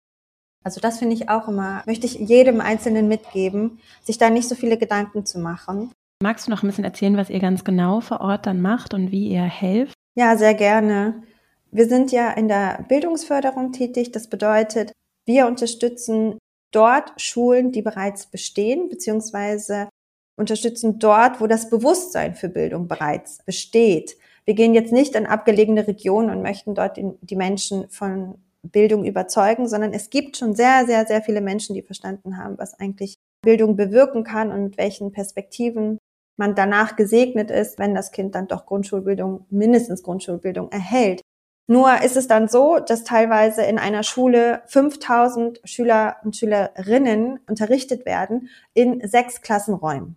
Also 0.63 0.79
das 0.79 0.99
finde 0.99 1.15
ich 1.15 1.29
auch 1.29 1.47
immer, 1.47 1.81
möchte 1.87 2.05
ich 2.05 2.13
jedem 2.15 2.61
Einzelnen 2.61 3.07
mitgeben, 3.07 3.79
sich 4.03 4.17
da 4.17 4.29
nicht 4.29 4.47
so 4.47 4.53
viele 4.53 4.77
Gedanken 4.77 5.25
zu 5.25 5.39
machen. 5.39 5.91
Magst 6.21 6.47
du 6.47 6.51
noch 6.51 6.61
ein 6.61 6.67
bisschen 6.67 6.83
erzählen, 6.83 7.17
was 7.17 7.29
ihr 7.29 7.39
ganz 7.39 7.63
genau 7.63 8.01
vor 8.01 8.21
Ort 8.21 8.45
dann 8.45 8.61
macht 8.61 8.93
und 8.93 9.11
wie 9.11 9.29
ihr 9.29 9.43
helft? 9.43 9.93
Ja, 10.15 10.37
sehr 10.37 10.53
gerne. 10.53 11.23
Wir 11.71 11.87
sind 11.87 12.11
ja 12.11 12.31
in 12.31 12.47
der 12.47 12.85
Bildungsförderung 12.87 13.71
tätig. 13.71 14.11
Das 14.11 14.27
bedeutet, 14.27 14.91
wir 15.25 15.47
unterstützen 15.47 16.37
dort 16.71 17.19
Schulen, 17.21 17.71
die 17.71 17.81
bereits 17.81 18.27
bestehen, 18.27 18.89
beziehungsweise 18.89 19.89
unterstützen 20.37 20.99
dort, 20.99 21.41
wo 21.41 21.47
das 21.47 21.69
Bewusstsein 21.69 22.35
für 22.35 22.49
Bildung 22.49 22.87
bereits 22.87 23.39
besteht. 23.45 24.17
Wir 24.45 24.53
gehen 24.53 24.73
jetzt 24.73 24.93
nicht 24.93 25.15
in 25.15 25.25
abgelegene 25.25 25.87
Regionen 25.87 26.29
und 26.29 26.41
möchten 26.41 26.75
dort 26.75 26.97
die 26.97 27.35
Menschen 27.35 27.89
von 27.89 28.35
Bildung 28.61 29.05
überzeugen, 29.05 29.67
sondern 29.67 29.93
es 29.93 30.09
gibt 30.09 30.37
schon 30.37 30.55
sehr, 30.55 30.85
sehr, 30.85 31.05
sehr 31.05 31.21
viele 31.21 31.41
Menschen, 31.41 31.73
die 31.73 31.81
verstanden 31.81 32.37
haben, 32.37 32.57
was 32.57 32.79
eigentlich 32.79 33.15
Bildung 33.43 33.75
bewirken 33.75 34.23
kann 34.23 34.51
und 34.51 34.63
mit 34.63 34.77
welchen 34.77 35.11
Perspektiven 35.11 35.97
man 36.37 36.55
danach 36.55 36.95
gesegnet 36.95 37.49
ist, 37.51 37.79
wenn 37.79 37.95
das 37.95 38.11
Kind 38.11 38.35
dann 38.35 38.47
doch 38.47 38.65
Grundschulbildung, 38.65 39.45
mindestens 39.49 40.03
Grundschulbildung 40.03 40.71
erhält. 40.71 41.21
Nur 41.67 42.01
ist 42.01 42.15
es 42.15 42.27
dann 42.27 42.47
so, 42.47 42.79
dass 42.79 43.03
teilweise 43.03 43.61
in 43.63 43.77
einer 43.77 44.03
Schule 44.03 44.61
5000 44.67 45.59
Schüler 45.65 46.15
und 46.23 46.35
Schülerinnen 46.35 47.41
unterrichtet 47.47 48.05
werden 48.05 48.49
in 48.73 49.05
sechs 49.05 49.41
Klassenräumen. 49.41 50.15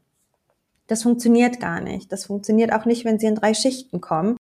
Das 0.86 1.02
funktioniert 1.02 1.60
gar 1.60 1.80
nicht. 1.80 2.12
Das 2.12 2.26
funktioniert 2.26 2.72
auch 2.72 2.84
nicht, 2.84 3.04
wenn 3.04 3.18
sie 3.18 3.26
in 3.26 3.34
drei 3.34 3.54
Schichten 3.54 4.00
kommen 4.00 4.36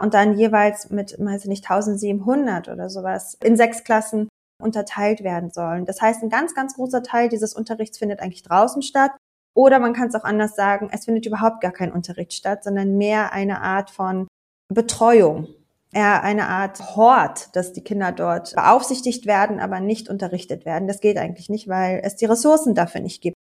und 0.00 0.14
dann 0.14 0.36
jeweils 0.36 0.90
mit, 0.90 1.16
weiß 1.18 1.44
ich 1.44 1.48
nicht, 1.48 1.64
1700 1.64 2.68
oder 2.68 2.90
sowas 2.90 3.38
in 3.42 3.56
sechs 3.56 3.84
Klassen 3.84 4.28
unterteilt 4.60 5.22
werden 5.24 5.50
sollen. 5.50 5.86
Das 5.86 6.02
heißt, 6.02 6.22
ein 6.22 6.30
ganz, 6.30 6.54
ganz 6.54 6.74
großer 6.74 7.02
Teil 7.02 7.28
dieses 7.30 7.54
Unterrichts 7.54 7.98
findet 7.98 8.20
eigentlich 8.20 8.42
draußen 8.42 8.82
statt. 8.82 9.12
Oder 9.54 9.78
man 9.78 9.94
kann 9.94 10.08
es 10.08 10.14
auch 10.14 10.24
anders 10.24 10.54
sagen, 10.54 10.90
es 10.92 11.06
findet 11.06 11.26
überhaupt 11.26 11.60
gar 11.60 11.72
kein 11.72 11.92
Unterricht 11.92 12.34
statt, 12.34 12.64
sondern 12.64 12.96
mehr 12.96 13.32
eine 13.32 13.62
Art 13.62 13.90
von 13.90 14.28
Betreuung. 14.68 15.48
Eher 15.92 16.22
eine 16.22 16.48
Art 16.48 16.96
Hort, 16.96 17.54
dass 17.56 17.72
die 17.72 17.82
Kinder 17.82 18.12
dort 18.12 18.54
beaufsichtigt 18.54 19.26
werden, 19.26 19.58
aber 19.58 19.80
nicht 19.80 20.08
unterrichtet 20.08 20.64
werden. 20.64 20.86
Das 20.86 21.00
geht 21.00 21.18
eigentlich 21.18 21.48
nicht, 21.48 21.68
weil 21.68 22.00
es 22.04 22.16
die 22.16 22.26
Ressourcen 22.26 22.74
dafür 22.74 23.00
nicht 23.00 23.20
gibt. 23.20 23.36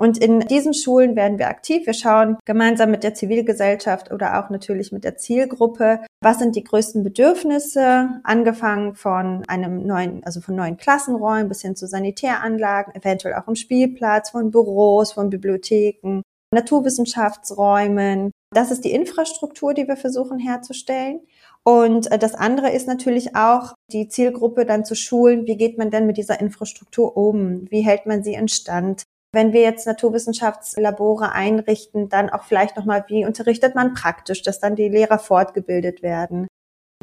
Und 0.00 0.16
in 0.16 0.38
diesen 0.40 0.74
Schulen 0.74 1.16
werden 1.16 1.40
wir 1.40 1.48
aktiv. 1.48 1.84
Wir 1.84 1.92
schauen 1.92 2.36
gemeinsam 2.44 2.92
mit 2.92 3.02
der 3.02 3.14
Zivilgesellschaft 3.14 4.12
oder 4.12 4.38
auch 4.38 4.48
natürlich 4.48 4.92
mit 4.92 5.02
der 5.02 5.16
Zielgruppe, 5.16 6.04
was 6.22 6.38
sind 6.38 6.54
die 6.54 6.62
größten 6.62 7.02
Bedürfnisse, 7.02 8.20
angefangen 8.22 8.94
von 8.94 9.42
einem 9.48 9.84
neuen, 9.84 10.22
also 10.22 10.40
von 10.40 10.54
neuen 10.54 10.76
Klassenräumen 10.76 11.48
bis 11.48 11.62
hin 11.62 11.74
zu 11.74 11.88
Sanitäranlagen, 11.88 12.94
eventuell 12.94 13.34
auch 13.34 13.48
im 13.48 13.56
Spielplatz, 13.56 14.30
von 14.30 14.52
Büros, 14.52 15.12
von 15.12 15.30
Bibliotheken, 15.30 16.22
Naturwissenschaftsräumen. 16.54 18.30
Das 18.54 18.70
ist 18.70 18.84
die 18.84 18.92
Infrastruktur, 18.92 19.74
die 19.74 19.88
wir 19.88 19.96
versuchen 19.96 20.38
herzustellen. 20.38 21.20
Und 21.68 22.10
äh, 22.10 22.18
das 22.18 22.34
andere 22.34 22.70
ist 22.70 22.88
natürlich 22.88 23.36
auch 23.36 23.74
die 23.92 24.08
Zielgruppe 24.08 24.64
dann 24.64 24.86
zu 24.86 24.94
schulen. 24.94 25.46
Wie 25.46 25.58
geht 25.58 25.76
man 25.76 25.90
denn 25.90 26.06
mit 26.06 26.16
dieser 26.16 26.40
Infrastruktur 26.40 27.14
um? 27.14 27.70
Wie 27.70 27.82
hält 27.82 28.06
man 28.06 28.22
sie 28.22 28.32
in 28.32 28.48
Stand? 28.48 29.02
Wenn 29.34 29.52
wir 29.52 29.60
jetzt 29.60 29.86
Naturwissenschaftslabore 29.86 31.32
einrichten, 31.32 32.08
dann 32.08 32.30
auch 32.30 32.44
vielleicht 32.44 32.78
nochmal, 32.78 33.04
wie 33.08 33.26
unterrichtet 33.26 33.74
man 33.74 33.92
praktisch, 33.92 34.40
dass 34.40 34.60
dann 34.60 34.76
die 34.76 34.88
Lehrer 34.88 35.18
fortgebildet 35.18 36.02
werden, 36.02 36.48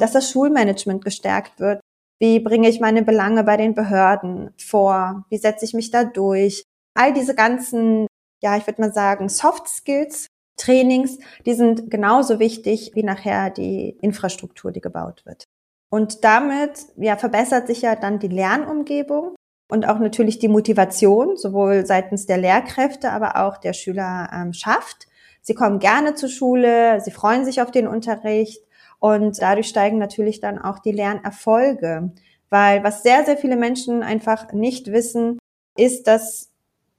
dass 0.00 0.10
das 0.10 0.32
Schulmanagement 0.32 1.04
gestärkt 1.04 1.60
wird. 1.60 1.80
Wie 2.18 2.40
bringe 2.40 2.68
ich 2.68 2.80
meine 2.80 3.02
Belange 3.02 3.44
bei 3.44 3.56
den 3.56 3.76
Behörden 3.76 4.52
vor? 4.58 5.26
Wie 5.30 5.38
setze 5.38 5.64
ich 5.64 5.74
mich 5.74 5.92
da 5.92 6.02
durch? 6.02 6.64
All 6.98 7.12
diese 7.12 7.36
ganzen, 7.36 8.08
ja, 8.42 8.56
ich 8.56 8.66
würde 8.66 8.82
mal 8.82 8.92
sagen, 8.92 9.28
Soft 9.28 9.68
Skills, 9.68 10.26
Trainings, 10.56 11.18
die 11.44 11.54
sind 11.54 11.90
genauso 11.90 12.38
wichtig 12.38 12.92
wie 12.94 13.02
nachher 13.02 13.50
die 13.50 13.96
Infrastruktur, 14.00 14.72
die 14.72 14.80
gebaut 14.80 15.24
wird. 15.26 15.44
Und 15.90 16.24
damit 16.24 16.86
ja, 16.96 17.16
verbessert 17.16 17.66
sich 17.66 17.82
ja 17.82 17.94
dann 17.94 18.18
die 18.18 18.28
Lernumgebung 18.28 19.36
und 19.68 19.88
auch 19.88 19.98
natürlich 19.98 20.38
die 20.38 20.48
Motivation, 20.48 21.36
sowohl 21.36 21.86
seitens 21.86 22.26
der 22.26 22.38
Lehrkräfte, 22.38 23.12
aber 23.12 23.36
auch 23.44 23.56
der 23.58 23.72
Schüler 23.72 24.30
ähm, 24.32 24.52
schafft. 24.52 25.06
Sie 25.42 25.54
kommen 25.54 25.78
gerne 25.78 26.14
zur 26.14 26.28
Schule, 26.28 27.00
sie 27.00 27.10
freuen 27.10 27.44
sich 27.44 27.60
auf 27.60 27.70
den 27.70 27.86
Unterricht 27.86 28.62
und 28.98 29.40
dadurch 29.40 29.68
steigen 29.68 29.98
natürlich 29.98 30.40
dann 30.40 30.58
auch 30.58 30.80
die 30.80 30.92
Lernerfolge. 30.92 32.12
Weil 32.48 32.82
was 32.84 33.02
sehr, 33.02 33.24
sehr 33.24 33.36
viele 33.36 33.56
Menschen 33.56 34.02
einfach 34.02 34.52
nicht 34.52 34.92
wissen, 34.92 35.38
ist, 35.76 36.06
dass 36.06 36.50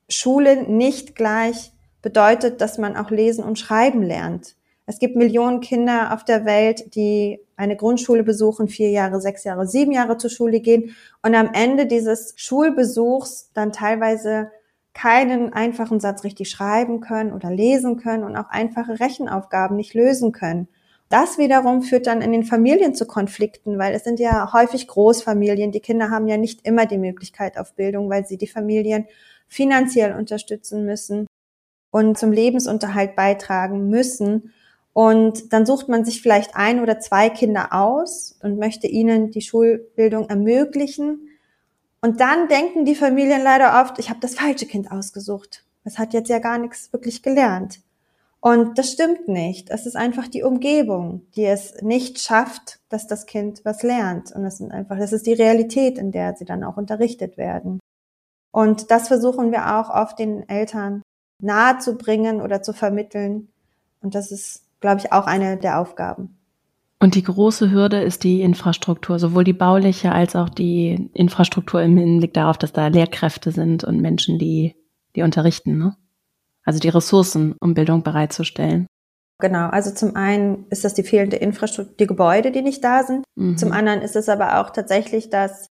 Schule 0.10 0.64
nicht 0.64 1.16
gleich 1.16 1.74
bedeutet, 2.08 2.62
dass 2.62 2.78
man 2.78 2.95
auch 2.95 3.12
lesen 3.12 3.43
und 3.43 3.60
schreiben 3.60 4.01
lernt. 4.01 4.55
Es 4.86 4.97
gibt 4.97 5.18
Millionen 5.18 5.60
Kinder 5.60 6.14
auf 6.14 6.24
der 6.24 6.45
Welt, 6.45 6.95
die 6.95 7.41
eine 7.58 7.76
Grundschule 7.76 8.24
besuchen, 8.24 8.70
vier 8.70 8.91
Jahre, 8.91 9.20
sechs 9.20 9.43
Jahre, 9.43 9.68
sieben 9.68 9.91
Jahre 9.91 10.18
zur 10.18 10.30
Schule 10.30 10.62
gehen 10.62 10.95
und 11.22 11.36
am 11.36 11.49
Ende 11.51 11.86
dieses 11.86 12.34
Schulbesuchs 12.38 13.51
dann 13.53 13.74
teilweise 13.74 14.51
keinen 14.93 15.51
einfachen 15.51 15.99
Satz 15.99 16.24
richtig 16.24 16.49
schreiben 16.49 17.01
können 17.01 17.34
oder 17.34 17.51
lesen 17.51 17.97
können 17.97 18.24
und 18.24 18.38
auch 18.38 18.49
einfache 18.51 19.01
Rechenaufgaben 19.01 19.76
nicht 19.76 19.93
lösen 19.93 20.32
können. 20.32 20.70
Das 21.10 21.38
wiederum 21.38 21.82
führt 21.82 22.08
dann 22.08 22.22
in 22.22 22.32
den 22.32 22.45
Familien 22.45 22.95
zu 22.95 23.05
Konflikten, 23.05 23.78
weil 23.78 23.93
es 23.93 24.05
sind 24.05 24.22
ja 24.22 24.53
häufig 24.53 24.88
Großfamilien. 24.88 25.74
Die 25.74 25.82
Kinder 25.82 26.10
haben 26.10 26.30
ja 26.30 26.38
nicht 26.38 26.66
immer 26.66 26.86
die 26.86 26.99
Möglichkeit 26.99 27.58
auf 27.58 27.74
Bildung, 27.74 28.10
weil 28.10 28.26
sie 28.26 28.38
die 28.38 28.47
Familien 28.47 29.08
finanziell 29.49 30.14
unterstützen 30.14 30.86
müssen 30.86 31.26
und 31.92 32.18
zum 32.18 32.32
Lebensunterhalt 32.32 33.16
beitragen 33.16 33.90
müssen. 33.90 34.54
Und 34.94 35.54
dann 35.54 35.66
sucht 35.66 35.90
man 35.90 36.06
sich 36.06 36.22
vielleicht 36.22 36.56
ein 36.56 36.82
oder 36.82 37.00
zwei 37.00 37.30
Kinder 37.30 37.74
aus 37.74 38.38
und 38.42 38.58
möchte 38.58 38.88
ihnen 38.88 39.32
die 39.32 39.42
Schulbildung 39.42 40.30
ermöglichen. 40.30 41.30
Und 42.02 42.20
dann 42.20 42.48
denken 42.48 42.86
die 42.86 42.96
Familien 42.96 43.44
leider 43.44 43.82
oft, 43.82 44.00
ich 44.00 44.10
habe 44.10 44.20
das 44.20 44.36
falsche 44.36 44.66
Kind 44.66 44.92
ausgesucht. 44.92 45.64
Es 45.84 46.00
hat 46.00 46.14
jetzt 46.14 46.30
ja 46.30 46.40
gar 46.40 46.58
nichts 46.58 46.92
wirklich 46.92 47.22
gelernt. 47.22 47.82
Und 48.40 48.78
das 48.78 48.92
stimmt 48.92 49.28
nicht. 49.28 49.70
Es 49.70 49.86
ist 49.86 49.96
einfach 49.96 50.28
die 50.28 50.44
Umgebung, 50.44 51.26
die 51.36 51.46
es 51.46 51.82
nicht 51.82 52.20
schafft, 52.20 52.80
dass 52.90 53.08
das 53.08 53.26
Kind 53.26 53.62
was 53.66 53.84
lernt. 53.84 54.32
Und 54.32 54.44
das 54.44 54.58
sind 54.58 54.72
einfach, 54.72 54.98
das 54.98 55.14
ist 55.14 55.26
die 55.26 55.34
Realität, 55.34 55.98
in 55.98 56.12
der 56.12 56.36
sie 56.36 56.46
dann 56.46 56.64
auch 56.64 56.78
unterrichtet 56.78 57.38
werden. 57.38 57.80
Und 58.52 58.92
das 58.92 59.08
versuchen 59.08 59.52
wir 59.52 59.78
auch 59.78 59.90
oft 59.90 60.20
den 60.20 60.48
Eltern 60.48 61.02
nahe 61.40 61.78
zu 61.80 61.98
bringen 61.98 62.42
oder 62.42 62.62
zu 62.62 62.74
vermitteln. 62.74 63.50
Und 64.02 64.16
das 64.16 64.32
ist, 64.32 64.64
glaube 64.80 65.02
ich, 65.02 65.12
auch 65.12 65.28
eine 65.28 65.58
der 65.58 65.80
Aufgaben. 65.80 66.38
Und 67.00 67.14
die 67.14 67.24
große 67.24 67.72
Hürde 67.72 68.02
ist 68.02 68.24
die 68.24 68.42
Infrastruktur, 68.42 69.20
sowohl 69.20 69.44
die 69.44 69.54
bauliche 69.54 70.12
als 70.12 70.36
auch 70.36 70.50
die 70.50 71.10
Infrastruktur 71.14 71.82
im 71.82 71.96
Hinblick 71.96 72.34
darauf, 72.34 72.58
dass 72.58 72.74
da 72.74 72.88
Lehrkräfte 72.88 73.52
sind 73.52 73.84
und 73.84 74.02
Menschen, 74.02 74.40
die, 74.40 74.76
die 75.16 75.22
unterrichten, 75.22 75.78
ne? 75.78 75.96
Also 76.64 76.80
die 76.80 76.90
Ressourcen, 76.90 77.56
um 77.62 77.76
Bildung 77.76 78.04
bereitzustellen. 78.04 78.88
Genau, 79.40 79.70
also 79.70 79.92
zum 79.92 80.16
einen 80.16 80.66
ist 80.70 80.84
das 80.84 80.96
die 80.96 81.04
fehlende 81.04 81.38
Infrastruktur, 81.38 81.96
die 81.98 82.08
Gebäude, 82.08 82.52
die 82.52 82.64
nicht 82.64 82.84
da 82.84 83.04
sind. 83.04 83.24
Mhm. 83.36 83.58
Zum 83.58 83.72
anderen 83.72 84.02
ist 84.02 84.16
es 84.16 84.28
aber 84.28 84.60
auch 84.60 84.72
tatsächlich, 84.72 85.30
dass, 85.30 85.68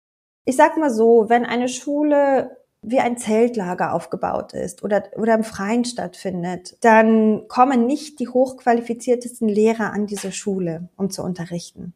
ich 0.47 0.57
sag 0.57 0.79
mal 0.79 0.91
so, 0.91 1.27
wenn 1.29 1.45
eine 1.45 1.69
Schule 1.69 2.57
wie 2.83 3.01
ein 3.01 3.19
Zeltlager 3.19 3.93
aufgebaut 3.93 4.55
ist 4.55 4.83
oder, 4.83 5.05
oder 5.17 5.35
im 5.35 5.45
Freien 5.45 5.85
stattfindet, 5.85 6.77
dann 6.81 7.47
kommen 7.49 7.87
nicht 7.87 8.21
die 8.21 8.29
hochqualifiziertesten 8.29 9.49
Lehrer 9.49 9.93
an 9.93 10.07
diese 10.07 10.33
Schule, 10.33 10.89
um 10.97 11.11
zu 11.11 11.23
unterrichten. 11.23 11.95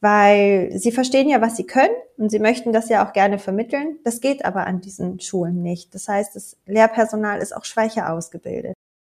Weil 0.00 0.72
sie 0.76 0.92
verstehen 0.92 1.28
ja, 1.28 1.40
was 1.40 1.56
sie 1.56 1.64
können 1.64 1.94
und 2.18 2.30
sie 2.30 2.38
möchten 2.38 2.72
das 2.72 2.90
ja 2.90 3.06
auch 3.06 3.14
gerne 3.14 3.38
vermitteln. 3.38 3.98
Das 4.04 4.20
geht 4.20 4.44
aber 4.44 4.66
an 4.66 4.82
diesen 4.82 5.20
Schulen 5.20 5.62
nicht. 5.62 5.94
Das 5.94 6.06
heißt, 6.06 6.36
das 6.36 6.58
Lehrpersonal 6.66 7.40
ist 7.40 7.56
auch 7.56 7.64
schwächer 7.64 8.12
ausgebildet. 8.12 8.74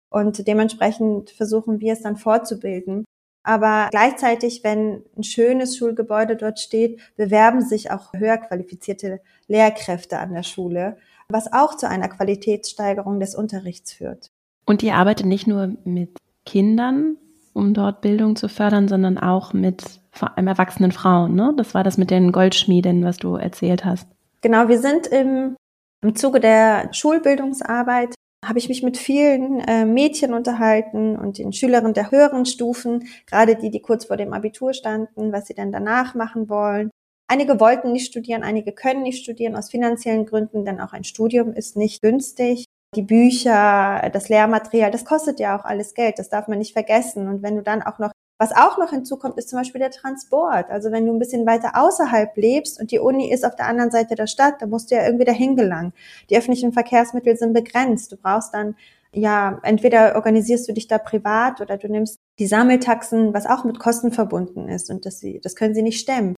Und 0.10 0.48
dementsprechend 0.48 1.30
versuchen 1.30 1.80
wir 1.80 1.94
es 1.94 2.02
dann 2.02 2.18
fortzubilden. 2.18 3.06
Aber 3.44 3.88
gleichzeitig, 3.92 4.64
wenn 4.64 5.04
ein 5.18 5.24
schönes 5.24 5.78
Schulgebäude 5.78 6.36
dort 6.36 6.60
steht, 6.60 7.00
bewerben 7.16 7.62
sich 7.62 7.92
auch 7.92 8.14
höher 8.14 8.38
qualifizierte 8.38 9.20
Lehrkräfte 9.48 10.20
an 10.20 10.34
der 10.34 10.44
Schule 10.44 10.98
was 11.34 11.52
auch 11.52 11.76
zu 11.76 11.88
einer 11.88 12.10
Qualitätssteigerung 12.10 13.20
des 13.20 13.36
Unterrichts 13.36 13.94
führt. 13.94 14.32
Und 14.66 14.84
ihr 14.84 14.96
arbeitet 14.96 15.26
nicht 15.26 15.48
nur 15.48 15.76
mit 15.84 16.18
Kindern, 16.46 17.18
um 17.54 17.74
dort 17.74 18.02
Bildung 18.02 18.36
zu 18.36 18.48
fördern, 18.48 18.88
sondern 18.88 19.18
auch 19.18 19.54
mit 19.54 19.84
vor 20.12 20.38
allem 20.38 20.48
erwachsenen 20.48 20.92
Frauen. 20.92 21.36
Ne? 21.36 21.54
Das 21.58 21.74
war 21.74 21.84
das 21.84 21.98
mit 21.98 22.12
den 22.12 22.32
Goldschmieden, 22.32 23.04
was 23.04 23.18
du 23.18 23.36
erzählt 23.36 23.86
hast. 23.86 24.08
Genau, 24.42 24.68
wir 24.68 24.80
sind 24.80 25.08
im, 25.08 25.56
im 26.02 26.16
Zuge 26.16 26.40
der 26.40 26.94
Schulbildungsarbeit 26.94 28.16
habe 28.46 28.60
ich 28.60 28.70
mich 28.70 28.82
mit 28.84 28.98
vielen 28.98 29.60
äh, 29.62 29.86
Mädchen 29.86 30.34
unterhalten 30.34 31.16
und 31.16 31.38
den 31.38 31.54
Schülerinnen 31.54 31.94
der 31.94 32.12
höheren 32.12 32.46
Stufen, 32.46 33.08
gerade 33.28 33.56
die, 33.56 33.70
die 33.70 33.82
kurz 33.82 34.06
vor 34.06 34.18
dem 34.18 34.34
Abitur 34.34 34.74
standen, 34.74 35.32
was 35.32 35.48
sie 35.48 35.54
denn 35.54 35.72
danach 35.72 36.16
machen 36.16 36.50
wollen. 36.50 36.90
Einige 37.28 37.60
wollten 37.60 37.94
nicht 37.94 38.08
studieren, 38.08 38.44
einige 38.44 38.74
können 38.74 39.04
nicht 39.04 39.24
studieren 39.24 39.56
aus 39.56 39.70
finanziellen 39.70 40.26
Gründen, 40.26 40.66
denn 40.66 40.82
auch 40.82 40.92
ein 40.92 41.04
Studium 41.04 41.54
ist 41.54 41.78
nicht 41.78 42.02
günstig. 42.02 42.66
Die 42.94 43.04
Bücher, 43.04 44.10
das 44.12 44.28
Lehrmaterial, 44.28 44.92
das 44.92 45.06
kostet 45.06 45.40
ja 45.40 45.58
auch 45.58 45.64
alles 45.64 45.94
Geld, 45.94 46.20
das 46.20 46.28
darf 46.28 46.50
man 46.50 46.58
nicht 46.58 46.74
vergessen. 46.74 47.30
Und 47.30 47.42
wenn 47.42 47.56
du 47.56 47.64
dann 47.64 47.84
auch 47.84 48.00
noch, 48.00 48.12
was 48.42 48.56
auch 48.56 48.80
noch 48.80 48.90
hinzukommt, 48.90 49.38
ist 49.38 49.50
zum 49.50 49.60
Beispiel 49.60 49.78
der 49.78 49.92
Transport. 49.92 50.72
Also 50.72 50.92
wenn 50.92 51.06
du 51.06 51.14
ein 51.14 51.20
bisschen 51.20 51.46
weiter 51.46 51.74
außerhalb 51.76 52.36
lebst 52.36 52.80
und 52.80 52.90
die 52.90 52.98
Uni 52.98 53.32
ist 53.32 53.46
auf 53.46 53.56
der 53.56 53.68
anderen 53.68 53.92
Seite 53.92 54.16
der 54.16 54.26
Stadt, 54.26 54.56
dann 54.60 54.72
musst 54.72 54.90
du 54.90 54.96
ja 54.96 55.06
irgendwie 55.06 55.26
dahin 55.26 55.56
gelangen. 55.56 55.94
Die 56.32 56.38
öffentlichen 56.38 56.74
Verkehrsmittel 56.74 57.38
sind 57.38 57.54
begrenzt. 57.54 58.12
Du 58.12 58.18
brauchst 58.18 58.56
dann 58.56 58.76
ja, 59.14 59.60
entweder 59.62 60.16
organisierst 60.16 60.68
du 60.68 60.74
dich 60.74 60.88
da 60.88 60.98
privat 60.98 61.62
oder 61.62 61.78
du 61.78 61.88
nimmst 61.88 62.18
die 62.40 62.48
Sammeltaxen, 62.48 63.32
was 63.32 63.46
auch 63.46 63.64
mit 63.64 63.78
Kosten 63.78 64.12
verbunden 64.12 64.70
ist 64.70 64.90
und 64.90 65.06
das, 65.06 65.24
das 65.44 65.56
können 65.56 65.76
sie 65.76 65.84
nicht 65.84 66.00
stemmen. 66.00 66.36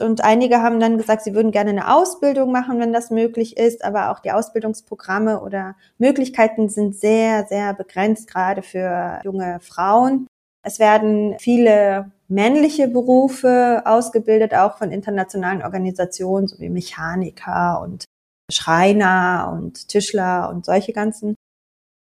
Und 0.00 0.22
einige 0.22 0.60
haben 0.60 0.80
dann 0.80 0.98
gesagt, 0.98 1.22
sie 1.22 1.34
würden 1.34 1.50
gerne 1.50 1.70
eine 1.70 1.94
Ausbildung 1.94 2.52
machen, 2.52 2.78
wenn 2.78 2.92
das 2.92 3.10
möglich 3.10 3.56
ist, 3.56 3.84
aber 3.84 4.10
auch 4.10 4.18
die 4.18 4.32
Ausbildungsprogramme 4.32 5.40
oder 5.40 5.76
Möglichkeiten 5.96 6.68
sind 6.68 6.94
sehr, 6.94 7.46
sehr 7.46 7.72
begrenzt, 7.72 8.28
gerade 8.28 8.60
für 8.60 9.20
junge 9.24 9.60
Frauen. 9.60 10.26
Es 10.62 10.78
werden 10.78 11.36
viele 11.38 12.10
männliche 12.28 12.88
Berufe 12.88 13.82
ausgebildet, 13.84 14.54
auch 14.54 14.76
von 14.78 14.90
internationalen 14.90 15.62
Organisationen, 15.62 16.46
so 16.46 16.58
wie 16.58 16.68
Mechaniker 16.68 17.80
und 17.82 18.04
Schreiner 18.50 19.50
und 19.52 19.88
Tischler 19.88 20.50
und 20.50 20.64
solche 20.64 20.92
ganzen 20.92 21.34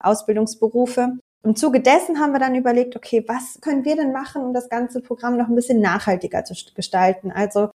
Ausbildungsberufe. 0.03 1.17
Im 1.43 1.55
Zuge 1.55 1.79
dessen 1.79 2.19
haben 2.19 2.31
wir 2.31 2.39
dann 2.39 2.55
überlegt, 2.55 2.95
okay, 2.95 3.23
was 3.27 3.59
können 3.61 3.85
wir 3.85 3.95
denn 3.95 4.11
machen, 4.11 4.43
um 4.43 4.53
das 4.53 4.69
ganze 4.69 5.01
Programm 5.01 5.37
noch 5.37 5.47
ein 5.47 5.55
bisschen 5.55 5.79
nachhaltiger 5.79 6.43
zu 6.43 6.55
gestalten? 6.73 7.31
Also 7.31 7.69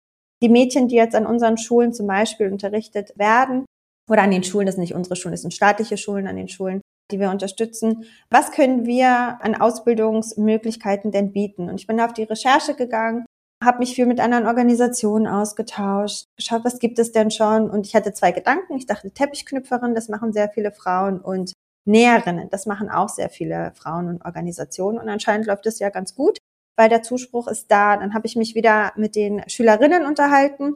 die 0.42 0.50
Mädchen, 0.50 0.88
die 0.88 0.96
jetzt 0.96 1.16
an 1.16 1.26
unseren 1.26 1.58
Schulen 1.58 1.94
zum 1.94 2.08
Beispiel 2.08 2.52
unterrichtet 2.52 3.18
werden, 3.18 3.66
oder 4.10 4.24
an 4.24 4.32
den 4.32 4.44
Schulen, 4.44 4.66
das 4.66 4.76
sind 4.76 4.84
nicht 4.84 4.96
unsere 4.96 5.16
Schulen, 5.16 5.34
das 5.34 5.42
sind 5.42 5.54
staatliche 5.54 5.98
Schulen, 5.98 6.28
an 6.28 6.38
den 6.38 6.48
Schulen, 6.48 6.82
die 7.12 7.20
wir 7.20 7.30
unterstützen. 7.30 8.06
Was 8.30 8.52
können 8.52 8.86
wir 8.86 9.40
an 9.42 9.56
Ausbildungsmöglichkeiten 9.56 11.12
denn 11.12 11.32
bieten? 11.32 11.70
Und 11.70 11.80
ich 11.80 11.88
bin 11.88 12.00
auf 12.00 12.14
die 12.14 12.24
Recherche 12.24 12.74
gegangen, 12.76 13.26
habe 13.64 13.80
mich 13.80 13.96
viel 13.96 14.06
mit 14.06 14.20
anderen 14.20 14.46
Organisationen 14.46 15.28
ausgetauscht, 15.28 16.28
geschaut, 16.36 16.64
was 16.64 16.80
gibt 16.80 17.00
es 17.00 17.12
denn 17.12 17.32
schon? 17.32 17.70
Und 17.70 17.88
ich 17.88 17.96
hatte 17.96 18.14
zwei 18.14 18.32
Gedanken. 18.32 18.78
Ich 18.78 18.86
dachte, 18.86 19.12
Teppichknüpferin, 19.12 19.96
das 19.96 20.10
machen 20.10 20.34
sehr 20.34 20.50
viele 20.50 20.72
Frauen 20.72 21.20
und 21.20 21.54
Näherinnen, 21.86 22.50
das 22.50 22.66
machen 22.66 22.90
auch 22.90 23.10
sehr 23.10 23.30
viele 23.30 23.72
Frauen 23.76 24.10
und 24.10 24.26
Organisationen. 24.26 25.00
Und 25.00 25.10
anscheinend 25.10 25.48
läuft 25.48 25.66
es 25.66 25.80
ja 25.80 25.90
ganz 25.90 26.14
gut 26.14 26.38
weil 26.78 26.90
der 26.90 27.02
Zuspruch 27.02 27.48
ist 27.48 27.70
da. 27.70 27.98
Dann 27.98 28.14
habe 28.14 28.28
ich 28.28 28.38
mich 28.38 28.56
wieder 28.56 28.94
mit 28.96 29.16
den 29.16 29.44
Schülerinnen 29.50 30.06
unterhalten, 30.06 30.76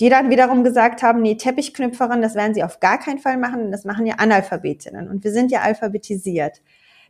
die 0.00 0.08
dann 0.08 0.30
wiederum 0.30 0.64
gesagt 0.64 1.02
haben, 1.02 1.22
nee, 1.22 1.36
Teppichknüpferin, 1.36 2.22
das 2.22 2.34
werden 2.34 2.54
sie 2.54 2.64
auf 2.64 2.80
gar 2.80 2.98
keinen 2.98 3.18
Fall 3.18 3.38
machen, 3.38 3.72
das 3.72 3.84
machen 3.84 4.06
ja 4.06 4.16
Analphabetinnen 4.16 5.08
und 5.08 5.24
wir 5.24 5.32
sind 5.32 5.50
ja 5.50 5.60
alphabetisiert. 5.62 6.60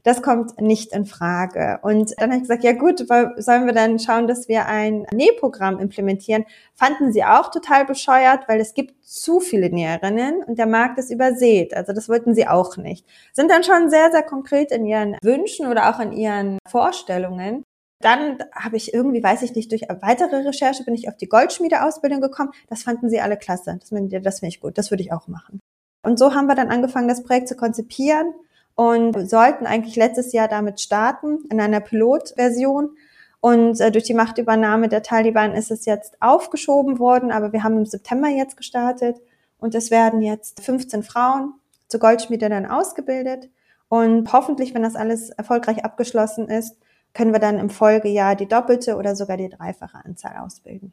Das 0.07 0.23
kommt 0.23 0.61
nicht 0.61 0.93
in 0.93 1.05
Frage. 1.05 1.81
Und 1.83 2.15
dann 2.17 2.31
habe 2.31 2.37
ich 2.37 2.43
gesagt, 2.43 2.63
ja 2.63 2.75
gut, 2.75 3.05
sollen 3.39 3.67
wir 3.67 3.73
dann 3.73 3.99
schauen, 3.99 4.29
dass 4.29 4.47
wir 4.47 4.67
ein 4.67 5.05
Nähprogramm 5.13 5.81
implementieren? 5.81 6.45
Fanden 6.75 7.13
sie 7.13 7.25
auch 7.25 7.51
total 7.51 7.85
bescheuert, 7.87 8.47
weil 8.47 8.61
es 8.61 8.73
gibt 8.73 9.05
zu 9.05 9.41
viele 9.41 9.69
Näherinnen 9.69 10.45
und 10.45 10.61
der 10.61 10.67
Markt 10.67 10.99
ist 10.99 11.11
übersät. 11.11 11.75
Also 11.75 11.93
das 11.93 12.09
wollten 12.09 12.37
sie 12.37 12.47
auch 12.47 12.77
nicht. 12.77 13.05
Sind 13.33 13.51
dann 13.51 13.65
schon 13.65 13.91
sehr, 13.91 14.13
sehr 14.13 14.23
konkret 14.23 14.71
in 14.71 14.87
ihren 14.87 15.17
Wünschen 15.23 15.67
oder 15.67 15.91
auch 15.91 15.99
in 15.99 16.13
ihren 16.13 16.59
Vorstellungen. 16.69 17.65
Dann 18.01 18.39
habe 18.53 18.77
ich 18.77 18.93
irgendwie, 18.93 19.23
weiß 19.23 19.43
ich 19.43 19.55
nicht, 19.55 19.73
durch 19.73 19.83
weitere 20.01 20.37
Recherche 20.37 20.85
bin 20.85 20.95
ich 20.95 21.09
auf 21.09 21.17
die 21.17 21.29
Goldschmiedeausbildung 21.29 22.21
gekommen. 22.21 22.51
Das 22.69 22.83
fanden 22.83 23.09
sie 23.09 23.21
alle 23.21 23.37
klasse. 23.37 23.79
Das, 23.81 23.91
das 23.91 24.41
finde 24.41 24.49
ich 24.49 24.61
gut. 24.61 24.77
Das 24.77 24.91
würde 24.91 25.03
ich 25.03 25.13
auch 25.13 25.29
machen. 25.29 25.61
Und 26.03 26.19
so 26.19 26.35
haben 26.35 26.47
wir 26.47 26.55
dann 26.55 26.71
angefangen, 26.71 27.09
das 27.09 27.25
Projekt 27.25 27.49
zu 27.49 27.57
konzipieren 27.57 28.35
und 28.75 29.29
sollten 29.29 29.67
eigentlich 29.67 29.97
letztes 29.97 30.33
Jahr 30.33 30.47
damit 30.47 30.81
starten 30.81 31.39
in 31.51 31.61
einer 31.61 31.81
Pilotversion. 31.81 32.91
Und 33.41 33.81
äh, 33.81 33.91
durch 33.91 34.05
die 34.05 34.15
Machtübernahme 34.15 34.89
der 34.89 35.03
Taliban 35.03 35.55
ist 35.55 35.71
es 35.71 35.87
jetzt 35.87 36.21
aufgeschoben 36.21 36.99
worden, 36.99 37.33
aber 37.33 37.53
wir 37.53 37.63
haben 37.63 37.79
im 37.79 37.87
September 37.87 38.29
jetzt 38.29 38.57
gestartet 38.57 39.21
und 39.59 39.75
es 39.75 39.91
werden 39.91 40.21
jetzt 40.21 40.61
15 40.61 41.03
Frauen 41.03 41.55
zu 41.89 41.99
Goldschmiede 41.99 42.49
dann 42.49 42.67
ausgebildet. 42.67 43.49
Und 43.89 44.33
hoffentlich, 44.33 44.75
wenn 44.75 44.83
das 44.83 44.97
alles 44.97 45.31
erfolgreich 45.31 45.85
abgeschlossen 45.85 46.49
ist, 46.49 46.77
können 47.17 47.33
wir 47.33 47.41
dann 47.41 47.59
im 47.59 47.71
Folgejahr 47.71 48.37
die 48.37 48.47
doppelte 48.47 48.97
oder 48.97 49.17
sogar 49.17 49.39
die 49.39 49.49
dreifache 49.49 50.05
Anzahl 50.05 50.37
ausbilden. 50.37 50.93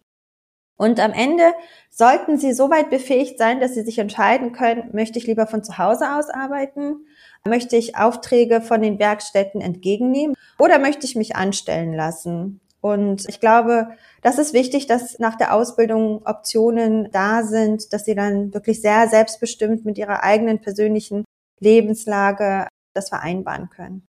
Und 0.78 1.00
am 1.02 1.12
Ende 1.12 1.44
sollten 1.90 2.38
Sie 2.38 2.54
so 2.54 2.70
weit 2.70 2.90
befähigt 2.90 3.38
sein, 3.38 3.60
dass 3.60 3.74
Sie 3.74 3.84
sich 3.84 4.00
entscheiden 4.00 4.54
können, 4.54 4.90
möchte 4.94 5.20
ich 5.20 5.28
lieber 5.28 5.48
von 5.48 5.64
zu 5.64 5.78
Hause 5.78 6.16
aus 6.16 6.30
arbeiten, 6.30 7.06
möchte 7.46 7.76
ich 7.76 7.98
Aufträge 7.98 8.62
von 8.62 8.82
den 8.82 9.00
Werkstätten 9.00 9.60
entgegennehmen 9.60 10.36
oder 10.58 10.80
möchte 10.80 11.06
ich 11.06 11.18
mich 11.18 11.36
anstellen 11.36 11.94
lassen. 11.94 12.62
Und 12.80 13.28
ich 13.28 13.42
glaube, 13.42 13.90
das 14.22 14.40
ist 14.40 14.54
wichtig, 14.54 14.88
dass 14.88 15.20
nach 15.20 15.36
der 15.36 15.54
Ausbildung 15.54 16.26
Optionen 16.26 17.12
da 17.12 17.44
sind, 17.44 17.92
dass 17.92 18.06
Sie 18.06 18.16
dann 18.16 18.54
wirklich 18.54 18.82
sehr 18.82 19.10
selbstbestimmt 19.10 19.84
mit 19.84 19.98
Ihrer 19.98 20.24
eigenen 20.24 20.62
persönlichen 20.62 21.26
Lebenslage 21.60 22.68
das 22.94 23.10
vereinbaren 23.10 23.70
können. 23.70 24.08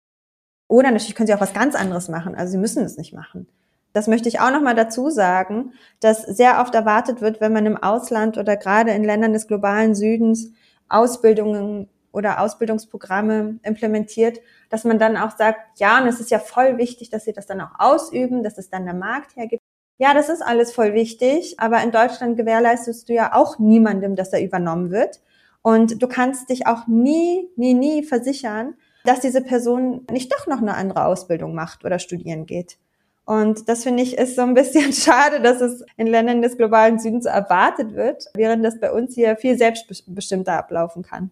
Oder 0.72 0.90
natürlich 0.90 1.14
können 1.14 1.26
sie 1.26 1.34
auch 1.34 1.40
was 1.42 1.52
ganz 1.52 1.74
anderes 1.74 2.08
machen. 2.08 2.34
Also 2.34 2.52
sie 2.52 2.58
müssen 2.58 2.82
es 2.82 2.96
nicht 2.96 3.12
machen. 3.12 3.46
Das 3.92 4.08
möchte 4.08 4.30
ich 4.30 4.40
auch 4.40 4.50
nochmal 4.50 4.74
dazu 4.74 5.10
sagen, 5.10 5.74
dass 6.00 6.22
sehr 6.22 6.62
oft 6.62 6.74
erwartet 6.74 7.20
wird, 7.20 7.42
wenn 7.42 7.52
man 7.52 7.66
im 7.66 7.76
Ausland 7.76 8.38
oder 8.38 8.56
gerade 8.56 8.92
in 8.92 9.04
Ländern 9.04 9.34
des 9.34 9.46
globalen 9.46 9.94
Südens 9.94 10.50
Ausbildungen 10.88 11.90
oder 12.10 12.40
Ausbildungsprogramme 12.40 13.58
implementiert, 13.62 14.40
dass 14.70 14.84
man 14.84 14.98
dann 14.98 15.18
auch 15.18 15.36
sagt, 15.36 15.78
ja, 15.78 16.00
und 16.00 16.08
es 16.08 16.20
ist 16.20 16.30
ja 16.30 16.38
voll 16.38 16.78
wichtig, 16.78 17.10
dass 17.10 17.26
sie 17.26 17.34
das 17.34 17.44
dann 17.44 17.60
auch 17.60 17.78
ausüben, 17.78 18.42
dass 18.42 18.56
es 18.56 18.70
dann 18.70 18.86
der 18.86 18.94
Markt 18.94 19.36
hergibt. 19.36 19.62
Ja, 19.98 20.14
das 20.14 20.30
ist 20.30 20.40
alles 20.40 20.72
voll 20.72 20.94
wichtig, 20.94 21.56
aber 21.58 21.82
in 21.82 21.90
Deutschland 21.90 22.38
gewährleistest 22.38 23.10
du 23.10 23.12
ja 23.12 23.34
auch 23.34 23.58
niemandem, 23.58 24.16
dass 24.16 24.32
er 24.32 24.42
übernommen 24.42 24.90
wird. 24.90 25.20
Und 25.60 26.02
du 26.02 26.08
kannst 26.08 26.48
dich 26.48 26.66
auch 26.66 26.86
nie, 26.86 27.50
nie, 27.56 27.74
nie 27.74 28.04
versichern, 28.04 28.74
dass 29.04 29.20
diese 29.20 29.42
Person 29.42 30.06
nicht 30.10 30.32
doch 30.32 30.46
noch 30.46 30.60
eine 30.60 30.74
andere 30.74 31.04
Ausbildung 31.06 31.54
macht 31.54 31.84
oder 31.84 31.98
studieren 31.98 32.46
geht. 32.46 32.78
Und 33.24 33.68
das 33.68 33.84
finde 33.84 34.02
ich 34.02 34.18
ist 34.18 34.36
so 34.36 34.42
ein 34.42 34.54
bisschen 34.54 34.92
schade, 34.92 35.40
dass 35.40 35.60
es 35.60 35.84
in 35.96 36.06
Ländern 36.06 36.42
des 36.42 36.56
globalen 36.56 36.98
Südens 36.98 37.26
erwartet 37.26 37.94
wird, 37.94 38.26
während 38.34 38.64
das 38.64 38.80
bei 38.80 38.92
uns 38.92 39.14
hier 39.14 39.36
viel 39.36 39.56
selbstbestimmter 39.56 40.54
ablaufen 40.54 41.02
kann. 41.02 41.30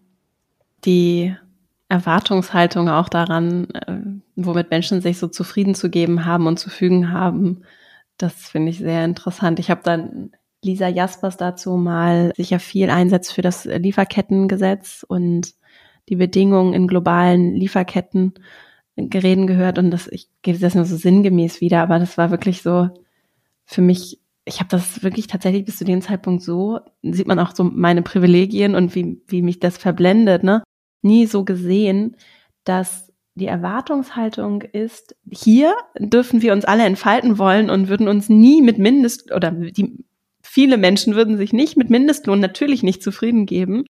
Die 0.85 1.35
Erwartungshaltung 1.89 2.87
auch 2.89 3.09
daran, 3.09 3.67
äh, 3.71 3.99
womit 4.37 4.71
Menschen 4.71 5.01
sich 5.01 5.19
so 5.19 5.27
zufrieden 5.27 5.75
zu 5.75 5.89
geben 5.89 6.25
haben 6.25 6.47
und 6.47 6.57
zu 6.57 6.69
fügen 6.69 7.11
haben, 7.11 7.63
das 8.17 8.33
finde 8.33 8.69
ich 8.69 8.77
sehr 8.77 9.03
interessant. 9.03 9.59
Ich 9.59 9.69
habe 9.69 9.81
dann 9.83 10.31
Lisa 10.63 10.87
Jaspers 10.87 11.37
dazu 11.37 11.75
mal 11.75 12.31
sicher 12.37 12.59
viel 12.59 12.89
einsetzt 12.89 13.33
für 13.33 13.41
das 13.41 13.65
Lieferkettengesetz 13.65 15.03
und 15.07 15.53
die 16.11 16.17
Bedingungen 16.17 16.73
in 16.73 16.87
globalen 16.87 17.55
Lieferketten 17.55 18.33
Reden 18.97 19.47
gehört 19.47 19.79
und 19.79 19.89
das, 19.89 20.07
ich 20.07 20.27
gebe 20.43 20.59
das 20.59 20.75
nur 20.75 20.85
so 20.85 20.95
sinngemäß 20.95 21.61
wieder, 21.61 21.81
aber 21.81 21.97
das 21.97 22.17
war 22.17 22.29
wirklich 22.29 22.61
so 22.61 22.89
für 23.65 23.81
mich, 23.81 24.19
ich 24.45 24.59
habe 24.59 24.69
das 24.69 25.01
wirklich 25.01 25.27
tatsächlich 25.27 25.65
bis 25.65 25.77
zu 25.77 25.85
dem 25.85 26.01
Zeitpunkt 26.01 26.43
so, 26.43 26.79
sieht 27.01 27.25
man 27.25 27.39
auch 27.39 27.55
so 27.55 27.63
meine 27.63 28.03
Privilegien 28.03 28.75
und 28.75 28.93
wie, 28.93 29.21
wie 29.27 29.41
mich 29.41 29.59
das 29.59 29.77
verblendet, 29.77 30.43
ne? 30.43 30.61
Nie 31.01 31.25
so 31.25 31.45
gesehen, 31.45 32.17
dass 32.63 33.11
die 33.33 33.47
Erwartungshaltung 33.47 34.61
ist, 34.61 35.15
hier 35.31 35.73
dürfen 35.97 36.41
wir 36.41 36.53
uns 36.53 36.65
alle 36.65 36.83
entfalten 36.83 37.39
wollen 37.39 37.69
und 37.69 37.87
würden 37.87 38.07
uns 38.09 38.29
nie 38.29 38.61
mit 38.61 38.77
Mindest 38.77 39.31
oder 39.31 39.51
die 39.51 40.03
viele 40.43 40.77
Menschen 40.77 41.15
würden 41.15 41.37
sich 41.37 41.53
nicht 41.53 41.77
mit 41.77 41.89
Mindestlohn 41.89 42.41
natürlich 42.41 42.83
nicht 42.83 43.01
zufrieden 43.01 43.45
geben. 43.45 43.85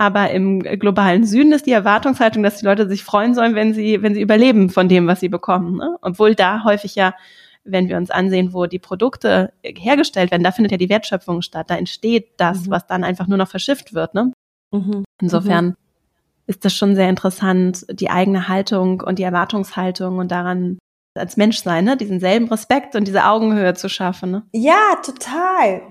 Aber 0.00 0.30
im 0.30 0.60
globalen 0.60 1.26
Süden 1.26 1.52
ist 1.52 1.66
die 1.66 1.72
Erwartungshaltung, 1.72 2.42
dass 2.42 2.56
die 2.56 2.64
Leute 2.64 2.88
sich 2.88 3.04
freuen 3.04 3.34
sollen, 3.34 3.54
wenn 3.54 3.74
sie, 3.74 4.00
wenn 4.00 4.14
sie 4.14 4.22
überleben 4.22 4.70
von 4.70 4.88
dem, 4.88 5.06
was 5.06 5.20
sie 5.20 5.28
bekommen. 5.28 5.76
Ne? 5.76 5.98
Obwohl 6.00 6.34
da 6.34 6.64
häufig 6.64 6.94
ja, 6.94 7.12
wenn 7.64 7.90
wir 7.90 7.98
uns 7.98 8.10
ansehen, 8.10 8.54
wo 8.54 8.64
die 8.64 8.78
Produkte 8.78 9.52
hergestellt 9.62 10.30
werden, 10.30 10.42
da 10.42 10.52
findet 10.52 10.70
ja 10.72 10.78
die 10.78 10.88
Wertschöpfung 10.88 11.42
statt. 11.42 11.68
Da 11.68 11.76
entsteht 11.76 12.30
das, 12.38 12.64
mhm. 12.64 12.70
was 12.70 12.86
dann 12.86 13.04
einfach 13.04 13.26
nur 13.26 13.36
noch 13.36 13.48
verschifft 13.48 13.92
wird. 13.92 14.14
Ne? 14.14 14.32
Mhm. 14.70 15.04
Insofern 15.20 15.66
mhm. 15.66 15.76
ist 16.46 16.64
das 16.64 16.74
schon 16.74 16.94
sehr 16.94 17.10
interessant, 17.10 17.84
die 17.90 18.08
eigene 18.08 18.48
Haltung 18.48 19.02
und 19.02 19.18
die 19.18 19.24
Erwartungshaltung 19.24 20.16
und 20.16 20.32
daran 20.32 20.78
als 21.14 21.36
Mensch 21.36 21.58
sein, 21.58 21.84
ne? 21.84 21.98
diesen 21.98 22.20
selben 22.20 22.48
Respekt 22.48 22.96
und 22.96 23.06
diese 23.06 23.26
Augenhöhe 23.26 23.74
zu 23.74 23.90
schaffen. 23.90 24.30
Ne? 24.30 24.42
Ja, 24.54 24.94
total. 25.04 25.82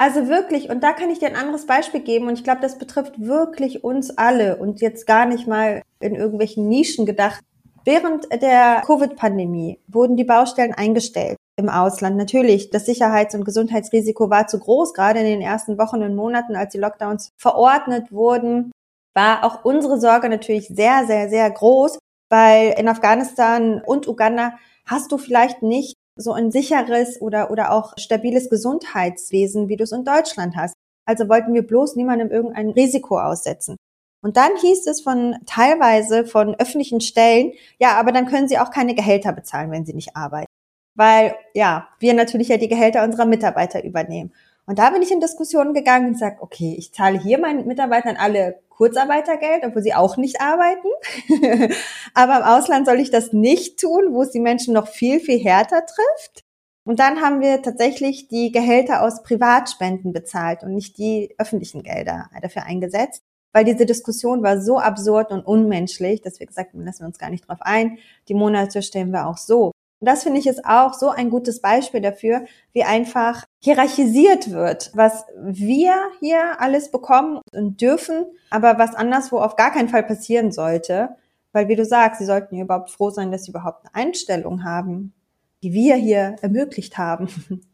Also 0.00 0.28
wirklich, 0.28 0.70
und 0.70 0.84
da 0.84 0.92
kann 0.92 1.10
ich 1.10 1.18
dir 1.18 1.26
ein 1.26 1.34
anderes 1.34 1.66
Beispiel 1.66 2.00
geben, 2.00 2.28
und 2.28 2.34
ich 2.34 2.44
glaube, 2.44 2.60
das 2.60 2.78
betrifft 2.78 3.20
wirklich 3.20 3.82
uns 3.82 4.16
alle 4.16 4.56
und 4.56 4.80
jetzt 4.80 5.08
gar 5.08 5.26
nicht 5.26 5.48
mal 5.48 5.82
in 5.98 6.14
irgendwelchen 6.14 6.68
Nischen 6.68 7.04
gedacht. 7.04 7.40
Während 7.84 8.30
der 8.30 8.82
Covid-Pandemie 8.86 9.80
wurden 9.88 10.16
die 10.16 10.24
Baustellen 10.24 10.72
eingestellt 10.72 11.36
im 11.56 11.68
Ausland. 11.68 12.16
Natürlich, 12.16 12.70
das 12.70 12.86
Sicherheits- 12.86 13.34
und 13.34 13.44
Gesundheitsrisiko 13.44 14.30
war 14.30 14.46
zu 14.46 14.60
groß, 14.60 14.94
gerade 14.94 15.18
in 15.18 15.26
den 15.26 15.40
ersten 15.40 15.78
Wochen 15.78 16.02
und 16.04 16.14
Monaten, 16.14 16.54
als 16.54 16.72
die 16.72 16.78
Lockdowns 16.78 17.30
verordnet 17.36 18.12
wurden, 18.12 18.70
war 19.14 19.42
auch 19.42 19.64
unsere 19.64 19.98
Sorge 19.98 20.28
natürlich 20.28 20.68
sehr, 20.68 21.06
sehr, 21.08 21.28
sehr 21.28 21.50
groß, 21.50 21.98
weil 22.30 22.74
in 22.78 22.86
Afghanistan 22.86 23.82
und 23.84 24.06
Uganda 24.06 24.52
hast 24.86 25.10
du 25.10 25.18
vielleicht 25.18 25.62
nicht 25.62 25.96
so 26.18 26.32
ein 26.32 26.50
sicheres 26.50 27.20
oder, 27.22 27.50
oder 27.50 27.72
auch 27.72 27.94
stabiles 27.96 28.50
Gesundheitswesen, 28.50 29.68
wie 29.68 29.76
du 29.76 29.84
es 29.84 29.92
in 29.92 30.04
Deutschland 30.04 30.56
hast. 30.56 30.74
Also 31.06 31.28
wollten 31.28 31.54
wir 31.54 31.66
bloß 31.66 31.96
niemandem 31.96 32.30
irgendein 32.30 32.70
Risiko 32.70 33.18
aussetzen. 33.18 33.76
Und 34.20 34.36
dann 34.36 34.50
hieß 34.60 34.86
es 34.88 35.00
von 35.00 35.36
teilweise 35.46 36.26
von 36.26 36.54
öffentlichen 36.56 37.00
Stellen, 37.00 37.52
ja, 37.78 37.96
aber 37.98 38.12
dann 38.12 38.26
können 38.26 38.48
sie 38.48 38.58
auch 38.58 38.70
keine 38.70 38.94
Gehälter 38.94 39.32
bezahlen, 39.32 39.70
wenn 39.70 39.86
sie 39.86 39.94
nicht 39.94 40.16
arbeiten. 40.16 40.50
Weil, 40.96 41.36
ja, 41.54 41.88
wir 42.00 42.14
natürlich 42.14 42.48
ja 42.48 42.56
die 42.56 42.68
Gehälter 42.68 43.04
unserer 43.04 43.24
Mitarbeiter 43.24 43.84
übernehmen. 43.84 44.32
Und 44.66 44.80
da 44.80 44.90
bin 44.90 45.02
ich 45.02 45.12
in 45.12 45.20
Diskussionen 45.20 45.72
gegangen 45.72 46.08
und 46.08 46.18
sage, 46.18 46.38
okay, 46.40 46.74
ich 46.76 46.92
zahle 46.92 47.18
hier 47.18 47.38
meinen 47.38 47.66
Mitarbeitern 47.66 48.16
alle 48.16 48.58
Kurzarbeitergeld, 48.78 49.64
obwohl 49.64 49.82
sie 49.82 49.92
auch 49.92 50.16
nicht 50.16 50.40
arbeiten. 50.40 50.86
Aber 52.14 52.38
im 52.38 52.44
Ausland 52.44 52.86
soll 52.86 53.00
ich 53.00 53.10
das 53.10 53.32
nicht 53.32 53.80
tun, 53.80 54.12
wo 54.12 54.22
es 54.22 54.30
die 54.30 54.38
Menschen 54.38 54.72
noch 54.72 54.86
viel, 54.86 55.18
viel 55.18 55.40
härter 55.40 55.84
trifft. 55.84 56.44
Und 56.84 57.00
dann 57.00 57.20
haben 57.20 57.40
wir 57.40 57.60
tatsächlich 57.60 58.28
die 58.28 58.52
Gehälter 58.52 59.02
aus 59.02 59.24
Privatspenden 59.24 60.12
bezahlt 60.12 60.62
und 60.62 60.74
nicht 60.74 60.96
die 60.96 61.34
öffentlichen 61.38 61.82
Gelder 61.82 62.30
dafür 62.40 62.62
eingesetzt, 62.62 63.24
weil 63.52 63.64
diese 63.64 63.84
Diskussion 63.84 64.44
war 64.44 64.60
so 64.60 64.78
absurd 64.78 65.32
und 65.32 65.44
unmenschlich, 65.44 66.22
dass 66.22 66.38
wir 66.38 66.46
gesagt 66.46 66.72
haben, 66.72 66.84
lassen 66.84 67.00
wir 67.00 67.08
uns 67.08 67.18
gar 67.18 67.30
nicht 67.30 67.48
drauf 67.48 67.58
ein. 67.62 67.98
Die 68.28 68.34
Monate 68.34 68.80
stellen 68.82 69.10
wir 69.10 69.26
auch 69.26 69.38
so. 69.38 69.72
Und 70.00 70.08
das 70.08 70.22
finde 70.22 70.38
ich 70.38 70.46
ist 70.46 70.64
auch 70.64 70.94
so 70.94 71.10
ein 71.10 71.28
gutes 71.28 71.60
Beispiel 71.60 72.00
dafür, 72.00 72.44
wie 72.72 72.84
einfach 72.84 73.44
hierarchisiert 73.60 74.52
wird, 74.52 74.92
was 74.94 75.24
wir 75.36 75.94
hier 76.20 76.60
alles 76.60 76.90
bekommen 76.90 77.40
und 77.52 77.80
dürfen, 77.80 78.26
aber 78.50 78.78
was 78.78 78.94
anderswo 78.94 79.40
auf 79.40 79.56
gar 79.56 79.72
keinen 79.72 79.88
Fall 79.88 80.04
passieren 80.04 80.52
sollte. 80.52 81.16
Weil 81.52 81.68
wie 81.68 81.76
du 81.76 81.84
sagst, 81.84 82.20
sie 82.20 82.26
sollten 82.26 82.56
ja 82.56 82.64
überhaupt 82.64 82.90
froh 82.90 83.10
sein, 83.10 83.32
dass 83.32 83.44
sie 83.44 83.50
überhaupt 83.50 83.86
eine 83.86 84.06
Einstellung 84.06 84.64
haben, 84.64 85.14
die 85.62 85.72
wir 85.72 85.96
hier 85.96 86.36
ermöglicht 86.42 86.98
haben. 86.98 87.28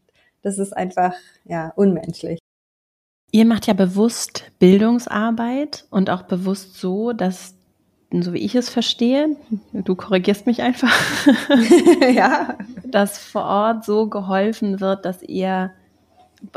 Das 0.41 0.59
ist 0.59 0.77
einfach, 0.77 1.15
ja, 1.43 1.73
unmenschlich. 1.75 2.37
Ihr 3.31 3.45
macht 3.45 3.65
ja 3.65 3.73
bewusst 3.73 4.51
Bildungsarbeit 4.59 5.87
und 5.89 6.11
auch 6.11 6.21
bewusst 6.21 6.75
so, 6.75 7.13
dass 7.13 7.54
so 8.21 8.33
wie 8.33 8.39
ich 8.39 8.55
es 8.55 8.69
verstehe, 8.69 9.35
du 9.73 9.95
korrigierst 9.95 10.45
mich 10.45 10.61
einfach, 10.61 10.91
ja. 12.13 12.55
dass 12.85 13.17
vor 13.17 13.43
Ort 13.43 13.85
so 13.85 14.07
geholfen 14.07 14.79
wird, 14.79 15.05
dass 15.05 15.23
ihr 15.23 15.71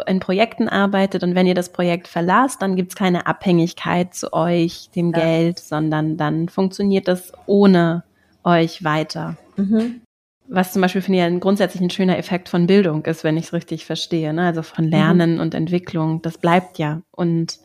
in 0.06 0.20
Projekten 0.20 0.68
arbeitet 0.68 1.22
und 1.22 1.34
wenn 1.34 1.46
ihr 1.46 1.54
das 1.54 1.72
Projekt 1.72 2.08
verlasst, 2.08 2.60
dann 2.62 2.76
gibt 2.76 2.92
es 2.92 2.96
keine 2.96 3.26
Abhängigkeit 3.26 4.14
zu 4.14 4.32
euch, 4.32 4.90
dem 4.94 5.12
ja. 5.12 5.20
Geld, 5.20 5.58
sondern 5.58 6.16
dann 6.16 6.48
funktioniert 6.48 7.08
das 7.08 7.32
ohne 7.46 8.04
euch 8.44 8.84
weiter. 8.84 9.36
Mhm. 9.56 10.02
Was 10.48 10.72
zum 10.72 10.82
Beispiel 10.82 11.02
finde 11.02 11.18
ich 11.18 11.24
ein 11.24 11.40
grundsätzlich 11.40 11.82
ein 11.82 11.90
schöner 11.90 12.16
Effekt 12.16 12.48
von 12.48 12.66
Bildung 12.66 13.04
ist, 13.04 13.22
wenn 13.22 13.36
ich 13.36 13.46
es 13.46 13.52
richtig 13.52 13.84
verstehe. 13.84 14.32
Ne? 14.32 14.46
Also 14.46 14.62
von 14.62 14.88
Lernen 14.88 15.34
mhm. 15.34 15.40
und 15.40 15.54
Entwicklung, 15.54 16.22
das 16.22 16.38
bleibt 16.38 16.78
ja. 16.78 17.02
Und 17.10 17.58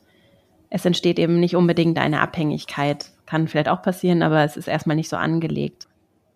es 0.70 0.86
entsteht 0.86 1.18
eben 1.18 1.40
nicht 1.40 1.56
unbedingt 1.56 1.98
eine 1.98 2.20
Abhängigkeit 2.20 3.13
kann 3.26 3.48
vielleicht 3.48 3.70
auch 3.70 3.82
passieren, 3.82 4.22
aber 4.22 4.44
es 4.44 4.58
ist 4.58 4.68
erstmal 4.68 4.96
nicht 4.96 5.10
so 5.10 5.16
angelegt. 5.16 5.88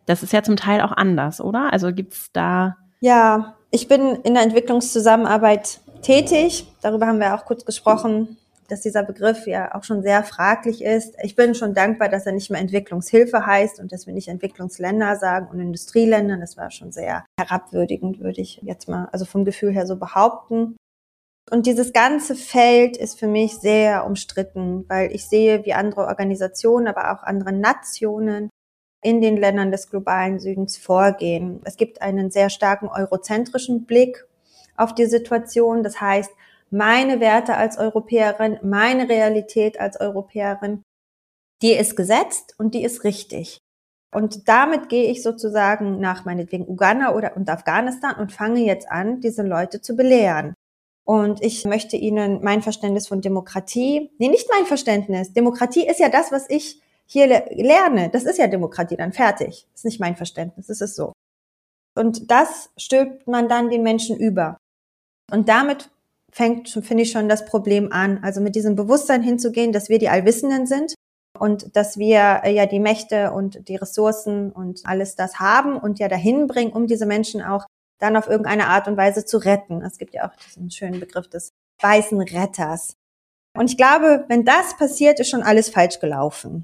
Das 0.05 0.23
ist 0.23 0.33
ja 0.33 0.41
zum 0.41 0.55
Teil 0.55 0.81
auch 0.81 0.93
anders, 0.93 1.41
oder? 1.41 1.71
Also 1.73 1.93
gibt 1.93 2.13
es 2.13 2.31
da. 2.31 2.77
Ja, 3.01 3.55
ich 3.71 3.88
bin 3.88 4.15
in 4.23 4.33
der 4.33 4.43
Entwicklungszusammenarbeit 4.43 5.81
tätig. 6.01 6.67
Darüber 6.81 7.07
haben 7.07 7.19
wir 7.19 7.35
auch 7.35 7.45
kurz 7.45 7.65
gesprochen, 7.65 8.38
dass 8.69 8.81
dieser 8.81 9.03
Begriff 9.03 9.47
ja 9.47 9.75
auch 9.75 9.83
schon 9.83 10.01
sehr 10.01 10.23
fraglich 10.23 10.83
ist. 10.83 11.15
Ich 11.23 11.35
bin 11.35 11.55
schon 11.55 11.73
dankbar, 11.73 12.09
dass 12.09 12.25
er 12.25 12.33
nicht 12.33 12.49
mehr 12.49 12.61
Entwicklungshilfe 12.61 13.45
heißt 13.45 13.79
und 13.79 13.91
dass 13.91 14.07
wir 14.07 14.13
nicht 14.13 14.27
Entwicklungsländer 14.27 15.15
sagen 15.17 15.47
und 15.51 15.59
Industrieländer. 15.59 16.38
Das 16.38 16.57
war 16.57 16.71
schon 16.71 16.91
sehr 16.91 17.25
herabwürdigend, 17.39 18.19
würde 18.19 18.41
ich 18.41 18.61
jetzt 18.63 18.89
mal, 18.89 19.07
also 19.11 19.25
vom 19.25 19.45
Gefühl 19.45 19.71
her 19.71 19.85
so 19.85 19.95
behaupten. 19.95 20.75
Und 21.50 21.66
dieses 21.66 21.93
ganze 21.93 22.36
Feld 22.36 22.98
ist 22.98 23.18
für 23.18 23.28
mich 23.28 23.56
sehr 23.58 24.06
umstritten, 24.06 24.84
weil 24.89 25.14
ich 25.14 25.28
sehe, 25.28 25.66
wie 25.66 25.74
andere 25.74 26.02
Organisationen, 26.08 26.88
aber 26.88 27.14
auch 27.14 27.24
andere 27.24 27.54
Nationen 27.54 28.50
in 29.02 29.22
den 29.22 29.38
Ländern 29.38 29.72
des 29.72 29.89
globalen 29.89 30.39
Südens 30.39 30.78
vorgehen. 30.78 31.62
Es 31.64 31.78
gibt 31.78 32.02
einen 32.02 32.32
sehr 32.32 32.50
starken 32.50 32.89
eurozentrischen 32.89 33.86
Blick 33.86 34.26
auf 34.76 34.93
die 34.93 35.06
Situation. 35.06 35.84
Das 35.84 36.02
heißt, 36.02 36.32
meine 36.70 37.22
Werte 37.22 37.56
als 37.56 37.78
Europäerin, 37.78 38.60
meine 38.62 39.08
Realität 39.08 39.80
als 39.80 40.00
Europäerin, 40.00 40.84
die 41.62 41.72
ist 41.72 41.95
gesetzt 41.95 42.56
und 42.58 42.74
die 42.74 42.84
ist 42.84 43.06
richtig. 43.06 43.60
Und 44.14 44.48
damit 44.50 44.89
gehe 44.89 45.10
ich 45.10 45.24
sozusagen 45.24 46.00
nach 46.00 46.26
meinetwegen 46.26 46.68
Uganda 46.68 47.14
oder 47.14 47.38
und 47.38 47.50
Afghanistan 47.50 48.16
und 48.16 48.32
fange 48.32 48.62
jetzt 48.62 48.89
an, 48.89 49.22
diese 49.22 49.43
Leute 49.43 49.82
zu 49.82 49.95
belehren. 49.95 50.54
Und 51.08 51.41
ich 51.41 51.64
möchte 51.64 51.95
Ihnen 51.95 52.43
mein 52.43 52.62
Verständnis 52.62 53.08
von 53.08 53.22
Demokratie, 53.22 54.12
nee, 54.18 54.28
nicht 54.28 54.49
mein 54.51 54.66
Verständnis. 54.66 55.32
Demokratie 55.32 55.88
ist 55.88 56.01
ja 56.01 56.10
das, 56.10 56.34
was 56.34 56.49
ich 56.49 56.82
hier 57.05 57.28
lerne, 57.28 58.10
das 58.10 58.26
ist 58.26 58.38
ja 58.38 58.47
Demokratie 58.47 58.97
dann 58.97 59.14
fertig. 59.14 59.66
Ist 59.74 59.86
nicht 59.86 60.01
mein 60.01 60.18
Verständnis, 60.18 60.68
das 60.68 60.82
ist 60.82 60.97
so. 60.97 61.14
Und 61.95 62.30
das 62.30 62.72
stülpt 62.76 63.26
man 63.26 63.47
dann 63.47 63.70
den 63.70 63.84
Menschen 63.84 64.18
über. 64.18 64.58
Und 65.32 65.47
damit 65.47 65.89
fängt, 66.30 66.70
finde 66.70 67.03
ich, 67.03 67.12
schon 67.12 67.30
das 67.30 67.45
Problem 67.45 67.93
an. 67.93 68.20
Also 68.22 68.41
mit 68.41 68.55
diesem 68.55 68.76
Bewusstsein 68.76 69.24
hinzugehen, 69.24 69.72
dass 69.72 69.88
wir 69.88 69.99
die 69.99 70.10
Allwissenden 70.10 70.68
sind 70.68 70.93
und 71.39 71.74
dass 71.78 71.97
wir 71.97 72.41
äh, 72.43 72.53
ja 72.53 72.66
die 72.66 72.82
Mächte 72.82 73.32
und 73.32 73.70
die 73.70 73.78
Ressourcen 73.78 74.51
und 74.51 74.82
alles 74.84 75.16
das 75.16 75.39
haben 75.39 75.78
und 75.78 75.99
ja 75.99 76.10
dahin 76.10 76.47
bringen, 76.47 76.74
um 76.74 76.86
diese 76.86 77.05
Menschen 77.05 77.41
auch 77.41 77.66
dann 78.00 78.16
auf 78.16 78.28
irgendeine 78.28 78.68
Art 78.68 78.88
und 78.88 78.98
Weise 78.98 79.26
zu 79.26 79.38
retten. 79.38 79.82
Es 79.82 79.98
gibt 79.98 80.14
ja 80.14 80.28
auch 80.28 80.36
diesen 80.36 80.70
schönen 80.70 81.00
Begriff 81.00 81.28
des 81.30 81.52
weißen 81.82 82.20
Retters. 82.22 82.95
Und 83.56 83.72
ich 83.72 83.78
glaube, 83.78 84.26
wenn 84.28 84.45
das 84.45 84.78
passiert, 84.78 85.20
ist 85.20 85.30
schon 85.30 85.43
alles 85.43 85.70
falsch 85.70 86.00
gelaufen. 86.00 86.64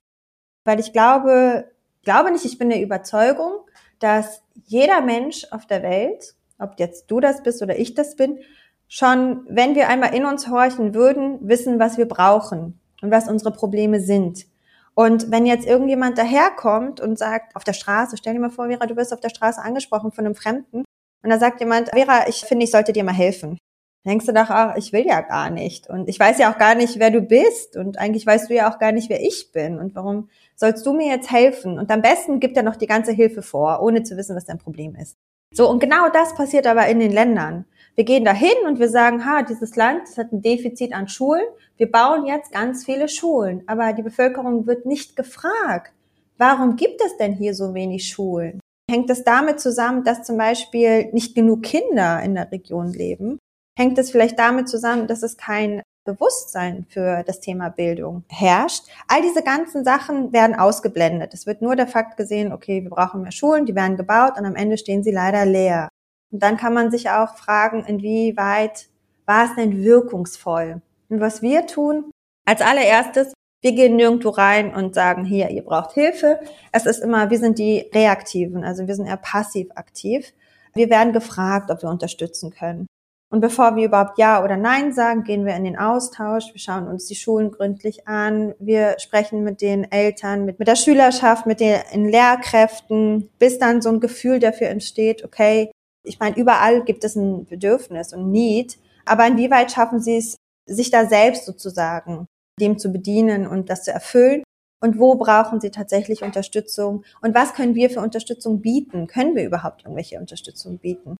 Weil 0.63 0.79
ich 0.79 0.93
glaube, 0.93 1.71
glaube 2.03 2.31
nicht, 2.31 2.45
ich 2.45 2.57
bin 2.57 2.69
der 2.69 2.81
Überzeugung, 2.81 3.65
dass 3.99 4.43
jeder 4.65 5.01
Mensch 5.01 5.45
auf 5.51 5.65
der 5.65 5.81
Welt, 5.81 6.35
ob 6.59 6.79
jetzt 6.79 7.09
du 7.09 7.19
das 7.19 7.41
bist 7.41 7.61
oder 7.61 7.77
ich 7.77 7.95
das 7.95 8.15
bin, 8.15 8.39
schon, 8.87 9.45
wenn 9.49 9.75
wir 9.75 9.89
einmal 9.89 10.13
in 10.13 10.25
uns 10.25 10.47
horchen 10.47 10.93
würden, 10.93 11.39
wissen, 11.41 11.79
was 11.79 11.97
wir 11.97 12.07
brauchen 12.07 12.79
und 13.01 13.11
was 13.11 13.27
unsere 13.27 13.51
Probleme 13.51 13.99
sind. 13.99 14.45
Und 14.93 15.31
wenn 15.31 15.47
jetzt 15.47 15.65
irgendjemand 15.65 16.19
daherkommt 16.19 17.01
und 17.01 17.17
sagt, 17.17 17.55
auf 17.55 17.63
der 17.63 17.73
Straße, 17.73 18.17
stell 18.17 18.33
dir 18.33 18.39
mal 18.39 18.51
vor, 18.51 18.67
Vera, 18.67 18.85
du 18.85 18.95
wirst 18.95 19.11
auf 19.11 19.19
der 19.19 19.29
Straße 19.29 19.59
angesprochen 19.59 20.11
von 20.11 20.25
einem 20.25 20.35
Fremden 20.35 20.83
und 21.23 21.29
da 21.29 21.39
sagt 21.39 21.59
jemand, 21.59 21.89
Vera, 21.89 22.27
ich 22.27 22.41
finde, 22.41 22.65
ich 22.65 22.71
sollte 22.71 22.93
dir 22.93 23.03
mal 23.03 23.13
helfen. 23.13 23.57
Denkst 24.05 24.25
du 24.25 24.33
doch, 24.33 24.49
ach, 24.49 24.75
ich 24.75 24.91
will 24.91 25.05
ja 25.05 25.21
gar 25.21 25.49
nicht 25.49 25.89
und 25.89 26.09
ich 26.09 26.19
weiß 26.19 26.37
ja 26.37 26.51
auch 26.51 26.57
gar 26.57 26.75
nicht, 26.75 26.99
wer 26.99 27.09
du 27.09 27.21
bist 27.21 27.77
und 27.77 27.97
eigentlich 27.97 28.25
weißt 28.25 28.49
du 28.49 28.53
ja 28.53 28.69
auch 28.69 28.77
gar 28.77 28.91
nicht, 28.91 29.09
wer 29.09 29.21
ich 29.21 29.53
bin 29.53 29.79
und 29.79 29.95
warum 29.95 30.29
sollst 30.55 30.85
du 30.85 30.91
mir 30.91 31.07
jetzt 31.07 31.31
helfen? 31.31 31.79
Und 31.79 31.89
am 31.89 32.01
besten 32.01 32.41
gibt 32.41 32.57
er 32.57 32.63
noch 32.63 32.75
die 32.75 32.87
ganze 32.87 33.13
Hilfe 33.13 33.41
vor, 33.41 33.81
ohne 33.81 34.03
zu 34.03 34.17
wissen, 34.17 34.35
was 34.35 34.43
dein 34.43 34.57
Problem 34.57 34.95
ist. 34.95 35.15
So, 35.53 35.69
und 35.69 35.79
genau 35.79 36.09
das 36.09 36.35
passiert 36.35 36.67
aber 36.67 36.87
in 36.87 36.99
den 36.99 37.11
Ländern. 37.11 37.65
Wir 37.95 38.05
gehen 38.05 38.25
dahin 38.25 38.65
und 38.65 38.79
wir 38.79 38.89
sagen, 38.89 39.23
ha, 39.23 39.43
dieses 39.43 39.75
Land 39.75 40.01
das 40.07 40.17
hat 40.17 40.31
ein 40.31 40.41
Defizit 40.41 40.93
an 40.93 41.07
Schulen. 41.07 41.45
Wir 41.77 41.91
bauen 41.91 42.25
jetzt 42.25 42.51
ganz 42.51 42.83
viele 42.83 43.07
Schulen. 43.07 43.61
Aber 43.67 43.93
die 43.93 44.01
Bevölkerung 44.01 44.65
wird 44.65 44.87
nicht 44.87 45.15
gefragt. 45.15 45.93
Warum 46.39 46.75
gibt 46.75 47.01
es 47.05 47.17
denn 47.17 47.33
hier 47.33 47.53
so 47.53 47.75
wenig 47.75 48.09
Schulen? 48.09 48.59
Hängt 48.93 49.09
es 49.09 49.23
damit 49.23 49.59
zusammen, 49.59 50.03
dass 50.03 50.21
zum 50.21 50.37
Beispiel 50.37 51.09
nicht 51.13 51.33
genug 51.33 51.63
Kinder 51.63 52.21
in 52.21 52.35
der 52.35 52.51
Region 52.51 52.93
leben? 52.93 53.39
Hängt 53.75 53.97
es 53.97 54.11
vielleicht 54.11 54.37
damit 54.37 54.69
zusammen, 54.69 55.07
dass 55.07 55.23
es 55.23 55.35
kein 55.35 55.81
Bewusstsein 56.05 56.85
für 56.87 57.23
das 57.23 57.39
Thema 57.39 57.69
Bildung 57.69 58.23
herrscht. 58.29 58.83
All 59.07 59.23
diese 59.23 59.41
ganzen 59.41 59.83
Sachen 59.83 60.31
werden 60.31 60.55
ausgeblendet. 60.55 61.33
Es 61.33 61.47
wird 61.47 61.63
nur 61.63 61.75
der 61.75 61.87
Fakt 61.87 62.17
gesehen, 62.17 62.53
okay, 62.53 62.83
wir 62.83 62.91
brauchen 62.91 63.23
mehr 63.23 63.31
Schulen, 63.31 63.65
die 63.65 63.73
werden 63.73 63.97
gebaut 63.97 64.37
und 64.37 64.45
am 64.45 64.55
Ende 64.55 64.77
stehen 64.77 65.01
sie 65.01 65.11
leider 65.11 65.43
leer. 65.47 65.89
Und 66.31 66.43
dann 66.43 66.57
kann 66.57 66.75
man 66.75 66.91
sich 66.91 67.09
auch 67.09 67.35
fragen, 67.35 67.83
inwieweit 67.85 68.89
war 69.25 69.45
es 69.45 69.55
denn 69.55 69.81
wirkungsvoll? 69.81 70.83
Und 71.09 71.19
was 71.19 71.41
wir 71.41 71.65
tun, 71.65 72.11
als 72.45 72.61
allererstes, 72.61 73.33
wir 73.63 73.71
gehen 73.71 73.95
nirgendwo 73.95 74.29
rein 74.29 74.75
und 74.75 74.93
sagen, 74.93 75.23
hier, 75.23 75.49
ihr 75.49 75.63
braucht 75.63 75.93
Hilfe. 75.93 76.39
Es 76.73 76.85
ist 76.85 76.99
immer, 76.99 77.29
wir 77.29 77.39
sind 77.39 77.57
die 77.57 77.89
Reaktiven, 77.93 78.63
also 78.65 78.87
wir 78.87 78.95
sind 78.95 79.05
eher 79.05 79.17
passiv 79.17 79.69
aktiv. 79.75 80.33
Wir 80.73 80.89
werden 80.89 81.13
gefragt, 81.13 81.71
ob 81.71 81.81
wir 81.81 81.89
unterstützen 81.89 82.51
können. 82.51 82.87
Und 83.29 83.39
bevor 83.39 83.75
wir 83.75 83.85
überhaupt 83.85 84.17
Ja 84.17 84.43
oder 84.43 84.57
Nein 84.57 84.91
sagen, 84.91 85.23
gehen 85.23 85.45
wir 85.45 85.55
in 85.55 85.63
den 85.63 85.77
Austausch. 85.77 86.53
Wir 86.53 86.59
schauen 86.59 86.87
uns 86.87 87.05
die 87.05 87.15
Schulen 87.15 87.51
gründlich 87.51 88.07
an. 88.07 88.53
Wir 88.59 88.95
sprechen 88.99 89.43
mit 89.43 89.61
den 89.61 89.89
Eltern, 89.89 90.45
mit, 90.45 90.59
mit 90.59 90.67
der 90.67 90.75
Schülerschaft, 90.75 91.45
mit 91.45 91.59
den 91.59 92.09
Lehrkräften, 92.09 93.29
bis 93.39 93.59
dann 93.59 93.81
so 93.81 93.89
ein 93.89 94.01
Gefühl 94.01 94.39
dafür 94.39 94.67
entsteht, 94.67 95.23
okay, 95.23 95.71
ich 96.03 96.19
meine, 96.19 96.35
überall 96.35 96.83
gibt 96.83 97.05
es 97.05 97.15
ein 97.15 97.45
Bedürfnis 97.45 98.13
und 98.13 98.29
Need, 98.29 98.77
aber 99.05 99.25
inwieweit 99.25 99.71
schaffen 99.71 100.01
sie 100.01 100.17
es, 100.17 100.35
sich 100.65 100.91
da 100.91 101.05
selbst 101.05 101.45
sozusagen 101.45 102.27
dem 102.59 102.77
zu 102.77 102.91
bedienen 102.91 103.47
und 103.47 103.69
das 103.69 103.83
zu 103.83 103.91
erfüllen? 103.91 104.43
Und 104.81 104.99
wo 104.99 105.15
brauchen 105.15 105.61
sie 105.61 105.71
tatsächlich 105.71 106.23
Unterstützung? 106.23 107.05
Und 107.21 107.33
was 107.33 107.53
können 107.53 107.73
wir 107.73 107.89
für 107.89 108.01
Unterstützung 108.01 108.61
bieten? 108.61 109.07
Können 109.07 109.35
wir 109.35 109.45
überhaupt 109.45 109.83
irgendwelche 109.83 110.19
Unterstützung 110.19 110.77
bieten? 110.77 111.15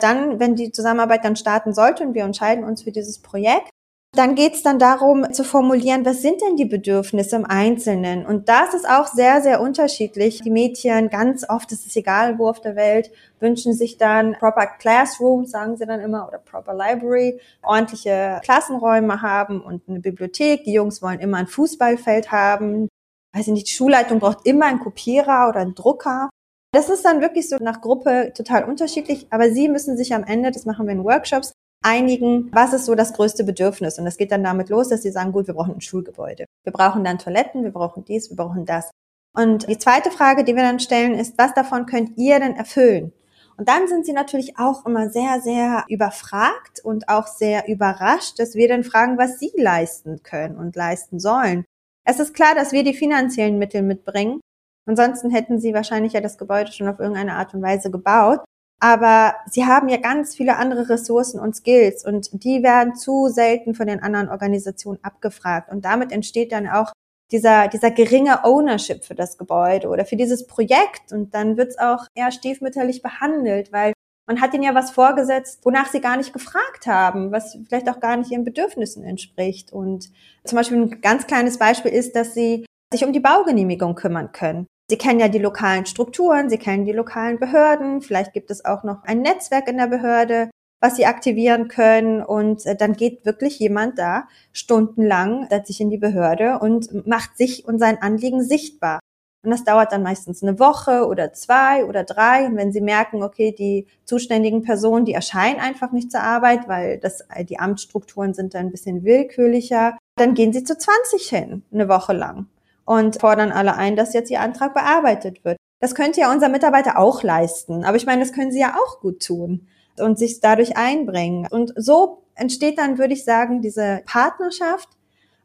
Dann, 0.00 0.38
wenn 0.38 0.54
die 0.54 0.70
Zusammenarbeit 0.70 1.24
dann 1.24 1.34
starten 1.34 1.74
sollte 1.74 2.04
und 2.04 2.14
wir 2.14 2.22
entscheiden 2.22 2.62
uns 2.62 2.82
für 2.82 2.92
dieses 2.92 3.20
Projekt, 3.20 3.70
dann 4.16 4.34
geht 4.34 4.54
es 4.54 4.62
dann 4.62 4.78
darum 4.78 5.32
zu 5.32 5.44
formulieren, 5.44 6.04
was 6.04 6.22
sind 6.22 6.40
denn 6.40 6.56
die 6.56 6.64
Bedürfnisse 6.64 7.36
im 7.36 7.44
Einzelnen? 7.44 8.24
Und 8.24 8.48
das 8.48 8.72
ist 8.74 8.88
auch 8.88 9.06
sehr, 9.06 9.42
sehr 9.42 9.60
unterschiedlich. 9.60 10.40
Die 10.40 10.50
Mädchen, 10.50 11.10
ganz 11.10 11.48
oft 11.48 11.70
ist 11.72 11.86
es 11.86 11.94
egal, 11.94 12.38
wo 12.38 12.48
auf 12.48 12.60
der 12.60 12.74
Welt, 12.74 13.10
wünschen 13.38 13.74
sich 13.74 13.98
dann 13.98 14.32
proper 14.32 14.66
Classrooms, 14.66 15.50
sagen 15.50 15.76
sie 15.76 15.86
dann 15.86 16.00
immer, 16.00 16.26
oder 16.26 16.38
proper 16.38 16.74
Library, 16.74 17.38
ordentliche 17.62 18.40
Klassenräume 18.42 19.20
haben 19.20 19.60
und 19.60 19.82
eine 19.88 20.00
Bibliothek. 20.00 20.64
Die 20.64 20.72
Jungs 20.72 21.02
wollen 21.02 21.20
immer 21.20 21.36
ein 21.36 21.46
Fußballfeld 21.46 22.32
haben. 22.32 22.88
Weiß 23.34 23.46
ich 23.46 23.52
nicht, 23.52 23.68
die 23.68 23.72
Schulleitung 23.72 24.20
braucht 24.20 24.46
immer 24.46 24.66
einen 24.66 24.80
Kopierer 24.80 25.48
oder 25.50 25.60
einen 25.60 25.74
Drucker. 25.74 26.30
Das 26.72 26.88
ist 26.88 27.04
dann 27.04 27.20
wirklich 27.20 27.48
so 27.48 27.56
nach 27.60 27.82
Gruppe 27.82 28.32
total 28.34 28.64
unterschiedlich, 28.64 29.26
aber 29.30 29.50
sie 29.50 29.68
müssen 29.68 29.96
sich 29.96 30.14
am 30.14 30.24
Ende, 30.24 30.50
das 30.50 30.64
machen 30.64 30.86
wir 30.86 30.92
in 30.92 31.04
Workshops, 31.04 31.52
einigen, 31.82 32.50
was 32.52 32.72
ist 32.72 32.86
so 32.86 32.94
das 32.94 33.12
größte 33.12 33.44
Bedürfnis. 33.44 33.98
Und 33.98 34.04
das 34.04 34.16
geht 34.16 34.32
dann 34.32 34.44
damit 34.44 34.68
los, 34.68 34.88
dass 34.88 35.02
sie 35.02 35.10
sagen, 35.10 35.32
gut, 35.32 35.46
wir 35.46 35.54
brauchen 35.54 35.74
ein 35.74 35.80
Schulgebäude. 35.80 36.44
Wir 36.64 36.72
brauchen 36.72 37.04
dann 37.04 37.18
Toiletten, 37.18 37.64
wir 37.64 37.72
brauchen 37.72 38.04
dies, 38.04 38.30
wir 38.30 38.36
brauchen 38.36 38.66
das. 38.66 38.90
Und 39.34 39.68
die 39.68 39.78
zweite 39.78 40.10
Frage, 40.10 40.44
die 40.44 40.56
wir 40.56 40.62
dann 40.62 40.80
stellen, 40.80 41.14
ist, 41.14 41.38
was 41.38 41.54
davon 41.54 41.86
könnt 41.86 42.16
ihr 42.16 42.40
denn 42.40 42.56
erfüllen? 42.56 43.12
Und 43.56 43.68
dann 43.68 43.88
sind 43.88 44.06
sie 44.06 44.12
natürlich 44.12 44.56
auch 44.58 44.86
immer 44.86 45.10
sehr, 45.10 45.40
sehr 45.40 45.84
überfragt 45.88 46.80
und 46.82 47.08
auch 47.08 47.26
sehr 47.26 47.68
überrascht, 47.68 48.38
dass 48.38 48.54
wir 48.54 48.68
dann 48.68 48.84
fragen, 48.84 49.18
was 49.18 49.38
sie 49.40 49.52
leisten 49.56 50.22
können 50.22 50.56
und 50.56 50.76
leisten 50.76 51.18
sollen. 51.18 51.64
Es 52.04 52.20
ist 52.20 52.34
klar, 52.34 52.54
dass 52.54 52.72
wir 52.72 52.84
die 52.84 52.94
finanziellen 52.94 53.58
Mittel 53.58 53.82
mitbringen. 53.82 54.40
Ansonsten 54.86 55.30
hätten 55.30 55.60
sie 55.60 55.74
wahrscheinlich 55.74 56.12
ja 56.12 56.20
das 56.20 56.38
Gebäude 56.38 56.72
schon 56.72 56.88
auf 56.88 57.00
irgendeine 57.00 57.34
Art 57.34 57.52
und 57.52 57.60
Weise 57.60 57.90
gebaut. 57.90 58.40
Aber 58.80 59.34
sie 59.50 59.66
haben 59.66 59.88
ja 59.88 59.96
ganz 59.96 60.36
viele 60.36 60.56
andere 60.56 60.88
Ressourcen 60.88 61.40
und 61.40 61.56
Skills 61.56 62.04
und 62.04 62.44
die 62.44 62.62
werden 62.62 62.94
zu 62.94 63.28
selten 63.28 63.74
von 63.74 63.88
den 63.88 64.02
anderen 64.02 64.28
Organisationen 64.28 65.00
abgefragt. 65.02 65.70
Und 65.70 65.84
damit 65.84 66.12
entsteht 66.12 66.52
dann 66.52 66.68
auch 66.68 66.92
dieser, 67.32 67.68
dieser 67.68 67.90
geringe 67.90 68.44
Ownership 68.44 69.04
für 69.04 69.14
das 69.14 69.36
Gebäude 69.36 69.88
oder 69.88 70.04
für 70.04 70.16
dieses 70.16 70.46
Projekt. 70.46 71.12
Und 71.12 71.34
dann 71.34 71.56
wird 71.56 71.70
es 71.70 71.78
auch 71.78 72.06
eher 72.14 72.30
stiefmütterlich 72.30 73.02
behandelt, 73.02 73.72
weil 73.72 73.92
man 74.28 74.40
hat 74.40 74.54
ihnen 74.54 74.62
ja 74.62 74.74
was 74.74 74.90
vorgesetzt, 74.90 75.64
wonach 75.64 75.86
sie 75.86 76.00
gar 76.00 76.16
nicht 76.16 76.32
gefragt 76.32 76.86
haben, 76.86 77.32
was 77.32 77.58
vielleicht 77.68 77.88
auch 77.88 77.98
gar 77.98 78.16
nicht 78.16 78.30
ihren 78.30 78.44
Bedürfnissen 78.44 79.02
entspricht. 79.02 79.72
Und 79.72 80.10
zum 80.44 80.56
Beispiel 80.56 80.76
ein 80.76 81.00
ganz 81.00 81.26
kleines 81.26 81.58
Beispiel 81.58 81.90
ist, 81.90 82.14
dass 82.14 82.34
sie 82.34 82.66
sich 82.92 83.04
um 83.04 83.12
die 83.12 83.20
Baugenehmigung 83.20 83.94
kümmern 83.94 84.32
können. 84.32 84.66
Sie 84.90 84.96
kennen 84.96 85.20
ja 85.20 85.28
die 85.28 85.38
lokalen 85.38 85.84
Strukturen, 85.84 86.48
Sie 86.48 86.56
kennen 86.56 86.86
die 86.86 86.92
lokalen 86.92 87.38
Behörden, 87.38 88.00
vielleicht 88.00 88.32
gibt 88.32 88.50
es 88.50 88.64
auch 88.64 88.84
noch 88.84 89.04
ein 89.04 89.20
Netzwerk 89.20 89.68
in 89.68 89.76
der 89.76 89.86
Behörde, 89.86 90.50
was 90.80 90.96
Sie 90.96 91.04
aktivieren 91.04 91.68
können 91.68 92.22
und 92.22 92.64
äh, 92.64 92.74
dann 92.74 92.94
geht 92.94 93.26
wirklich 93.26 93.58
jemand 93.58 93.98
da 93.98 94.28
stundenlang, 94.52 95.46
setzt 95.50 95.66
sich 95.66 95.80
in 95.82 95.90
die 95.90 95.98
Behörde 95.98 96.58
und 96.60 97.06
macht 97.06 97.36
sich 97.36 97.66
und 97.66 97.78
sein 97.78 98.00
Anliegen 98.00 98.42
sichtbar. 98.42 99.00
Und 99.44 99.50
das 99.50 99.64
dauert 99.64 99.92
dann 99.92 100.02
meistens 100.02 100.42
eine 100.42 100.58
Woche 100.58 101.06
oder 101.06 101.32
zwei 101.32 101.84
oder 101.84 102.02
drei. 102.02 102.46
Und 102.46 102.56
wenn 102.56 102.72
Sie 102.72 102.80
merken, 102.80 103.22
okay, 103.22 103.54
die 103.56 103.86
zuständigen 104.04 104.62
Personen, 104.62 105.04
die 105.04 105.12
erscheinen 105.12 105.60
einfach 105.60 105.92
nicht 105.92 106.10
zur 106.10 106.22
Arbeit, 106.22 106.66
weil 106.66 106.98
das, 106.98 107.20
äh, 107.34 107.44
die 107.44 107.58
Amtsstrukturen 107.58 108.34
sind 108.34 108.54
dann 108.54 108.66
ein 108.66 108.70
bisschen 108.72 109.04
willkürlicher, 109.04 109.98
dann 110.16 110.34
gehen 110.34 110.52
Sie 110.52 110.64
zu 110.64 110.76
20 110.76 111.28
hin, 111.28 111.62
eine 111.72 111.88
Woche 111.88 112.14
lang 112.14 112.46
und 112.88 113.20
fordern 113.20 113.52
alle 113.52 113.76
ein, 113.76 113.96
dass 113.96 114.14
jetzt 114.14 114.30
ihr 114.30 114.40
Antrag 114.40 114.72
bearbeitet 114.72 115.44
wird. 115.44 115.58
Das 115.78 115.94
könnte 115.94 116.20
ja 116.20 116.32
unser 116.32 116.48
Mitarbeiter 116.48 116.98
auch 116.98 117.22
leisten, 117.22 117.84
aber 117.84 117.98
ich 117.98 118.06
meine, 118.06 118.22
das 118.22 118.32
können 118.32 118.50
sie 118.50 118.60
ja 118.60 118.76
auch 118.76 119.00
gut 119.00 119.22
tun 119.22 119.68
und 120.00 120.18
sich 120.18 120.40
dadurch 120.40 120.78
einbringen. 120.78 121.46
Und 121.50 121.74
so 121.76 122.22
entsteht 122.34 122.78
dann, 122.78 122.96
würde 122.96 123.12
ich 123.12 123.24
sagen, 123.24 123.60
diese 123.60 124.00
Partnerschaft, 124.06 124.88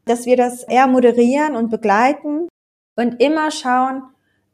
dass 0.06 0.24
wir 0.24 0.38
das 0.38 0.62
eher 0.62 0.86
moderieren 0.86 1.54
und 1.54 1.68
begleiten 1.68 2.48
und 2.96 3.20
immer 3.20 3.50
schauen, 3.50 4.04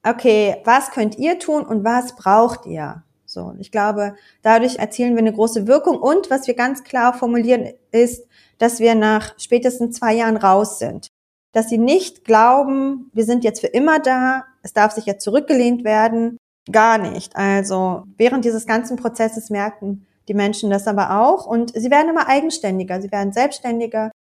okay, 0.04 0.56
was 0.64 0.90
könnt 0.90 1.16
ihr 1.16 1.38
tun 1.38 1.62
und 1.64 1.84
was 1.84 2.16
braucht 2.16 2.66
ihr? 2.66 3.04
So, 3.24 3.54
ich 3.60 3.70
glaube, 3.70 4.16
dadurch 4.42 4.80
erzielen 4.80 5.12
wir 5.12 5.20
eine 5.20 5.32
große 5.32 5.68
Wirkung 5.68 5.96
und 5.96 6.28
was 6.28 6.48
wir 6.48 6.54
ganz 6.54 6.82
klar 6.82 7.14
formulieren 7.14 7.72
ist, 7.92 8.26
dass 8.58 8.80
wir 8.80 8.96
nach 8.96 9.38
spätestens 9.38 9.96
zwei 9.96 10.14
Jahren 10.14 10.36
raus 10.36 10.80
sind 10.80 11.06
dass 11.52 11.68
sie 11.68 11.78
nicht 11.78 12.24
glauben, 12.24 13.10
wir 13.12 13.24
sind 13.24 13.44
jetzt 13.44 13.60
für 13.60 13.66
immer 13.66 13.98
da, 13.98 14.44
es 14.62 14.72
darf 14.72 14.92
sich 14.92 15.06
jetzt 15.06 15.24
zurückgelehnt 15.24 15.84
werden. 15.84 16.36
Gar 16.70 16.98
nicht. 16.98 17.36
Also 17.36 18.04
während 18.16 18.44
dieses 18.44 18.66
ganzen 18.66 18.96
Prozesses 18.96 19.50
merken 19.50 20.06
die 20.28 20.34
Menschen 20.34 20.70
das 20.70 20.86
aber 20.86 21.20
auch 21.20 21.46
und 21.46 21.72
sie 21.74 21.90
werden 21.90 22.10
immer 22.10 22.28
eigenständiger, 22.28 23.02
sie 23.02 23.10
werden 23.10 23.32
selbstständiger. 23.32 24.12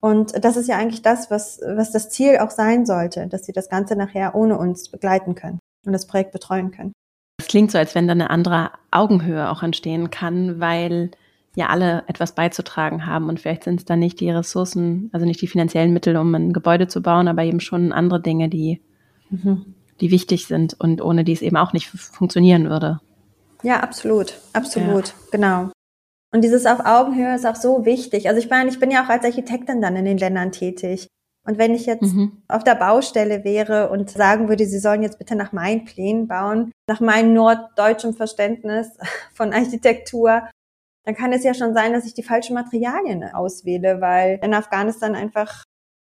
Und 0.00 0.44
das 0.44 0.56
ist 0.56 0.68
ja 0.68 0.76
eigentlich 0.76 1.02
das, 1.02 1.30
was, 1.30 1.60
was 1.64 1.90
das 1.90 2.10
Ziel 2.10 2.38
auch 2.38 2.50
sein 2.50 2.86
sollte, 2.86 3.26
dass 3.26 3.44
sie 3.44 3.52
das 3.52 3.68
Ganze 3.68 3.96
nachher 3.96 4.36
ohne 4.36 4.56
uns 4.56 4.88
begleiten 4.88 5.34
können 5.34 5.58
und 5.84 5.92
das 5.92 6.06
Projekt 6.06 6.30
betreuen 6.30 6.70
können. 6.70 6.92
Es 7.40 7.48
klingt 7.48 7.72
so, 7.72 7.78
als 7.78 7.94
wenn 7.96 8.06
da 8.06 8.12
eine 8.12 8.30
andere 8.30 8.70
Augenhöhe 8.92 9.50
auch 9.50 9.62
entstehen 9.64 10.10
kann, 10.10 10.60
weil 10.60 11.10
ja 11.58 11.66
alle 11.66 12.04
etwas 12.06 12.36
beizutragen 12.36 13.04
haben 13.04 13.28
und 13.28 13.40
vielleicht 13.40 13.64
sind 13.64 13.80
es 13.80 13.84
dann 13.84 13.98
nicht 13.98 14.20
die 14.20 14.30
Ressourcen, 14.30 15.10
also 15.12 15.26
nicht 15.26 15.42
die 15.42 15.48
finanziellen 15.48 15.92
Mittel, 15.92 16.16
um 16.16 16.32
ein 16.32 16.52
Gebäude 16.52 16.86
zu 16.86 17.02
bauen, 17.02 17.26
aber 17.26 17.42
eben 17.42 17.58
schon 17.58 17.92
andere 17.92 18.22
Dinge, 18.22 18.48
die, 18.48 18.80
mhm. 19.28 19.74
die 20.00 20.12
wichtig 20.12 20.46
sind 20.46 20.78
und 20.78 21.02
ohne 21.02 21.24
die 21.24 21.32
es 21.32 21.42
eben 21.42 21.56
auch 21.56 21.72
nicht 21.72 21.88
funktionieren 21.88 22.70
würde. 22.70 23.00
Ja, 23.64 23.80
absolut, 23.80 24.38
absolut, 24.52 25.08
ja. 25.08 25.14
genau. 25.32 25.70
Und 26.32 26.44
dieses 26.44 26.64
auf 26.64 26.78
Augenhöhe 26.86 27.34
ist 27.34 27.44
auch 27.44 27.56
so 27.56 27.84
wichtig. 27.84 28.28
Also 28.28 28.38
ich 28.38 28.48
meine, 28.48 28.70
ich 28.70 28.78
bin 28.78 28.92
ja 28.92 29.04
auch 29.04 29.08
als 29.08 29.24
Architektin 29.24 29.80
dann 29.80 29.96
in 29.96 30.04
den 30.04 30.18
Ländern 30.18 30.52
tätig. 30.52 31.08
Und 31.44 31.58
wenn 31.58 31.74
ich 31.74 31.86
jetzt 31.86 32.14
mhm. 32.14 32.42
auf 32.46 32.62
der 32.62 32.76
Baustelle 32.76 33.42
wäre 33.42 33.88
und 33.88 34.10
sagen 34.10 34.48
würde, 34.48 34.64
Sie 34.66 34.78
sollen 34.78 35.02
jetzt 35.02 35.18
bitte 35.18 35.34
nach 35.34 35.52
meinen 35.52 35.86
Plänen 35.86 36.28
bauen, 36.28 36.70
nach 36.86 37.00
meinem 37.00 37.32
norddeutschen 37.32 38.14
Verständnis 38.14 38.90
von 39.34 39.52
Architektur, 39.52 40.42
dann 41.08 41.16
kann 41.16 41.32
es 41.32 41.42
ja 41.42 41.54
schon 41.54 41.72
sein, 41.72 41.94
dass 41.94 42.04
ich 42.04 42.12
die 42.12 42.22
falschen 42.22 42.52
Materialien 42.52 43.24
auswähle, 43.24 44.02
weil 44.02 44.38
in 44.42 44.52
Afghanistan 44.52 45.14
einfach 45.14 45.64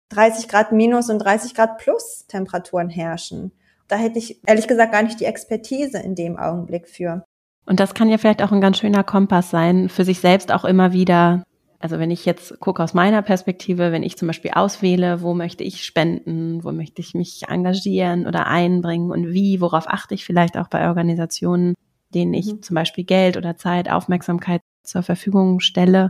30 0.10 0.48
Grad 0.48 0.72
minus 0.72 1.12
und 1.12 1.20
30 1.20 1.54
Grad 1.54 1.78
plus 1.78 2.26
Temperaturen 2.26 2.89
herrschen. 2.89 3.52
Da 3.88 3.95
hätte 3.95 4.18
ich 4.18 4.41
ehrlich 4.48 4.68
gesagt 4.68 4.91
gar 4.91 5.04
nicht 5.04 5.20
die 5.20 5.26
Expertise 5.26 6.00
in 6.00 6.16
dem 6.16 6.36
Augenblick 6.36 6.88
für. 6.88 7.24
Und 7.68 7.80
das 7.80 7.93
kann 7.93 8.10
ja 8.10 8.18
vielleicht 8.18 8.41
auch 8.41 8.52
ein 8.52 8.60
ganz 8.60 8.80
schöner 8.80 9.04
Kompass 9.04 9.52
sein, 9.52 9.89
für 9.89 10.04
sich 10.04 10.20
selbst 10.20 10.52
auch 10.52 10.66
immer 10.66 10.93
wieder. 10.93 11.43
Also 11.78 12.00
wenn 12.00 12.10
ich 12.10 12.26
jetzt 12.26 12.60
gucke 12.60 12.82
aus 12.82 12.95
meiner 12.95 13.22
Perspektive, 13.22 13.91
wenn 13.91 14.02
ich 14.02 14.18
zum 14.18 14.28
Beispiel 14.28 14.54
auswähle, 14.56 15.22
wo 15.22 15.36
möchte 15.36 15.64
ich 15.64 15.86
spenden, 15.86 16.64
wo 16.64 16.72
möchte 16.72 17.02
ich 17.02 17.14
mich 17.14 17.43
engagieren 17.50 18.26
oder 18.26 18.48
einbringen 18.48 19.12
und 19.12 19.32
wie, 19.32 19.62
worauf 19.62 19.88
achte 19.88 20.16
ich 20.16 20.26
vielleicht 20.26 20.58
auch 20.58 20.70
bei 20.70 20.88
Organisationen, 20.88 21.76
denen 22.14 22.34
ich 22.34 22.47
mhm. 22.47 22.62
zum 22.62 22.76
Beispiel 22.76 23.03
Geld 23.03 23.38
oder 23.38 23.58
Zeit, 23.58 23.89
Aufmerksamkeit 23.89 24.62
zur 24.84 25.03
Verfügung 25.03 25.60
stelle, 25.60 26.10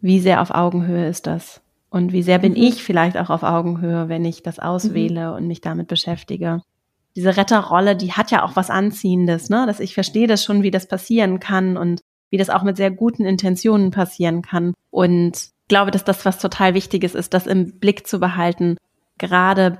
wie 0.00 0.20
sehr 0.20 0.40
auf 0.42 0.50
Augenhöhe 0.50 1.08
ist 1.08 1.26
das? 1.26 1.60
Und 1.90 2.12
wie 2.12 2.22
sehr 2.22 2.38
bin 2.38 2.52
mhm. 2.52 2.58
ich 2.58 2.82
vielleicht 2.82 3.16
auch 3.16 3.30
auf 3.30 3.42
Augenhöhe, 3.42 4.08
wenn 4.08 4.24
ich 4.24 4.42
das 4.42 4.58
auswähle 4.58 5.30
mhm. 5.30 5.36
und 5.36 5.46
mich 5.46 5.60
damit 5.60 5.88
beschäftige? 5.88 6.60
diese 7.18 7.36
Retterrolle, 7.36 7.96
die 7.96 8.12
hat 8.12 8.30
ja 8.30 8.44
auch 8.44 8.54
was 8.54 8.70
Anziehendes, 8.70 9.50
ne? 9.50 9.66
Dass 9.66 9.80
ich 9.80 9.92
verstehe 9.92 10.28
das 10.28 10.44
schon, 10.44 10.62
wie 10.62 10.70
das 10.70 10.86
passieren 10.86 11.40
kann 11.40 11.76
und 11.76 12.00
wie 12.30 12.36
das 12.36 12.48
auch 12.48 12.62
mit 12.62 12.76
sehr 12.76 12.92
guten 12.92 13.24
Intentionen 13.24 13.90
passieren 13.90 14.40
kann. 14.40 14.72
Und 14.90 15.48
glaube, 15.66 15.90
dass 15.90 16.04
das 16.04 16.24
was 16.24 16.38
total 16.38 16.74
Wichtiges 16.74 17.16
ist, 17.16 17.34
das 17.34 17.48
im 17.48 17.80
Blick 17.80 18.06
zu 18.06 18.20
behalten. 18.20 18.76
Gerade 19.18 19.78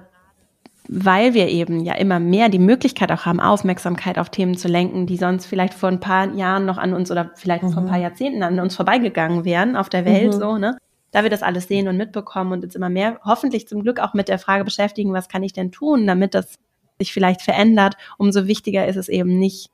weil 0.89 1.35
wir 1.35 1.49
eben 1.49 1.85
ja 1.85 1.95
immer 1.95 2.19
mehr 2.19 2.49
die 2.49 2.59
Möglichkeit 2.59 3.13
auch 3.13 3.27
haben, 3.27 3.41
Aufmerksamkeit 3.41 4.19
auf 4.19 4.31
Themen 4.31 4.57
zu 4.57 4.69
lenken, 4.69 5.07
die 5.07 5.19
sonst 5.19 5.47
vielleicht 5.47 5.75
vor 5.75 5.91
ein 5.91 6.01
paar 6.01 6.35
Jahren 6.35 6.65
noch 6.65 6.79
an 6.79 6.95
uns 6.95 7.11
oder 7.11 7.31
vielleicht 7.35 7.63
mhm. 7.63 7.73
vor 7.73 7.83
ein 7.83 7.89
paar 7.89 7.99
mhm. 7.99 8.05
Jahrzehnten 8.05 8.43
an 8.43 8.59
uns 8.59 8.75
vorbeigegangen 8.75 9.45
wären 9.45 9.77
auf 9.77 9.91
der 9.91 10.05
Welt, 10.05 10.35
mhm. 10.35 10.39
so, 10.39 10.59
ne? 10.59 10.79
Da 11.11 11.23
wir 11.23 11.31
das 11.31 11.43
alles 11.43 11.69
sehen 11.69 11.89
und 11.89 11.97
mitbekommen 11.97 12.53
und 12.53 12.63
jetzt 12.63 12.77
immer 12.77 12.91
mehr 12.91 13.19
hoffentlich 13.25 13.67
zum 13.67 13.83
Glück 13.83 13.99
auch 13.99 14.13
mit 14.13 14.29
der 14.29 14.39
Frage 14.39 14.65
beschäftigen, 14.65 15.15
was 15.15 15.29
kann 15.29 15.43
ich 15.43 15.55
denn 15.55 15.73
tun, 15.73 16.07
damit 16.07 16.35
das 16.35 16.57
sich 16.99 17.13
vielleicht 17.13 17.43
verändert, 17.43 17.95
umso 18.19 18.47
wichtiger 18.47 18.87
ist 18.87 18.97
es 18.97 19.09
eben 19.09 19.39
nicht 19.39 19.71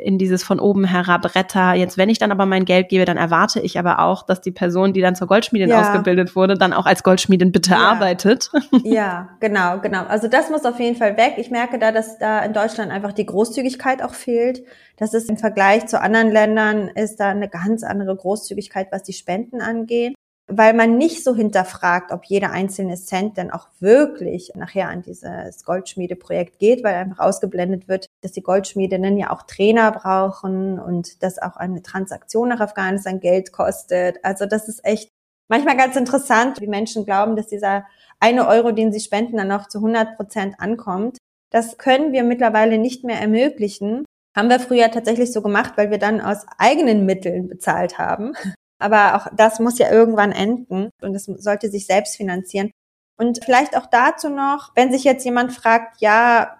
in 0.00 0.18
dieses 0.18 0.42
von 0.42 0.58
oben 0.60 0.84
herab 0.84 1.34
Retter. 1.34 1.74
Jetzt, 1.74 1.98
wenn 1.98 2.08
ich 2.08 2.18
dann 2.18 2.32
aber 2.32 2.46
mein 2.46 2.64
Geld 2.64 2.88
gebe, 2.88 3.04
dann 3.04 3.16
erwarte 3.16 3.60
ich 3.60 3.78
aber 3.78 4.00
auch, 4.00 4.24
dass 4.24 4.40
die 4.40 4.50
Person, 4.50 4.92
die 4.92 5.00
dann 5.00 5.14
zur 5.14 5.26
Goldschmiedin 5.26 5.68
ja. 5.68 5.80
ausgebildet 5.80 6.34
wurde, 6.36 6.54
dann 6.56 6.72
auch 6.72 6.86
als 6.86 7.02
Goldschmiedin 7.02 7.52
bitte 7.52 7.72
ja. 7.72 7.78
arbeitet. 7.78 8.50
Ja, 8.82 9.28
genau, 9.40 9.78
genau. 9.80 10.04
Also 10.04 10.26
das 10.26 10.50
muss 10.50 10.64
auf 10.64 10.80
jeden 10.80 10.96
Fall 10.96 11.16
weg. 11.16 11.34
Ich 11.36 11.50
merke 11.50 11.78
da, 11.78 11.92
dass 11.92 12.18
da 12.18 12.40
in 12.40 12.52
Deutschland 12.52 12.90
einfach 12.90 13.12
die 13.12 13.26
Großzügigkeit 13.26 14.02
auch 14.02 14.14
fehlt. 14.14 14.62
Das 14.96 15.12
ist 15.14 15.28
im 15.28 15.36
Vergleich 15.36 15.86
zu 15.86 16.00
anderen 16.00 16.30
Ländern 16.30 16.88
ist 16.88 17.20
da 17.20 17.28
eine 17.28 17.48
ganz 17.48 17.82
andere 17.82 18.16
Großzügigkeit, 18.16 18.88
was 18.90 19.02
die 19.02 19.12
Spenden 19.12 19.60
angeht 19.60 20.14
weil 20.50 20.74
man 20.74 20.98
nicht 20.98 21.24
so 21.24 21.34
hinterfragt, 21.34 22.12
ob 22.12 22.24
jeder 22.24 22.50
einzelne 22.50 22.96
Cent 22.96 23.36
denn 23.36 23.50
auch 23.50 23.68
wirklich 23.78 24.52
nachher 24.54 24.88
an 24.88 25.02
dieses 25.02 25.64
Goldschmiedeprojekt 25.64 26.58
geht, 26.58 26.84
weil 26.84 26.94
einfach 26.94 27.20
ausgeblendet 27.20 27.88
wird, 27.88 28.06
dass 28.22 28.32
die 28.32 28.42
Goldschmiedinnen 28.42 29.16
ja 29.16 29.30
auch 29.30 29.42
Trainer 29.42 29.92
brauchen 29.92 30.78
und 30.78 31.22
dass 31.22 31.38
auch 31.38 31.56
eine 31.56 31.82
Transaktion 31.82 32.48
nach 32.48 32.60
Afghanistan 32.60 33.20
Geld 33.20 33.52
kostet. 33.52 34.24
Also 34.24 34.46
das 34.46 34.68
ist 34.68 34.84
echt 34.84 35.08
manchmal 35.48 35.76
ganz 35.76 35.96
interessant, 35.96 36.60
wie 36.60 36.66
Menschen 36.66 37.04
glauben, 37.04 37.36
dass 37.36 37.46
dieser 37.46 37.86
eine 38.18 38.46
Euro, 38.46 38.72
den 38.72 38.92
sie 38.92 39.00
spenden, 39.00 39.36
dann 39.36 39.48
noch 39.48 39.68
zu 39.68 39.78
100 39.78 40.16
Prozent 40.16 40.56
ankommt. 40.58 41.18
Das 41.50 41.78
können 41.78 42.12
wir 42.12 42.22
mittlerweile 42.22 42.78
nicht 42.78 43.02
mehr 43.04 43.20
ermöglichen. 43.20 44.04
Haben 44.36 44.48
wir 44.48 44.60
früher 44.60 44.90
tatsächlich 44.90 45.32
so 45.32 45.42
gemacht, 45.42 45.72
weil 45.76 45.90
wir 45.90 45.98
dann 45.98 46.20
aus 46.20 46.46
eigenen 46.58 47.06
Mitteln 47.06 47.48
bezahlt 47.48 47.98
haben. 47.98 48.34
Aber 48.80 49.16
auch 49.16 49.28
das 49.36 49.60
muss 49.60 49.78
ja 49.78 49.90
irgendwann 49.90 50.32
enden 50.32 50.90
und 51.02 51.14
es 51.14 51.24
sollte 51.26 51.70
sich 51.70 51.86
selbst 51.86 52.16
finanzieren. 52.16 52.70
Und 53.16 53.44
vielleicht 53.44 53.76
auch 53.76 53.86
dazu 53.86 54.30
noch, 54.30 54.72
wenn 54.74 54.90
sich 54.90 55.04
jetzt 55.04 55.24
jemand 55.24 55.52
fragt, 55.52 56.00
ja, 56.00 56.58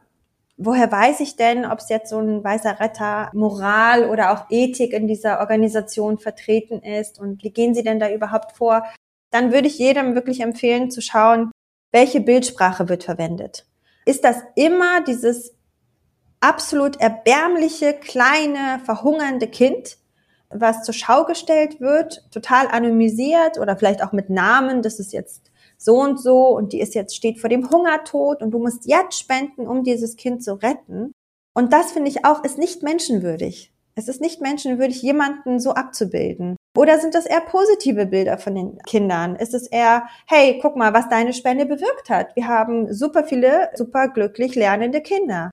woher 0.59 0.93
weiß 0.93 1.21
ich 1.21 1.37
denn, 1.37 1.65
ob 1.65 1.79
es 1.79 1.89
jetzt 1.89 2.11
so 2.11 2.19
ein 2.19 2.45
weißer 2.45 2.79
Retter 2.81 3.31
Moral 3.33 4.05
oder 4.05 4.31
auch 4.31 4.45
Ethik 4.51 4.93
in 4.93 5.07
dieser 5.07 5.41
Organisation 5.41 6.19
vertreten 6.19 6.83
ist 6.83 7.19
und 7.19 7.43
wie 7.43 7.51
gehen 7.51 7.75
Sie 7.75 7.83
denn 7.83 7.99
da 7.99 8.11
überhaupt 8.11 8.53
vor? 8.53 8.85
Dann 9.31 9.53
würde 9.53 9.69
ich 9.69 9.79
jedem 9.79 10.15
wirklich 10.15 10.41
empfehlen 10.41 10.91
zu 10.91 11.01
schauen, 11.01 11.51
welche 11.93 12.21
Bildsprache 12.21 12.89
wird 12.89 13.05
verwendet. 13.05 13.67
Ist 14.05 14.25
das 14.25 14.43
immer 14.55 15.03
dieses 15.03 15.55
absolut 16.41 17.01
erbärmliche, 17.01 17.95
kleine, 17.95 18.81
verhungernde 18.85 19.49
Kind? 19.49 19.97
Was 20.51 20.83
zur 20.83 20.95
Schau 20.95 21.25
gestellt 21.25 21.81
wird, 21.81 22.29
total 22.31 22.69
anonymisiert 22.69 23.59
oder 23.59 23.77
vielleicht 23.77 24.03
auch 24.03 24.13
mit 24.13 24.31
Namen, 24.31 24.83
das 24.83 24.99
ist 24.99 25.13
jetzt 25.13 25.51
so 25.79 26.01
und 26.01 26.21
so 26.21 26.49
und 26.49 26.73
die 26.73 26.81
ist 26.81 26.95
jetzt 26.95 27.17
steht 27.17 27.41
vor 27.41 27.49
dem 27.49 27.71
Hungertod 27.71 28.43
und 28.43 28.51
du 28.51 28.59
musst 28.59 28.87
jetzt 28.87 29.19
spenden, 29.19 29.67
um 29.67 29.83
dieses 29.83 30.17
Kind 30.17 30.45
zu 30.45 30.55
retten. 30.55 31.13
Und 31.55 31.73
das 31.73 31.93
finde 31.93 32.11
ich 32.11 32.25
auch 32.25 32.45
ist 32.45 32.59
nicht 32.59 32.83
menschenwürdig. 32.83 33.73
Es 33.95 34.09
ist 34.09 34.21
nicht 34.21 34.41
menschenwürdig, 34.41 35.03
jemanden 35.03 35.59
so 35.59 35.73
abzubilden. 35.73 36.57
Oder 36.77 36.99
sind 36.99 37.15
das 37.15 37.27
eher 37.27 37.41
positive 37.41 38.07
Bilder 38.07 38.39
von 38.39 38.55
den 38.55 38.79
Kindern? 38.87 39.35
Ist 39.37 39.55
es 39.55 39.67
eher, 39.67 40.05
hey, 40.27 40.59
guck 40.63 40.77
mal, 40.77 40.95
was 40.95 41.09
deine 41.09 41.33
Spende 41.33 41.67
bewirkt 41.67 42.09
hat. 42.09 42.37
Wir 42.37 42.47
haben 42.47 42.93
super 42.93 43.25
viele, 43.25 43.71
super 43.75 44.09
glücklich 44.09 44.55
lernende 44.55 45.01
Kinder. 45.01 45.51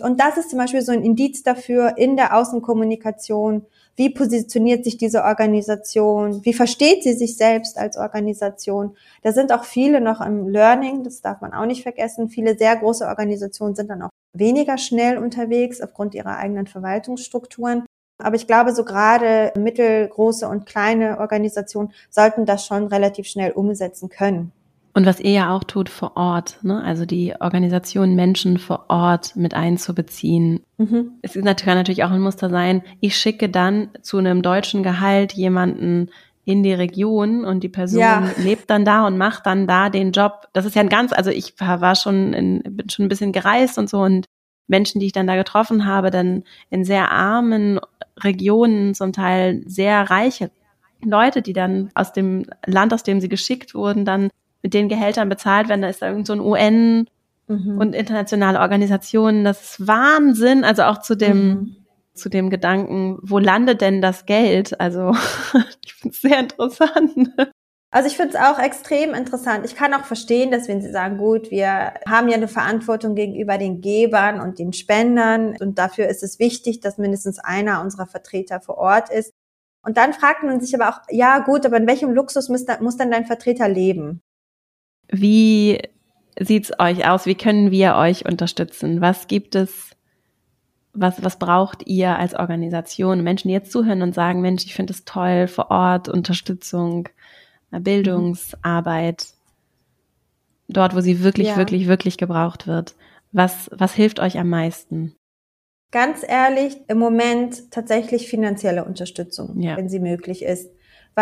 Und 0.00 0.20
das 0.20 0.36
ist 0.36 0.50
zum 0.50 0.58
Beispiel 0.58 0.82
so 0.82 0.92
ein 0.92 1.02
Indiz 1.02 1.42
dafür 1.42 1.98
in 1.98 2.16
der 2.16 2.36
Außenkommunikation, 2.36 3.66
wie 4.00 4.08
positioniert 4.08 4.82
sich 4.82 4.96
diese 4.96 5.24
Organisation, 5.24 6.42
wie 6.46 6.54
versteht 6.54 7.02
sie 7.02 7.12
sich 7.12 7.36
selbst 7.36 7.76
als 7.76 7.98
Organisation. 7.98 8.96
Da 9.20 9.32
sind 9.32 9.52
auch 9.52 9.64
viele 9.64 10.00
noch 10.00 10.22
im 10.22 10.48
Learning, 10.48 11.04
das 11.04 11.20
darf 11.20 11.42
man 11.42 11.52
auch 11.52 11.66
nicht 11.66 11.82
vergessen. 11.82 12.30
Viele 12.30 12.56
sehr 12.56 12.74
große 12.76 13.06
Organisationen 13.06 13.74
sind 13.74 13.90
dann 13.90 14.00
auch 14.00 14.08
weniger 14.32 14.78
schnell 14.78 15.18
unterwegs 15.18 15.82
aufgrund 15.82 16.14
ihrer 16.14 16.38
eigenen 16.38 16.66
Verwaltungsstrukturen. 16.66 17.84
Aber 18.22 18.36
ich 18.36 18.46
glaube, 18.46 18.72
so 18.72 18.86
gerade 18.86 19.52
mittelgroße 19.58 20.48
und 20.48 20.64
kleine 20.64 21.20
Organisationen 21.20 21.92
sollten 22.08 22.46
das 22.46 22.64
schon 22.64 22.86
relativ 22.86 23.26
schnell 23.26 23.52
umsetzen 23.52 24.08
können. 24.08 24.50
Und 24.92 25.06
was 25.06 25.20
ihr 25.20 25.30
ja 25.30 25.54
auch 25.54 25.64
tut 25.64 25.88
vor 25.88 26.16
Ort, 26.16 26.58
ne? 26.62 26.82
also 26.82 27.06
die 27.06 27.34
Organisation 27.38 28.16
Menschen 28.16 28.58
vor 28.58 28.86
Ort 28.88 29.36
mit 29.36 29.54
einzubeziehen. 29.54 30.64
Mhm. 30.78 31.12
Es 31.22 31.36
ist 31.36 31.44
natürlich, 31.44 31.66
kann 31.66 31.78
natürlich 31.78 32.04
auch 32.04 32.10
ein 32.10 32.20
Muster 32.20 32.50
sein, 32.50 32.82
ich 33.00 33.16
schicke 33.16 33.48
dann 33.48 33.90
zu 34.02 34.18
einem 34.18 34.42
deutschen 34.42 34.82
Gehalt 34.82 35.32
jemanden 35.32 36.10
in 36.44 36.62
die 36.62 36.72
Region 36.72 37.44
und 37.44 37.62
die 37.62 37.68
Person 37.68 38.00
ja. 38.00 38.30
lebt 38.36 38.68
dann 38.70 38.84
da 38.84 39.06
und 39.06 39.16
macht 39.16 39.46
dann 39.46 39.68
da 39.68 39.90
den 39.90 40.10
Job. 40.10 40.48
Das 40.52 40.64
ist 40.64 40.74
ja 40.74 40.82
ein 40.82 40.88
ganz, 40.88 41.12
also 41.12 41.30
ich 41.30 41.54
war 41.60 41.94
schon, 41.94 42.32
in, 42.32 42.62
bin 42.62 42.88
schon 42.90 43.06
ein 43.06 43.08
bisschen 43.10 43.32
gereist 43.32 43.78
und 43.78 43.88
so 43.88 44.00
und 44.00 44.26
Menschen, 44.66 45.00
die 45.00 45.06
ich 45.06 45.12
dann 45.12 45.26
da 45.26 45.36
getroffen 45.36 45.86
habe, 45.86 46.10
dann 46.10 46.44
in 46.70 46.84
sehr 46.84 47.10
armen 47.10 47.80
Regionen, 48.18 48.94
zum 48.94 49.12
Teil 49.12 49.62
sehr 49.66 50.10
reiche 50.10 50.50
Leute, 51.02 51.42
die 51.42 51.52
dann 51.52 51.90
aus 51.94 52.12
dem 52.12 52.46
Land, 52.66 52.92
aus 52.92 53.02
dem 53.02 53.20
sie 53.20 53.28
geschickt 53.28 53.74
wurden, 53.74 54.04
dann 54.04 54.30
mit 54.62 54.74
den 54.74 54.88
Gehältern 54.88 55.28
bezahlt 55.28 55.68
werden. 55.68 55.82
Da 55.82 55.88
ist 55.88 56.02
da 56.02 56.08
irgend 56.08 56.26
so 56.26 56.32
ein 56.32 56.40
UN 56.40 57.06
mhm. 57.48 57.78
und 57.78 57.94
internationale 57.94 58.60
Organisationen. 58.60 59.44
Das 59.44 59.62
ist 59.62 59.86
Wahnsinn. 59.86 60.64
Also 60.64 60.82
auch 60.84 61.00
zu 61.00 61.16
dem, 61.16 61.48
mhm. 61.48 61.76
zu 62.14 62.28
dem 62.28 62.50
Gedanken, 62.50 63.18
wo 63.22 63.38
landet 63.38 63.80
denn 63.80 64.00
das 64.00 64.26
Geld? 64.26 64.80
Also 64.80 65.12
ich 65.84 65.94
finde 65.94 66.14
es 66.14 66.20
sehr 66.20 66.38
interessant. 66.40 67.30
Also 67.92 68.08
ich 68.08 68.16
finde 68.16 68.36
es 68.36 68.40
auch 68.40 68.60
extrem 68.60 69.14
interessant. 69.14 69.66
Ich 69.66 69.74
kann 69.74 69.92
auch 69.94 70.04
verstehen, 70.04 70.52
dass 70.52 70.68
wenn 70.68 70.80
Sie 70.80 70.92
sagen, 70.92 71.18
gut, 71.18 71.50
wir 71.50 71.94
haben 72.06 72.28
ja 72.28 72.36
eine 72.36 72.46
Verantwortung 72.46 73.16
gegenüber 73.16 73.58
den 73.58 73.80
Gebern 73.80 74.40
und 74.40 74.60
den 74.60 74.72
Spendern 74.72 75.56
und 75.58 75.76
dafür 75.76 76.06
ist 76.06 76.22
es 76.22 76.38
wichtig, 76.38 76.78
dass 76.80 76.98
mindestens 76.98 77.40
einer 77.40 77.82
unserer 77.82 78.06
Vertreter 78.06 78.60
vor 78.60 78.78
Ort 78.78 79.10
ist. 79.10 79.32
Und 79.82 79.96
dann 79.96 80.12
fragt 80.12 80.44
man 80.44 80.60
sich 80.60 80.74
aber 80.74 80.88
auch, 80.88 81.00
ja 81.10 81.40
gut, 81.40 81.66
aber 81.66 81.78
in 81.78 81.88
welchem 81.88 82.12
Luxus 82.12 82.48
muss, 82.48 82.64
muss 82.80 82.96
dann 82.96 83.10
dein 83.10 83.26
Vertreter 83.26 83.68
leben? 83.68 84.22
Wie 85.10 85.80
sieht's 86.38 86.72
euch 86.78 87.06
aus? 87.08 87.26
Wie 87.26 87.34
können 87.34 87.70
wir 87.70 87.96
euch 87.96 88.26
unterstützen? 88.26 89.00
Was 89.00 89.26
gibt 89.26 89.54
es? 89.54 89.90
Was, 90.92 91.22
was 91.22 91.38
braucht 91.38 91.86
ihr 91.86 92.18
als 92.18 92.34
Organisation? 92.34 93.22
Menschen, 93.22 93.48
die 93.48 93.54
jetzt 93.54 93.70
zuhören 93.70 94.02
und 94.02 94.14
sagen, 94.14 94.40
Mensch, 94.40 94.64
ich 94.64 94.74
finde 94.74 94.92
es 94.92 95.04
toll, 95.04 95.46
vor 95.46 95.70
Ort 95.70 96.08
Unterstützung, 96.08 97.08
Bildungsarbeit, 97.70 99.28
dort, 100.68 100.96
wo 100.96 101.00
sie 101.00 101.22
wirklich, 101.22 101.48
ja. 101.48 101.56
wirklich, 101.56 101.86
wirklich 101.86 102.18
gebraucht 102.18 102.66
wird. 102.66 102.96
Was, 103.32 103.70
was 103.72 103.94
hilft 103.94 104.18
euch 104.18 104.38
am 104.38 104.48
meisten? 104.48 105.14
Ganz 105.92 106.24
ehrlich, 106.26 106.76
im 106.88 106.98
Moment 106.98 107.70
tatsächlich 107.70 108.28
finanzielle 108.28 108.84
Unterstützung, 108.84 109.60
ja. 109.60 109.76
wenn 109.76 109.88
sie 109.88 110.00
möglich 110.00 110.44
ist. 110.44 110.70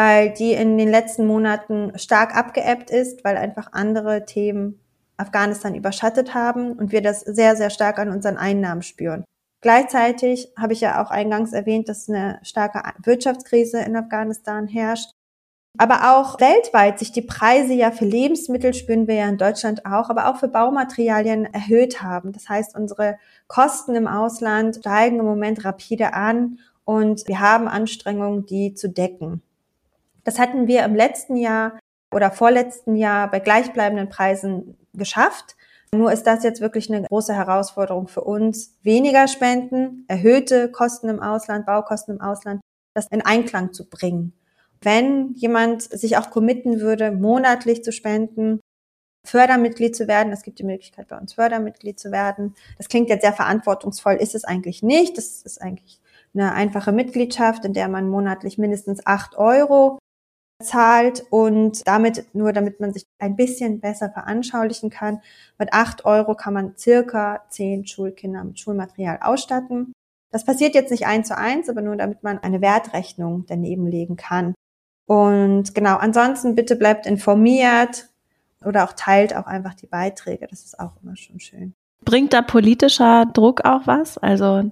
Weil 0.01 0.30
die 0.30 0.53
in 0.53 0.78
den 0.78 0.88
letzten 0.88 1.26
Monaten 1.26 1.90
stark 1.99 2.36
abgeebbt 2.36 2.88
ist, 2.88 3.24
weil 3.24 3.36
einfach 3.36 3.72
andere 3.72 4.24
Themen 4.26 4.78
Afghanistan 5.16 5.74
überschattet 5.74 6.34
haben 6.34 6.74
und 6.74 6.92
wir 6.92 7.03
das 7.03 7.22
sehr, 7.22 7.57
sehr 7.57 7.68
stark 7.68 7.99
an 7.99 8.11
unseren 8.11 8.36
Einnahmen 8.36 8.82
spüren. 8.82 9.24
Gleichzeitig 9.61 10.53
habe 10.57 10.72
ich 10.72 10.80
ja 10.80 11.03
auch 11.03 11.11
eingangs 11.11 11.53
erwähnt, 11.53 11.88
dass 11.88 12.09
eine 12.09 12.38
starke 12.44 12.80
Wirtschaftskrise 13.03 13.80
in 13.80 13.96
Afghanistan 13.96 14.68
herrscht. 14.68 15.11
Aber 15.76 16.16
auch 16.16 16.40
weltweit 16.40 17.01
sich 17.01 17.11
die 17.11 17.22
Preise 17.22 17.74
ja 17.74 17.90
für 17.90 18.05
Lebensmittel, 18.05 18.74
spüren 18.74 19.09
wir 19.09 19.16
ja 19.16 19.28
in 19.28 19.36
Deutschland 19.36 19.84
auch, 19.84 20.11
aber 20.11 20.28
auch 20.28 20.36
für 20.36 20.46
Baumaterialien 20.46 21.53
erhöht 21.53 22.05
haben. 22.05 22.30
Das 22.30 22.49
heißt, 22.49 22.76
unsere 22.76 23.18
Kosten 23.49 23.96
im 23.96 24.07
Ausland 24.07 24.76
steigen 24.76 25.18
im 25.18 25.24
Moment 25.24 25.64
rapide 25.64 26.14
an 26.14 26.61
und 26.84 27.26
wir 27.26 27.40
haben 27.40 27.66
Anstrengungen, 27.66 28.46
die 28.46 28.74
zu 28.74 28.88
decken. 28.88 29.42
Das 30.29 30.39
hatten 30.39 30.66
wir 30.66 30.85
im 30.85 30.95
letzten 30.95 31.37
Jahr 31.37 31.79
oder 32.14 32.31
vorletzten 32.31 32.97
Jahr 32.97 33.31
bei 33.31 33.41
gleichbleibenden 33.41 34.11
Preisen 34.11 34.76
geschafft. 34.93 35.57
Nur 35.95 36.12
ist 36.12 36.24
das 36.24 36.45
jetzt 36.45 36.61
wirklich 36.61 36.93
eine 36.93 37.07
große 37.07 37.33
Herausforderung 37.35 38.09
für 38.09 38.20
uns. 38.20 38.76
Weniger 38.83 39.26
Spenden, 39.26 40.05
erhöhte 40.07 40.70
Kosten 40.70 41.09
im 41.09 41.20
Ausland, 41.20 41.64
Baukosten 41.64 42.16
im 42.16 42.20
Ausland, 42.20 42.61
das 42.93 43.07
in 43.11 43.22
Einklang 43.22 43.72
zu 43.72 43.89
bringen 43.89 44.35
wenn 44.81 45.33
jemand 45.35 45.83
sich 45.83 46.18
auch 46.18 46.31
committen 46.31 46.81
würde, 46.81 47.11
monatlich 47.11 47.83
zu 47.83 47.91
spenden, 47.91 48.61
Fördermitglied 49.26 49.97
zu 49.97 50.07
werden. 50.07 50.33
Es 50.33 50.43
gibt 50.43 50.61
die 50.61 50.64
Möglichkeit, 50.64 51.09
bei 51.09 51.18
uns 51.18 51.33
Fördermitglied 51.33 51.99
zu 51.99 52.12
werden. 52.12 52.55
Das 52.76 52.89
klingt 52.89 53.09
jetzt 53.09 53.22
sehr 53.22 53.33
verantwortungsvoll, 53.33 54.14
ist 54.14 54.37
es 54.37 54.45
eigentlich 54.45 54.85
nicht. 54.85 55.18
Das 55.18 55.43
ist 55.43 55.61
eigentlich 55.61 56.01
eine 56.33 56.53
einfache 56.53 56.93
Mitgliedschaft, 56.93 57.64
in 57.64 57.72
der 57.72 57.89
man 57.89 58.09
monatlich 58.09 58.57
mindestens 58.57 59.05
acht 59.05 59.37
Euro 59.37 59.99
zahlt 60.62 61.24
und 61.30 61.86
damit, 61.86 62.34
nur 62.34 62.52
damit 62.52 62.80
man 62.80 62.92
sich 62.92 63.06
ein 63.18 63.36
bisschen 63.36 63.80
besser 63.80 64.11
veranschaulichen 64.11 64.90
kann, 64.90 65.20
mit 65.59 65.72
acht 65.72 66.04
Euro 66.04 66.34
kann 66.34 66.54
man 66.54 66.76
circa 66.76 67.44
zehn 67.48 67.86
Schulkinder 67.86 68.42
mit 68.44 68.59
Schulmaterial 68.59 69.18
ausstatten. 69.22 69.92
Das 70.30 70.44
passiert 70.44 70.74
jetzt 70.74 70.90
nicht 70.90 71.06
eins 71.06 71.28
zu 71.28 71.38
eins, 71.38 71.68
aber 71.68 71.80
nur 71.80 71.96
damit 71.96 72.22
man 72.22 72.38
eine 72.38 72.61
Wertrechnung 72.61 73.44
daneben 73.46 73.86
legen 73.86 74.16
kann. 74.16 74.54
Und 75.06 75.74
genau, 75.74 75.96
ansonsten 75.96 76.54
bitte 76.54 76.76
bleibt 76.76 77.06
informiert 77.06 78.09
oder 78.64 78.84
auch 78.84 78.92
teilt 78.92 79.34
auch 79.34 79.46
einfach 79.46 79.74
die 79.74 79.86
Beiträge. 79.86 80.46
Das 80.48 80.64
ist 80.64 80.78
auch 80.78 80.92
immer 81.02 81.16
schon 81.16 81.40
schön. 81.40 81.74
Bringt 82.04 82.32
da 82.32 82.42
politischer 82.42 83.26
Druck 83.26 83.64
auch 83.64 83.86
was? 83.86 84.18
Also 84.18 84.70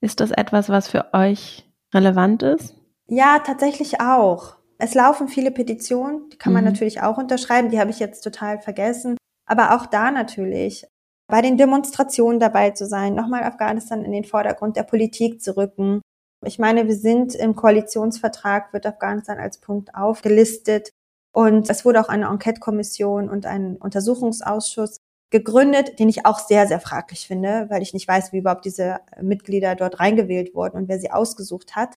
ist 0.00 0.20
das 0.20 0.30
etwas, 0.32 0.68
was 0.68 0.88
für 0.88 1.12
euch 1.12 1.70
relevant 1.94 2.42
ist? 2.42 2.74
Ja, 3.06 3.38
tatsächlich 3.38 4.00
auch. 4.00 4.56
Es 4.82 4.94
laufen 4.94 5.28
viele 5.28 5.52
Petitionen, 5.52 6.28
die 6.30 6.38
kann 6.38 6.52
man 6.52 6.64
mhm. 6.64 6.70
natürlich 6.70 7.02
auch 7.02 7.16
unterschreiben, 7.16 7.70
die 7.70 7.78
habe 7.78 7.92
ich 7.92 8.00
jetzt 8.00 8.22
total 8.22 8.60
vergessen. 8.60 9.16
Aber 9.46 9.76
auch 9.76 9.86
da 9.86 10.10
natürlich 10.10 10.84
bei 11.28 11.40
den 11.40 11.56
Demonstrationen 11.56 12.40
dabei 12.40 12.70
zu 12.70 12.86
sein, 12.86 13.14
nochmal 13.14 13.44
Afghanistan 13.44 14.04
in 14.04 14.10
den 14.10 14.24
Vordergrund 14.24 14.76
der 14.76 14.82
Politik 14.82 15.40
zu 15.40 15.56
rücken, 15.56 16.02
ich 16.44 16.58
meine, 16.58 16.88
wir 16.88 16.96
sind 16.96 17.36
im 17.36 17.54
Koalitionsvertrag, 17.54 18.72
wird 18.72 18.84
Afghanistan 18.84 19.38
als 19.38 19.58
Punkt 19.58 19.94
aufgelistet. 19.94 20.90
Und 21.32 21.70
es 21.70 21.84
wurde 21.84 22.00
auch 22.00 22.08
eine 22.08 22.26
Enquete-Kommission 22.26 23.30
und 23.30 23.46
ein 23.46 23.76
Untersuchungsausschuss 23.76 24.96
gegründet, 25.30 26.00
den 26.00 26.08
ich 26.08 26.26
auch 26.26 26.40
sehr, 26.40 26.66
sehr 26.66 26.80
fraglich 26.80 27.28
finde, 27.28 27.66
weil 27.70 27.82
ich 27.82 27.94
nicht 27.94 28.08
weiß, 28.08 28.32
wie 28.32 28.38
überhaupt 28.38 28.64
diese 28.64 28.98
Mitglieder 29.20 29.76
dort 29.76 30.00
reingewählt 30.00 30.54
wurden 30.54 30.76
und 30.76 30.88
wer 30.88 30.98
sie 30.98 31.12
ausgesucht 31.12 31.76
hat. 31.76 31.94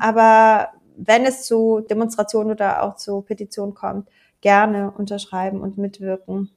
Aber 0.00 0.70
wenn 0.98 1.24
es 1.24 1.44
zu 1.44 1.80
Demonstrationen 1.88 2.52
oder 2.52 2.82
auch 2.82 2.96
zu 2.96 3.22
Petitionen 3.22 3.74
kommt, 3.74 4.08
gerne 4.40 4.90
unterschreiben 4.90 5.60
und 5.60 5.78
mitwirken, 5.78 6.50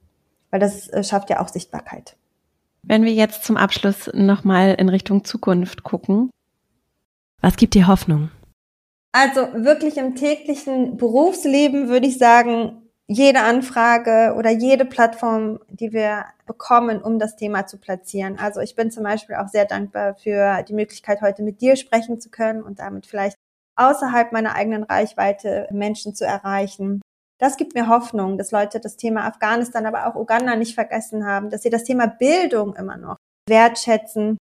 weil 0.50 0.60
das 0.60 0.88
äh, 0.88 1.04
schafft 1.04 1.30
ja 1.30 1.40
auch 1.40 1.48
Sichtbarkeit. 1.48 2.16
Wenn 2.82 3.04
wir 3.04 3.12
jetzt 3.12 3.44
zum 3.44 3.56
Abschluss 3.56 4.10
nochmal 4.12 4.74
in 4.74 4.88
Richtung 4.88 5.24
Zukunft 5.24 5.84
gucken, 5.84 6.30
was 7.40 7.56
gibt 7.56 7.74
dir 7.74 7.86
Hoffnung? 7.86 8.30
Also 9.12 9.40
wirklich 9.54 9.96
im 9.98 10.14
täglichen 10.16 10.96
Berufsleben 10.96 11.88
würde 11.88 12.06
ich 12.06 12.18
sagen, 12.18 12.82
jede 13.06 13.40
Anfrage 13.40 14.34
oder 14.36 14.50
jede 14.50 14.84
Plattform, 14.84 15.60
die 15.68 15.92
wir 15.92 16.24
bekommen, 16.46 17.02
um 17.02 17.18
das 17.18 17.36
Thema 17.36 17.66
zu 17.66 17.78
platzieren. 17.78 18.38
Also 18.38 18.60
ich 18.60 18.74
bin 18.74 18.90
zum 18.90 19.04
Beispiel 19.04 19.36
auch 19.36 19.48
sehr 19.48 19.66
dankbar 19.66 20.14
für 20.14 20.62
die 20.62 20.72
Möglichkeit, 20.72 21.20
heute 21.20 21.42
mit 21.42 21.60
dir 21.60 21.76
sprechen 21.76 22.20
zu 22.20 22.30
können 22.30 22.62
und 22.62 22.78
damit 22.78 23.06
vielleicht 23.06 23.36
außerhalb 23.76 24.32
meiner 24.32 24.54
eigenen 24.54 24.84
Reichweite 24.84 25.68
Menschen 25.70 26.14
zu 26.14 26.24
erreichen. 26.24 27.00
Das 27.38 27.56
gibt 27.56 27.74
mir 27.74 27.88
Hoffnung, 27.88 28.38
dass 28.38 28.52
Leute 28.52 28.80
das 28.80 28.96
Thema 28.96 29.26
Afghanistan, 29.26 29.86
aber 29.86 30.06
auch 30.06 30.14
Uganda 30.14 30.56
nicht 30.56 30.74
vergessen 30.74 31.26
haben, 31.26 31.50
dass 31.50 31.62
sie 31.62 31.70
das 31.70 31.84
Thema 31.84 32.06
Bildung 32.06 32.74
immer 32.76 32.96
noch 32.96 33.16
wertschätzen 33.48 34.38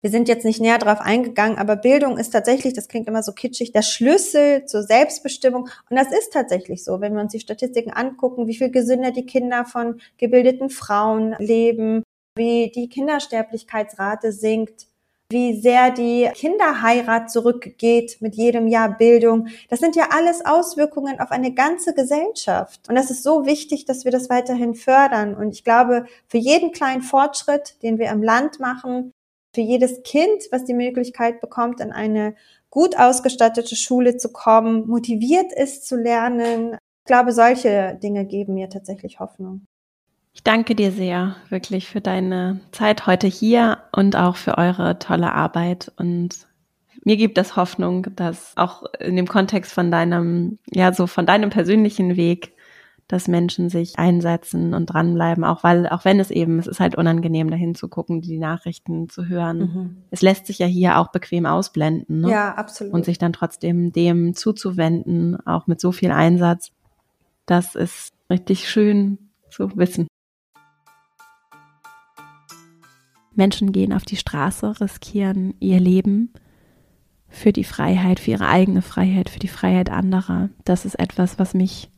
wir 0.00 0.10
sind 0.10 0.28
jetzt 0.28 0.44
nicht 0.44 0.60
näher 0.60 0.78
darauf 0.78 1.00
eingegangen, 1.00 1.58
aber 1.58 1.74
Bildung 1.74 2.18
ist 2.18 2.30
tatsächlich, 2.30 2.72
das 2.72 2.86
klingt 2.86 3.08
immer 3.08 3.24
so 3.24 3.32
kitschig, 3.32 3.72
der 3.72 3.82
Schlüssel 3.82 4.64
zur 4.64 4.84
Selbstbestimmung. 4.84 5.68
Und 5.90 5.96
das 5.96 6.12
ist 6.12 6.32
tatsächlich 6.32 6.84
so, 6.84 7.00
wenn 7.00 7.14
wir 7.14 7.20
uns 7.20 7.32
die 7.32 7.40
Statistiken 7.40 7.92
angucken, 7.92 8.46
wie 8.46 8.54
viel 8.54 8.70
gesünder 8.70 9.10
die 9.10 9.26
Kinder 9.26 9.64
von 9.64 10.00
gebildeten 10.16 10.70
Frauen 10.70 11.34
leben, 11.38 12.04
wie 12.36 12.70
die 12.70 12.88
Kindersterblichkeitsrate 12.88 14.30
sinkt, 14.30 14.86
wie 15.30 15.60
sehr 15.60 15.90
die 15.90 16.30
Kinderheirat 16.34 17.30
zurückgeht 17.30 18.16
mit 18.20 18.34
jedem 18.34 18.66
Jahr 18.66 18.96
Bildung. 18.96 19.48
Das 19.68 19.80
sind 19.80 19.94
ja 19.94 20.08
alles 20.10 20.44
Auswirkungen 20.44 21.20
auf 21.20 21.30
eine 21.30 21.52
ganze 21.52 21.92
Gesellschaft. 21.94 22.88
Und 22.88 22.94
das 22.94 23.10
ist 23.10 23.22
so 23.22 23.44
wichtig, 23.44 23.84
dass 23.84 24.04
wir 24.04 24.12
das 24.12 24.30
weiterhin 24.30 24.74
fördern. 24.74 25.34
Und 25.34 25.52
ich 25.52 25.64
glaube, 25.64 26.06
für 26.28 26.38
jeden 26.38 26.72
kleinen 26.72 27.02
Fortschritt, 27.02 27.76
den 27.82 27.98
wir 27.98 28.08
im 28.10 28.22
Land 28.22 28.58
machen, 28.58 29.12
für 29.54 29.60
jedes 29.60 30.02
Kind, 30.02 30.48
was 30.50 30.64
die 30.64 30.74
Möglichkeit 30.74 31.40
bekommt, 31.40 31.80
in 31.80 31.92
eine 31.92 32.34
gut 32.70 32.98
ausgestattete 32.98 33.76
Schule 33.76 34.16
zu 34.16 34.30
kommen, 34.32 34.86
motiviert 34.86 35.52
ist 35.52 35.86
zu 35.86 35.96
lernen. 35.96 36.74
Ich 36.74 37.06
glaube, 37.06 37.32
solche 37.32 37.98
Dinge 38.02 38.24
geben 38.24 38.54
mir 38.54 38.70
tatsächlich 38.70 39.20
Hoffnung. 39.20 39.66
Ich 40.38 40.44
danke 40.44 40.76
dir 40.76 40.92
sehr, 40.92 41.34
wirklich 41.48 41.88
für 41.88 42.00
deine 42.00 42.60
Zeit 42.70 43.08
heute 43.08 43.26
hier 43.26 43.78
und 43.90 44.14
auch 44.14 44.36
für 44.36 44.56
eure 44.56 45.00
tolle 45.00 45.32
Arbeit. 45.32 45.90
Und 45.96 46.46
mir 47.02 47.16
gibt 47.16 47.38
es 47.38 47.56
Hoffnung, 47.56 48.06
dass 48.14 48.52
auch 48.54 48.84
in 49.00 49.16
dem 49.16 49.26
Kontext 49.26 49.72
von 49.72 49.90
deinem, 49.90 50.60
ja, 50.70 50.92
so 50.92 51.08
von 51.08 51.26
deinem 51.26 51.50
persönlichen 51.50 52.16
Weg 52.16 52.52
dass 53.08 53.26
Menschen 53.26 53.70
sich 53.70 53.98
einsetzen 53.98 54.74
und 54.74 54.86
dranbleiben, 54.86 55.42
auch 55.42 55.64
weil, 55.64 55.88
auch 55.88 56.04
wenn 56.04 56.20
es 56.20 56.30
eben, 56.30 56.58
es 56.58 56.66
ist 56.66 56.78
halt 56.78 56.94
unangenehm, 56.94 57.50
dahin 57.50 57.74
zu 57.74 57.88
gucken, 57.88 58.20
die 58.20 58.38
Nachrichten 58.38 59.08
zu 59.08 59.26
hören. 59.26 59.58
Mhm. 59.58 59.96
Es 60.10 60.20
lässt 60.20 60.46
sich 60.46 60.58
ja 60.58 60.66
hier 60.66 60.98
auch 60.98 61.08
bequem 61.08 61.46
ausblenden. 61.46 62.20
Ne? 62.20 62.30
Ja, 62.30 62.54
absolut. 62.54 62.92
Und 62.92 63.06
sich 63.06 63.16
dann 63.16 63.32
trotzdem 63.32 63.92
dem 63.92 64.34
zuzuwenden, 64.34 65.38
auch 65.46 65.66
mit 65.66 65.80
so 65.80 65.90
viel 65.90 66.10
Einsatz, 66.10 66.70
das 67.46 67.74
ist 67.74 68.12
richtig 68.28 68.68
schön 68.68 69.30
zu 69.48 69.74
wissen. 69.78 70.06
Menschen 73.38 73.72
gehen 73.72 73.92
auf 73.92 74.04
die 74.04 74.16
Straße, 74.16 74.80
riskieren 74.80 75.54
ihr 75.60 75.80
Leben 75.80 76.32
für 77.28 77.52
die 77.52 77.64
Freiheit, 77.64 78.20
für 78.20 78.32
ihre 78.32 78.48
eigene 78.48 78.82
Freiheit, 78.82 79.30
für 79.30 79.38
die 79.38 79.48
Freiheit 79.48 79.90
anderer. 79.90 80.50
Das 80.64 80.84
ist 80.84 80.98
etwas, 80.98 81.38
was 81.38 81.54
mich 81.54 81.90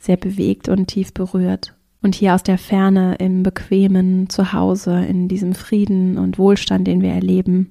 sehr 0.00 0.16
bewegt 0.16 0.68
und 0.68 0.86
tief 0.86 1.14
berührt. 1.14 1.76
Und 2.00 2.16
hier 2.16 2.34
aus 2.34 2.42
der 2.42 2.58
Ferne 2.58 3.14
im 3.16 3.44
bequemen 3.44 4.28
Zuhause, 4.28 5.04
in 5.04 5.28
diesem 5.28 5.54
Frieden 5.54 6.18
und 6.18 6.38
Wohlstand, 6.38 6.88
den 6.88 7.00
wir 7.00 7.12
erleben, 7.12 7.70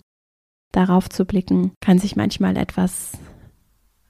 darauf 0.71 1.09
zu 1.09 1.25
blicken, 1.25 1.71
kann 1.81 1.99
sich 1.99 2.15
manchmal 2.15 2.55
etwas 2.55 3.11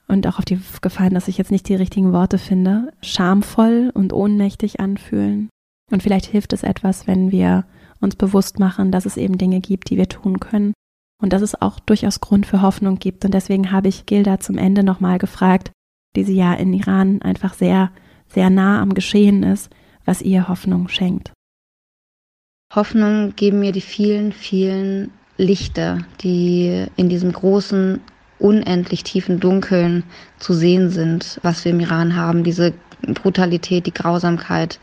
und 0.08 0.28
auch 0.28 0.40
auf 0.40 0.46
die 0.46 0.60
Gefallen, 0.82 1.14
dass 1.14 1.30
ich 1.30 1.38
jetzt 1.38 1.52
nicht 1.52 1.70
die 1.70 1.76
richtigen 1.76 2.12
Worte 2.12 2.38
finde, 2.38 2.92
schamvoll 3.02 3.92
und 3.94 4.12
ohnmächtig 4.12 4.80
anfühlen. 4.80 5.50
Und 5.90 6.04
vielleicht 6.04 6.26
hilft 6.26 6.54
es 6.54 6.64
etwas, 6.64 7.08
wenn 7.08 7.32
wir 7.32 7.66
uns 8.02 8.16
bewusst 8.16 8.60
machen, 8.60 8.92
dass 8.92 9.06
es 9.06 9.18
eben 9.18 9.38
Dinge 9.38 9.62
gibt, 9.62 9.90
die 9.90 9.98
wir 9.98 10.10
tun 10.10 10.40
können 10.40 10.74
und 11.22 11.32
dass 11.34 11.42
es 11.42 11.62
auch 11.62 11.80
durchaus 11.80 12.20
Grund 12.20 12.46
für 12.46 12.62
Hoffnung 12.62 12.98
gibt. 13.00 13.24
Und 13.24 13.34
deswegen 13.34 13.72
habe 13.72 13.88
ich 13.88 14.06
Gilda 14.06 14.40
zum 14.40 14.58
Ende 14.58 14.84
nochmal 14.84 15.18
gefragt, 15.18 15.72
die 16.16 16.24
sie 16.24 16.36
ja 16.36 16.54
in 16.54 16.74
Iran 16.74 17.22
einfach 17.22 17.54
sehr 17.54 17.92
sehr 18.34 18.50
nah 18.50 18.82
am 18.82 18.94
Geschehen 18.94 19.44
ist, 19.44 19.70
was 20.06 20.22
ihr 20.22 20.48
Hoffnung 20.48 20.88
schenkt? 20.88 21.32
Hoffnung 22.74 23.36
geben 23.36 23.60
mir 23.60 23.72
die 23.72 23.82
vielen, 23.82 24.32
vielen 24.32 25.12
Lichter, 25.38 26.06
die 26.22 26.86
in 26.96 27.10
diesem 27.10 27.32
großen, 27.32 28.00
unendlich 28.40 29.04
tiefen 29.04 29.40
Dunkeln 29.40 30.04
zu 30.40 30.54
sehen 30.54 30.90
sind, 30.90 31.40
was 31.44 31.64
wir 31.64 31.72
im 31.74 31.80
Iran 31.80 32.16
haben. 32.16 32.44
Diese 32.44 32.74
Brutalität, 33.02 33.86
die 33.86 33.94
Grausamkeit 33.94 34.80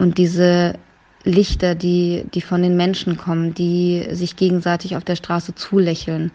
und 0.00 0.16
diese 0.16 0.78
Lichter, 1.24 1.74
die, 1.74 2.24
die 2.34 2.40
von 2.40 2.62
den 2.62 2.76
Menschen 2.76 3.16
kommen, 3.16 3.54
die 3.54 4.06
sich 4.12 4.36
gegenseitig 4.36 4.96
auf 4.96 5.04
der 5.04 5.16
Straße 5.16 5.54
zulächeln, 5.54 6.32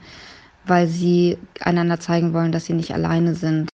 weil 0.66 0.88
sie 0.88 1.38
einander 1.60 2.00
zeigen 2.00 2.34
wollen, 2.34 2.52
dass 2.52 2.66
sie 2.66 2.74
nicht 2.74 2.94
alleine 2.94 3.36
sind. 3.36 3.70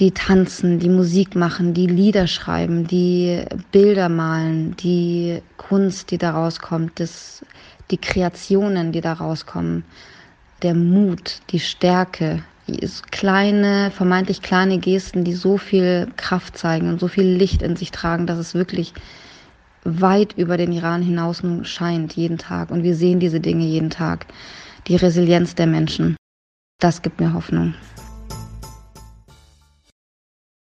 Die 0.00 0.12
tanzen, 0.12 0.78
die 0.78 0.88
Musik 0.88 1.34
machen, 1.34 1.74
die 1.74 1.88
Lieder 1.88 2.28
schreiben, 2.28 2.86
die 2.86 3.44
Bilder 3.72 4.08
malen, 4.08 4.76
die 4.76 5.42
Kunst, 5.56 6.12
die 6.12 6.18
daraus 6.18 6.60
kommt, 6.60 7.00
das, 7.00 7.44
die 7.90 7.98
Kreationen, 7.98 8.92
die 8.92 9.00
daraus 9.00 9.44
kommen, 9.44 9.84
der 10.62 10.74
Mut, 10.74 11.40
die 11.50 11.58
Stärke, 11.58 12.44
kleine, 13.10 13.90
vermeintlich 13.90 14.42
kleine 14.42 14.78
Gesten, 14.78 15.24
die 15.24 15.32
so 15.34 15.56
viel 15.56 16.08
Kraft 16.16 16.56
zeigen 16.58 16.88
und 16.88 17.00
so 17.00 17.08
viel 17.08 17.26
Licht 17.26 17.62
in 17.62 17.76
sich 17.76 17.90
tragen, 17.90 18.26
dass 18.26 18.38
es 18.38 18.54
wirklich 18.54 18.92
weit 19.84 20.34
über 20.36 20.56
den 20.56 20.72
Iran 20.72 21.02
hinaus 21.02 21.42
scheint, 21.62 22.14
jeden 22.14 22.38
Tag. 22.38 22.70
Und 22.70 22.82
wir 22.82 22.94
sehen 22.94 23.20
diese 23.20 23.40
Dinge 23.40 23.64
jeden 23.64 23.90
Tag. 23.90 24.26
Die 24.86 24.96
Resilienz 24.96 25.54
der 25.54 25.66
Menschen. 25.66 26.16
Das 26.80 27.02
gibt 27.02 27.20
mir 27.20 27.34
Hoffnung. 27.34 27.74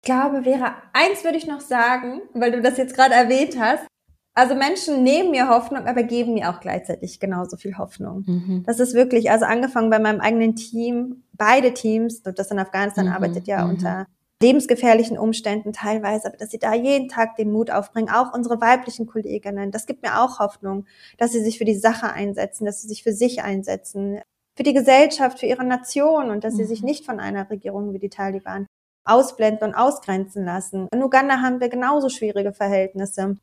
Ich 0.02 0.06
glaube, 0.10 0.42
Vera, 0.42 0.76
eins 0.92 1.22
würde 1.22 1.36
ich 1.36 1.46
noch 1.46 1.60
sagen, 1.60 2.22
weil 2.32 2.52
du 2.52 2.62
das 2.62 2.78
jetzt 2.78 2.94
gerade 2.94 3.14
erwähnt 3.14 3.56
hast. 3.60 3.86
Also 4.34 4.54
Menschen 4.54 5.02
nehmen 5.02 5.32
mir 5.32 5.48
Hoffnung, 5.48 5.86
aber 5.86 6.04
geben 6.04 6.34
mir 6.34 6.48
auch 6.48 6.60
gleichzeitig 6.60 7.18
genauso 7.18 7.56
viel 7.56 7.76
Hoffnung. 7.76 8.24
Mhm. 8.26 8.62
Das 8.64 8.78
ist 8.78 8.94
wirklich, 8.94 9.30
also 9.30 9.44
angefangen 9.44 9.90
bei 9.90 9.98
meinem 9.98 10.20
eigenen 10.20 10.54
Team, 10.54 11.24
beide 11.32 11.74
Teams, 11.74 12.22
das 12.22 12.50
in 12.50 12.58
Afghanistan 12.58 13.06
mhm. 13.06 13.12
arbeitet 13.12 13.46
ja 13.48 13.64
mhm. 13.64 13.70
unter 13.70 14.06
lebensgefährlichen 14.42 15.18
Umständen 15.18 15.72
teilweise, 15.72 16.28
aber 16.28 16.36
dass 16.36 16.50
sie 16.50 16.58
da 16.58 16.74
jeden 16.74 17.08
Tag 17.08 17.36
den 17.36 17.50
Mut 17.50 17.70
aufbringen, 17.70 18.08
auch 18.08 18.32
unsere 18.32 18.60
weiblichen 18.60 19.06
Kolleginnen, 19.06 19.72
das 19.72 19.86
gibt 19.86 20.02
mir 20.02 20.22
auch 20.22 20.38
Hoffnung, 20.38 20.86
dass 21.16 21.32
sie 21.32 21.42
sich 21.42 21.58
für 21.58 21.64
die 21.64 21.74
Sache 21.74 22.12
einsetzen, 22.12 22.64
dass 22.64 22.82
sie 22.82 22.88
sich 22.88 23.02
für 23.02 23.12
sich 23.12 23.42
einsetzen, 23.42 24.20
für 24.54 24.62
die 24.62 24.74
Gesellschaft, 24.74 25.40
für 25.40 25.46
ihre 25.46 25.64
Nation 25.64 26.30
und 26.30 26.44
dass 26.44 26.56
sie 26.56 26.64
sich 26.64 26.82
mhm. 26.82 26.86
nicht 26.86 27.04
von 27.04 27.20
einer 27.20 27.48
Regierung 27.50 27.92
wie 27.92 27.98
die 27.98 28.10
Taliban 28.10 28.66
ausblenden 29.04 29.68
und 29.68 29.74
ausgrenzen 29.74 30.44
lassen. 30.44 30.88
In 30.92 31.02
Uganda 31.02 31.40
haben 31.40 31.60
wir 31.60 31.68
genauso 31.68 32.08
schwierige 32.08 32.52
Verhältnisse. 32.52 33.36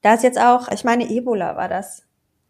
Da 0.00 0.14
ist 0.14 0.22
jetzt 0.22 0.40
auch, 0.40 0.68
ich 0.68 0.84
meine, 0.84 1.10
Ebola 1.10 1.56
war 1.56 1.68
das 1.68 2.04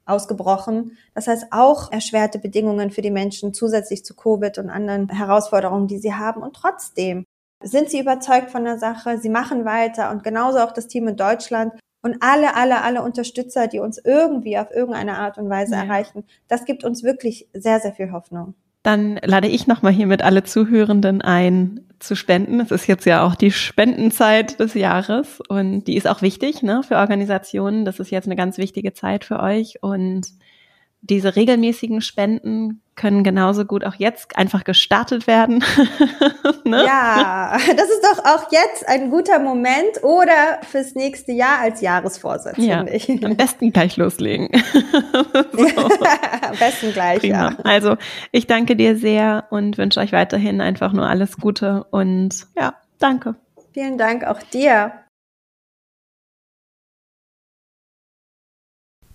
ausgebrochen. 0.06 0.96
Das 1.14 1.26
heißt 1.26 1.48
auch 1.50 1.92
erschwerte 1.92 2.38
Bedingungen 2.38 2.90
für 2.90 3.02
die 3.02 3.10
Menschen 3.10 3.52
zusätzlich 3.52 4.04
zu 4.04 4.14
Covid 4.14 4.58
und 4.58 4.70
anderen 4.70 5.08
Herausforderungen, 5.08 5.86
die 5.86 5.98
sie 5.98 6.14
haben. 6.14 6.42
Und 6.42 6.54
trotzdem 6.54 7.24
sind 7.60 7.90
sie 7.90 8.00
überzeugt 8.00 8.50
von 8.50 8.64
der 8.64 8.78
Sache, 8.78 9.18
sie 9.18 9.28
machen 9.28 9.64
weiter 9.64 10.10
und 10.10 10.22
genauso 10.22 10.58
auch 10.58 10.72
das 10.72 10.88
Team 10.88 11.08
in 11.08 11.16
Deutschland 11.16 11.72
und 12.02 12.16
alle, 12.20 12.54
alle, 12.54 12.82
alle 12.82 13.02
Unterstützer, 13.02 13.66
die 13.66 13.80
uns 13.80 13.98
irgendwie 13.98 14.58
auf 14.58 14.70
irgendeine 14.70 15.18
Art 15.18 15.38
und 15.38 15.50
Weise 15.50 15.74
ja. 15.74 15.82
erreichen. 15.82 16.24
Das 16.46 16.64
gibt 16.64 16.84
uns 16.84 17.02
wirklich 17.02 17.48
sehr, 17.52 17.80
sehr 17.80 17.92
viel 17.92 18.12
Hoffnung. 18.12 18.54
Dann 18.84 19.18
lade 19.24 19.48
ich 19.48 19.66
nochmal 19.66 19.92
hiermit 19.92 20.22
alle 20.22 20.44
Zuhörenden 20.44 21.20
ein, 21.20 21.84
zu 21.98 22.14
spenden. 22.14 22.60
Es 22.60 22.70
ist 22.70 22.86
jetzt 22.86 23.06
ja 23.06 23.26
auch 23.26 23.34
die 23.34 23.50
Spendenzeit 23.50 24.60
des 24.60 24.74
Jahres 24.74 25.40
und 25.48 25.84
die 25.84 25.96
ist 25.96 26.06
auch 26.06 26.22
wichtig 26.22 26.62
ne, 26.62 26.82
für 26.86 26.96
Organisationen. 26.96 27.84
Das 27.84 27.98
ist 27.98 28.10
jetzt 28.10 28.26
eine 28.26 28.36
ganz 28.36 28.58
wichtige 28.58 28.92
Zeit 28.92 29.24
für 29.24 29.40
euch 29.40 29.82
und 29.82 30.28
diese 31.00 31.36
regelmäßigen 31.36 32.00
Spenden 32.00 32.82
können 32.96 33.22
genauso 33.22 33.64
gut 33.64 33.84
auch 33.84 33.94
jetzt 33.94 34.36
einfach 34.36 34.64
gestartet 34.64 35.26
werden. 35.26 35.64
ne? 36.64 36.84
Ja, 36.84 37.56
das 37.76 37.88
ist 37.88 38.02
doch 38.02 38.24
auch 38.24 38.50
jetzt 38.50 38.86
ein 38.88 39.10
guter 39.10 39.38
Moment 39.38 40.02
oder 40.02 40.58
fürs 40.68 40.94
nächste 40.94 41.32
Jahr 41.32 41.60
als 41.60 41.80
Jahresvorsatz, 41.80 42.56
ja, 42.58 42.78
finde 42.78 42.92
ich. 42.94 43.24
Am 43.24 43.36
besten 43.36 43.72
gleich 43.72 43.96
loslegen. 43.96 44.50
am 45.32 46.56
besten 46.58 46.92
gleich, 46.92 47.20
Prima. 47.20 47.50
ja. 47.50 47.56
Also 47.62 47.96
ich 48.32 48.46
danke 48.46 48.74
dir 48.74 48.96
sehr 48.96 49.46
und 49.50 49.78
wünsche 49.78 50.00
euch 50.00 50.12
weiterhin 50.12 50.60
einfach 50.60 50.92
nur 50.92 51.08
alles 51.08 51.36
Gute 51.36 51.84
und 51.90 52.46
ja, 52.56 52.74
danke. 52.98 53.36
Vielen 53.72 53.96
Dank 53.96 54.24
auch 54.24 54.42
dir. 54.42 54.92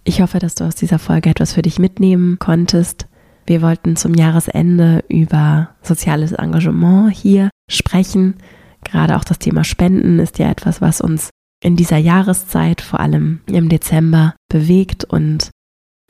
Ich 0.06 0.22
hoffe, 0.22 0.39
dass 0.39 0.56
du 0.56 0.66
aus 0.66 0.76
dieser 0.76 0.99
Folge 0.99 1.30
etwas 1.30 1.54
für 1.54 1.62
dich 1.62 1.80
mitnehmen 1.80 2.38
konntest. 2.38 3.08
Wir 3.45 3.62
wollten 3.62 3.95
zum 3.95 4.14
Jahresende 4.14 5.04
über 5.08 5.70
soziales 5.82 6.34
Engagement 6.34 7.14
hier 7.14 7.49
sprechen. 7.70 8.36
Gerade 8.84 9.16
auch 9.16 9.24
das 9.24 9.39
Thema 9.39 9.64
Spenden 9.64 10.20
ist 10.20 10.39
ja 10.39 10.49
etwas, 10.49 10.82
was 10.82 10.99
uns 10.99 11.30
in 11.64 11.78
dieser 11.78 11.97
Jahreszeit, 11.97 12.82
vor 12.82 12.99
allem 12.99 13.39
im 13.47 13.70
Dezember, 13.70 14.36
bewegt 14.49 15.06
und 15.06 15.49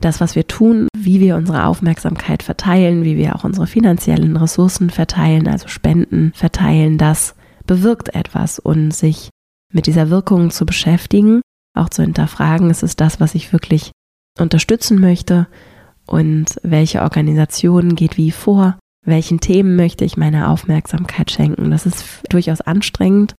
das, 0.00 0.20
was 0.20 0.34
wir 0.34 0.48
tun, 0.48 0.88
wie 0.96 1.20
wir 1.20 1.36
unsere 1.36 1.66
Aufmerksamkeit 1.66 2.42
verteilen, 2.42 3.04
wie 3.04 3.16
wir 3.16 3.36
auch 3.36 3.44
unsere 3.44 3.68
finanziellen 3.68 4.36
Ressourcen 4.36 4.90
verteilen, 4.90 5.46
also 5.46 5.68
Spenden 5.68 6.32
verteilen, 6.34 6.98
das 6.98 7.36
bewirkt 7.66 8.14
etwas 8.14 8.58
und 8.58 8.90
sich 8.90 9.30
mit 9.72 9.86
dieser 9.86 10.10
Wirkung 10.10 10.50
zu 10.50 10.66
beschäftigen 10.66 11.40
auch 11.74 11.88
zu 11.88 12.02
hinterfragen, 12.02 12.70
ist 12.70 12.82
es 12.82 12.96
das, 12.96 13.20
was 13.20 13.34
ich 13.34 13.52
wirklich 13.52 13.92
unterstützen 14.38 15.00
möchte 15.00 15.46
und 16.06 16.58
welche 16.62 17.02
Organisation 17.02 17.94
geht 17.94 18.16
wie 18.16 18.30
vor, 18.30 18.78
welchen 19.04 19.40
Themen 19.40 19.76
möchte 19.76 20.04
ich 20.04 20.16
meine 20.16 20.48
Aufmerksamkeit 20.48 21.30
schenken. 21.30 21.70
Das 21.70 21.86
ist 21.86 22.22
durchaus 22.30 22.60
anstrengend 22.60 23.34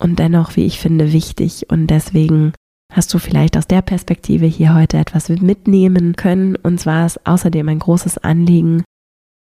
und 0.00 0.18
dennoch, 0.18 0.56
wie 0.56 0.66
ich 0.66 0.80
finde, 0.80 1.12
wichtig 1.12 1.66
und 1.70 1.88
deswegen 1.88 2.52
hast 2.92 3.14
du 3.14 3.18
vielleicht 3.18 3.56
aus 3.56 3.66
der 3.66 3.82
Perspektive 3.82 4.46
hier 4.46 4.74
heute 4.74 4.98
etwas 4.98 5.28
mitnehmen 5.28 6.16
können. 6.16 6.56
Und 6.56 6.80
zwar 6.80 7.06
ist 7.06 7.24
außerdem 7.26 7.68
ein 7.68 7.78
großes 7.78 8.18
Anliegen, 8.18 8.82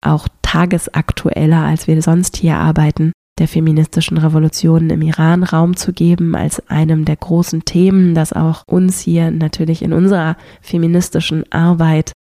auch 0.02 0.28
tagesaktueller, 0.41 1.64
als 1.64 1.88
wir 1.88 2.02
sonst 2.02 2.38
hier 2.38 2.57
arbeiten, 2.57 3.11
der 3.38 3.48
feministischen 3.48 4.18
Revolution 4.18 4.90
im 4.90 5.02
Iran 5.02 5.44
Raum 5.44 5.76
zu 5.76 5.91
geben 5.91 6.36
als 6.36 6.66
einem 6.70 7.03
der 7.03 7.18
großen 7.18 7.66
Themen, 7.66 8.16
das 8.16 8.32
auch 8.32 8.64
uns 8.66 8.99
hier 9.02 9.30
natürlich 9.32 9.82
in 9.82 9.91
unserer 9.91 10.38
feministischen 10.62 11.52
Arbeit, 11.52 12.14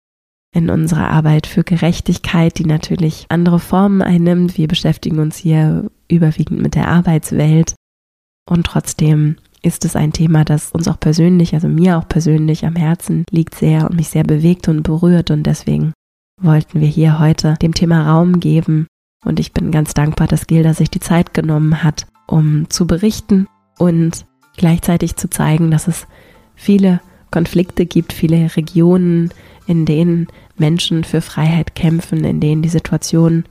in 0.54 0.70
unserer 0.70 1.10
Arbeit 1.10 1.46
für 1.46 1.62
Gerechtigkeit, 1.62 2.58
die 2.58 2.66
natürlich 2.66 3.26
andere 3.28 3.60
Formen 3.60 4.02
einnimmt. 4.02 4.58
Wir 4.58 4.66
beschäftigen 4.66 5.20
uns 5.20 5.36
hier 5.36 5.88
überwiegend 6.08 6.60
mit 6.60 6.74
der 6.74 6.88
Arbeitswelt 6.88 7.74
und 8.50 8.66
trotzdem 8.66 9.36
ist 9.62 9.84
es 9.84 9.96
ein 9.96 10.12
Thema, 10.12 10.44
das 10.44 10.72
uns 10.72 10.88
auch 10.88 11.00
persönlich, 11.00 11.54
also 11.54 11.68
mir 11.68 11.96
auch 11.96 12.08
persönlich 12.08 12.66
am 12.66 12.76
Herzen 12.76 13.24
liegt 13.30 13.54
sehr 13.54 13.88
und 13.88 13.96
mich 13.96 14.08
sehr 14.08 14.24
bewegt 14.24 14.68
und 14.68 14.82
berührt 14.82 15.30
und 15.30 15.44
deswegen 15.44 15.92
wollten 16.42 16.80
wir 16.80 16.88
hier 16.88 17.20
heute 17.20 17.54
dem 17.62 17.72
Thema 17.72 18.10
Raum 18.10 18.40
geben 18.40 18.86
und 19.24 19.40
ich 19.40 19.52
bin 19.52 19.70
ganz 19.70 19.94
dankbar, 19.94 20.26
dass 20.26 20.46
Gilda 20.46 20.74
sich 20.74 20.90
die 20.90 21.00
Zeit 21.00 21.34
genommen 21.34 21.82
hat, 21.82 22.06
um 22.26 22.68
zu 22.70 22.86
berichten 22.86 23.48
und 23.78 24.26
gleichzeitig 24.56 25.16
zu 25.16 25.28
zeigen, 25.28 25.70
dass 25.70 25.88
es 25.88 26.06
viele 26.54 27.00
Konflikte 27.30 27.86
gibt, 27.86 28.12
viele 28.12 28.56
Regionen, 28.56 29.30
in 29.66 29.86
denen 29.86 30.28
Menschen 30.56 31.04
für 31.04 31.20
Freiheit 31.20 31.74
kämpfen, 31.74 32.24
in 32.24 32.40
denen 32.40 32.62
die 32.62 32.68
Situation 32.68 33.44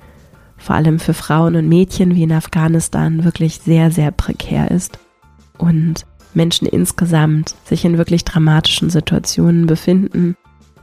vor 0.58 0.76
allem 0.76 1.00
für 1.00 1.14
Frauen 1.14 1.56
und 1.56 1.68
Mädchen 1.68 2.16
wie 2.16 2.24
in 2.24 2.32
Afghanistan 2.32 3.26
wirklich 3.26 3.60
sehr, 3.60 3.92
sehr 3.92 4.12
prekär 4.12 4.72
ist 4.72 5.00
und 5.58 6.06
Menschen 6.34 6.68
insgesamt 6.68 7.56
sich 7.66 7.84
in 7.84 7.98
wirklich 7.98 8.24
dramatischen 8.24 8.90
Situationen 8.90 9.68
befinden. 9.68 10.36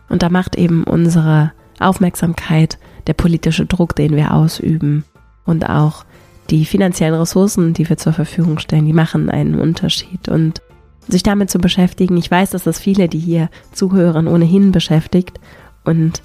Und 0.08 0.22
da 0.22 0.28
macht 0.28 0.56
eben 0.56 0.84
unsere 0.84 1.52
Aufmerksamkeit 1.78 2.78
der 3.10 3.14
politische 3.14 3.66
Druck, 3.66 3.96
den 3.96 4.14
wir 4.14 4.32
ausüben 4.32 5.02
und 5.44 5.68
auch 5.68 6.04
die 6.48 6.64
finanziellen 6.64 7.18
Ressourcen, 7.18 7.74
die 7.74 7.88
wir 7.88 7.96
zur 7.96 8.12
Verfügung 8.12 8.60
stellen, 8.60 8.86
die 8.86 8.92
machen 8.92 9.28
einen 9.30 9.58
Unterschied. 9.58 10.28
Und 10.28 10.62
sich 11.08 11.24
damit 11.24 11.50
zu 11.50 11.58
beschäftigen, 11.58 12.16
ich 12.16 12.30
weiß, 12.30 12.50
dass 12.50 12.62
das 12.62 12.78
viele, 12.78 13.08
die 13.08 13.18
hier 13.18 13.50
zuhören, 13.72 14.28
ohnehin 14.28 14.70
beschäftigt 14.70 15.40
und 15.82 16.22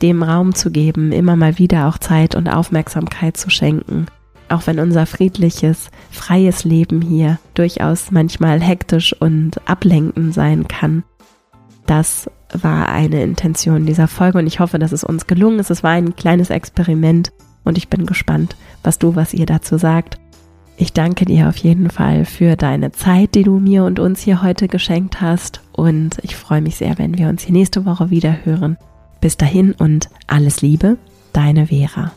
dem 0.00 0.22
Raum 0.22 0.54
zu 0.54 0.70
geben, 0.70 1.12
immer 1.12 1.36
mal 1.36 1.58
wieder 1.58 1.86
auch 1.86 1.98
Zeit 1.98 2.34
und 2.34 2.48
Aufmerksamkeit 2.48 3.36
zu 3.36 3.50
schenken. 3.50 4.06
Auch 4.48 4.66
wenn 4.66 4.78
unser 4.78 5.04
friedliches, 5.04 5.90
freies 6.10 6.64
Leben 6.64 7.02
hier 7.02 7.38
durchaus 7.52 8.10
manchmal 8.10 8.62
hektisch 8.62 9.14
und 9.20 9.60
ablenkend 9.68 10.32
sein 10.32 10.66
kann. 10.66 11.04
Das 11.84 12.30
war 12.60 12.88
eine 12.88 13.22
Intention 13.22 13.86
dieser 13.86 14.08
Folge 14.08 14.38
und 14.38 14.46
ich 14.46 14.60
hoffe, 14.60 14.78
dass 14.78 14.92
es 14.92 15.04
uns 15.04 15.26
gelungen 15.26 15.58
ist. 15.58 15.70
Es 15.70 15.82
war 15.82 15.90
ein 15.92 16.16
kleines 16.16 16.50
Experiment 16.50 17.32
und 17.64 17.78
ich 17.78 17.88
bin 17.88 18.06
gespannt, 18.06 18.56
was 18.82 18.98
du, 18.98 19.14
was 19.14 19.34
ihr 19.34 19.46
dazu 19.46 19.78
sagt. 19.78 20.18
Ich 20.76 20.92
danke 20.92 21.24
dir 21.24 21.48
auf 21.48 21.56
jeden 21.58 21.90
Fall 21.90 22.24
für 22.24 22.56
deine 22.56 22.92
Zeit, 22.92 23.34
die 23.34 23.42
du 23.42 23.58
mir 23.58 23.84
und 23.84 24.00
uns 24.00 24.20
hier 24.20 24.42
heute 24.42 24.68
geschenkt 24.68 25.20
hast. 25.20 25.60
Und 25.72 26.18
ich 26.22 26.34
freue 26.34 26.62
mich 26.62 26.76
sehr, 26.76 26.98
wenn 26.98 27.18
wir 27.18 27.28
uns 27.28 27.42
hier 27.42 27.52
nächste 27.52 27.84
Woche 27.84 28.10
wieder 28.10 28.44
hören. 28.44 28.76
Bis 29.20 29.36
dahin 29.36 29.72
und 29.72 30.08
alles 30.26 30.62
Liebe, 30.62 30.96
deine 31.32 31.68
Vera. 31.68 32.12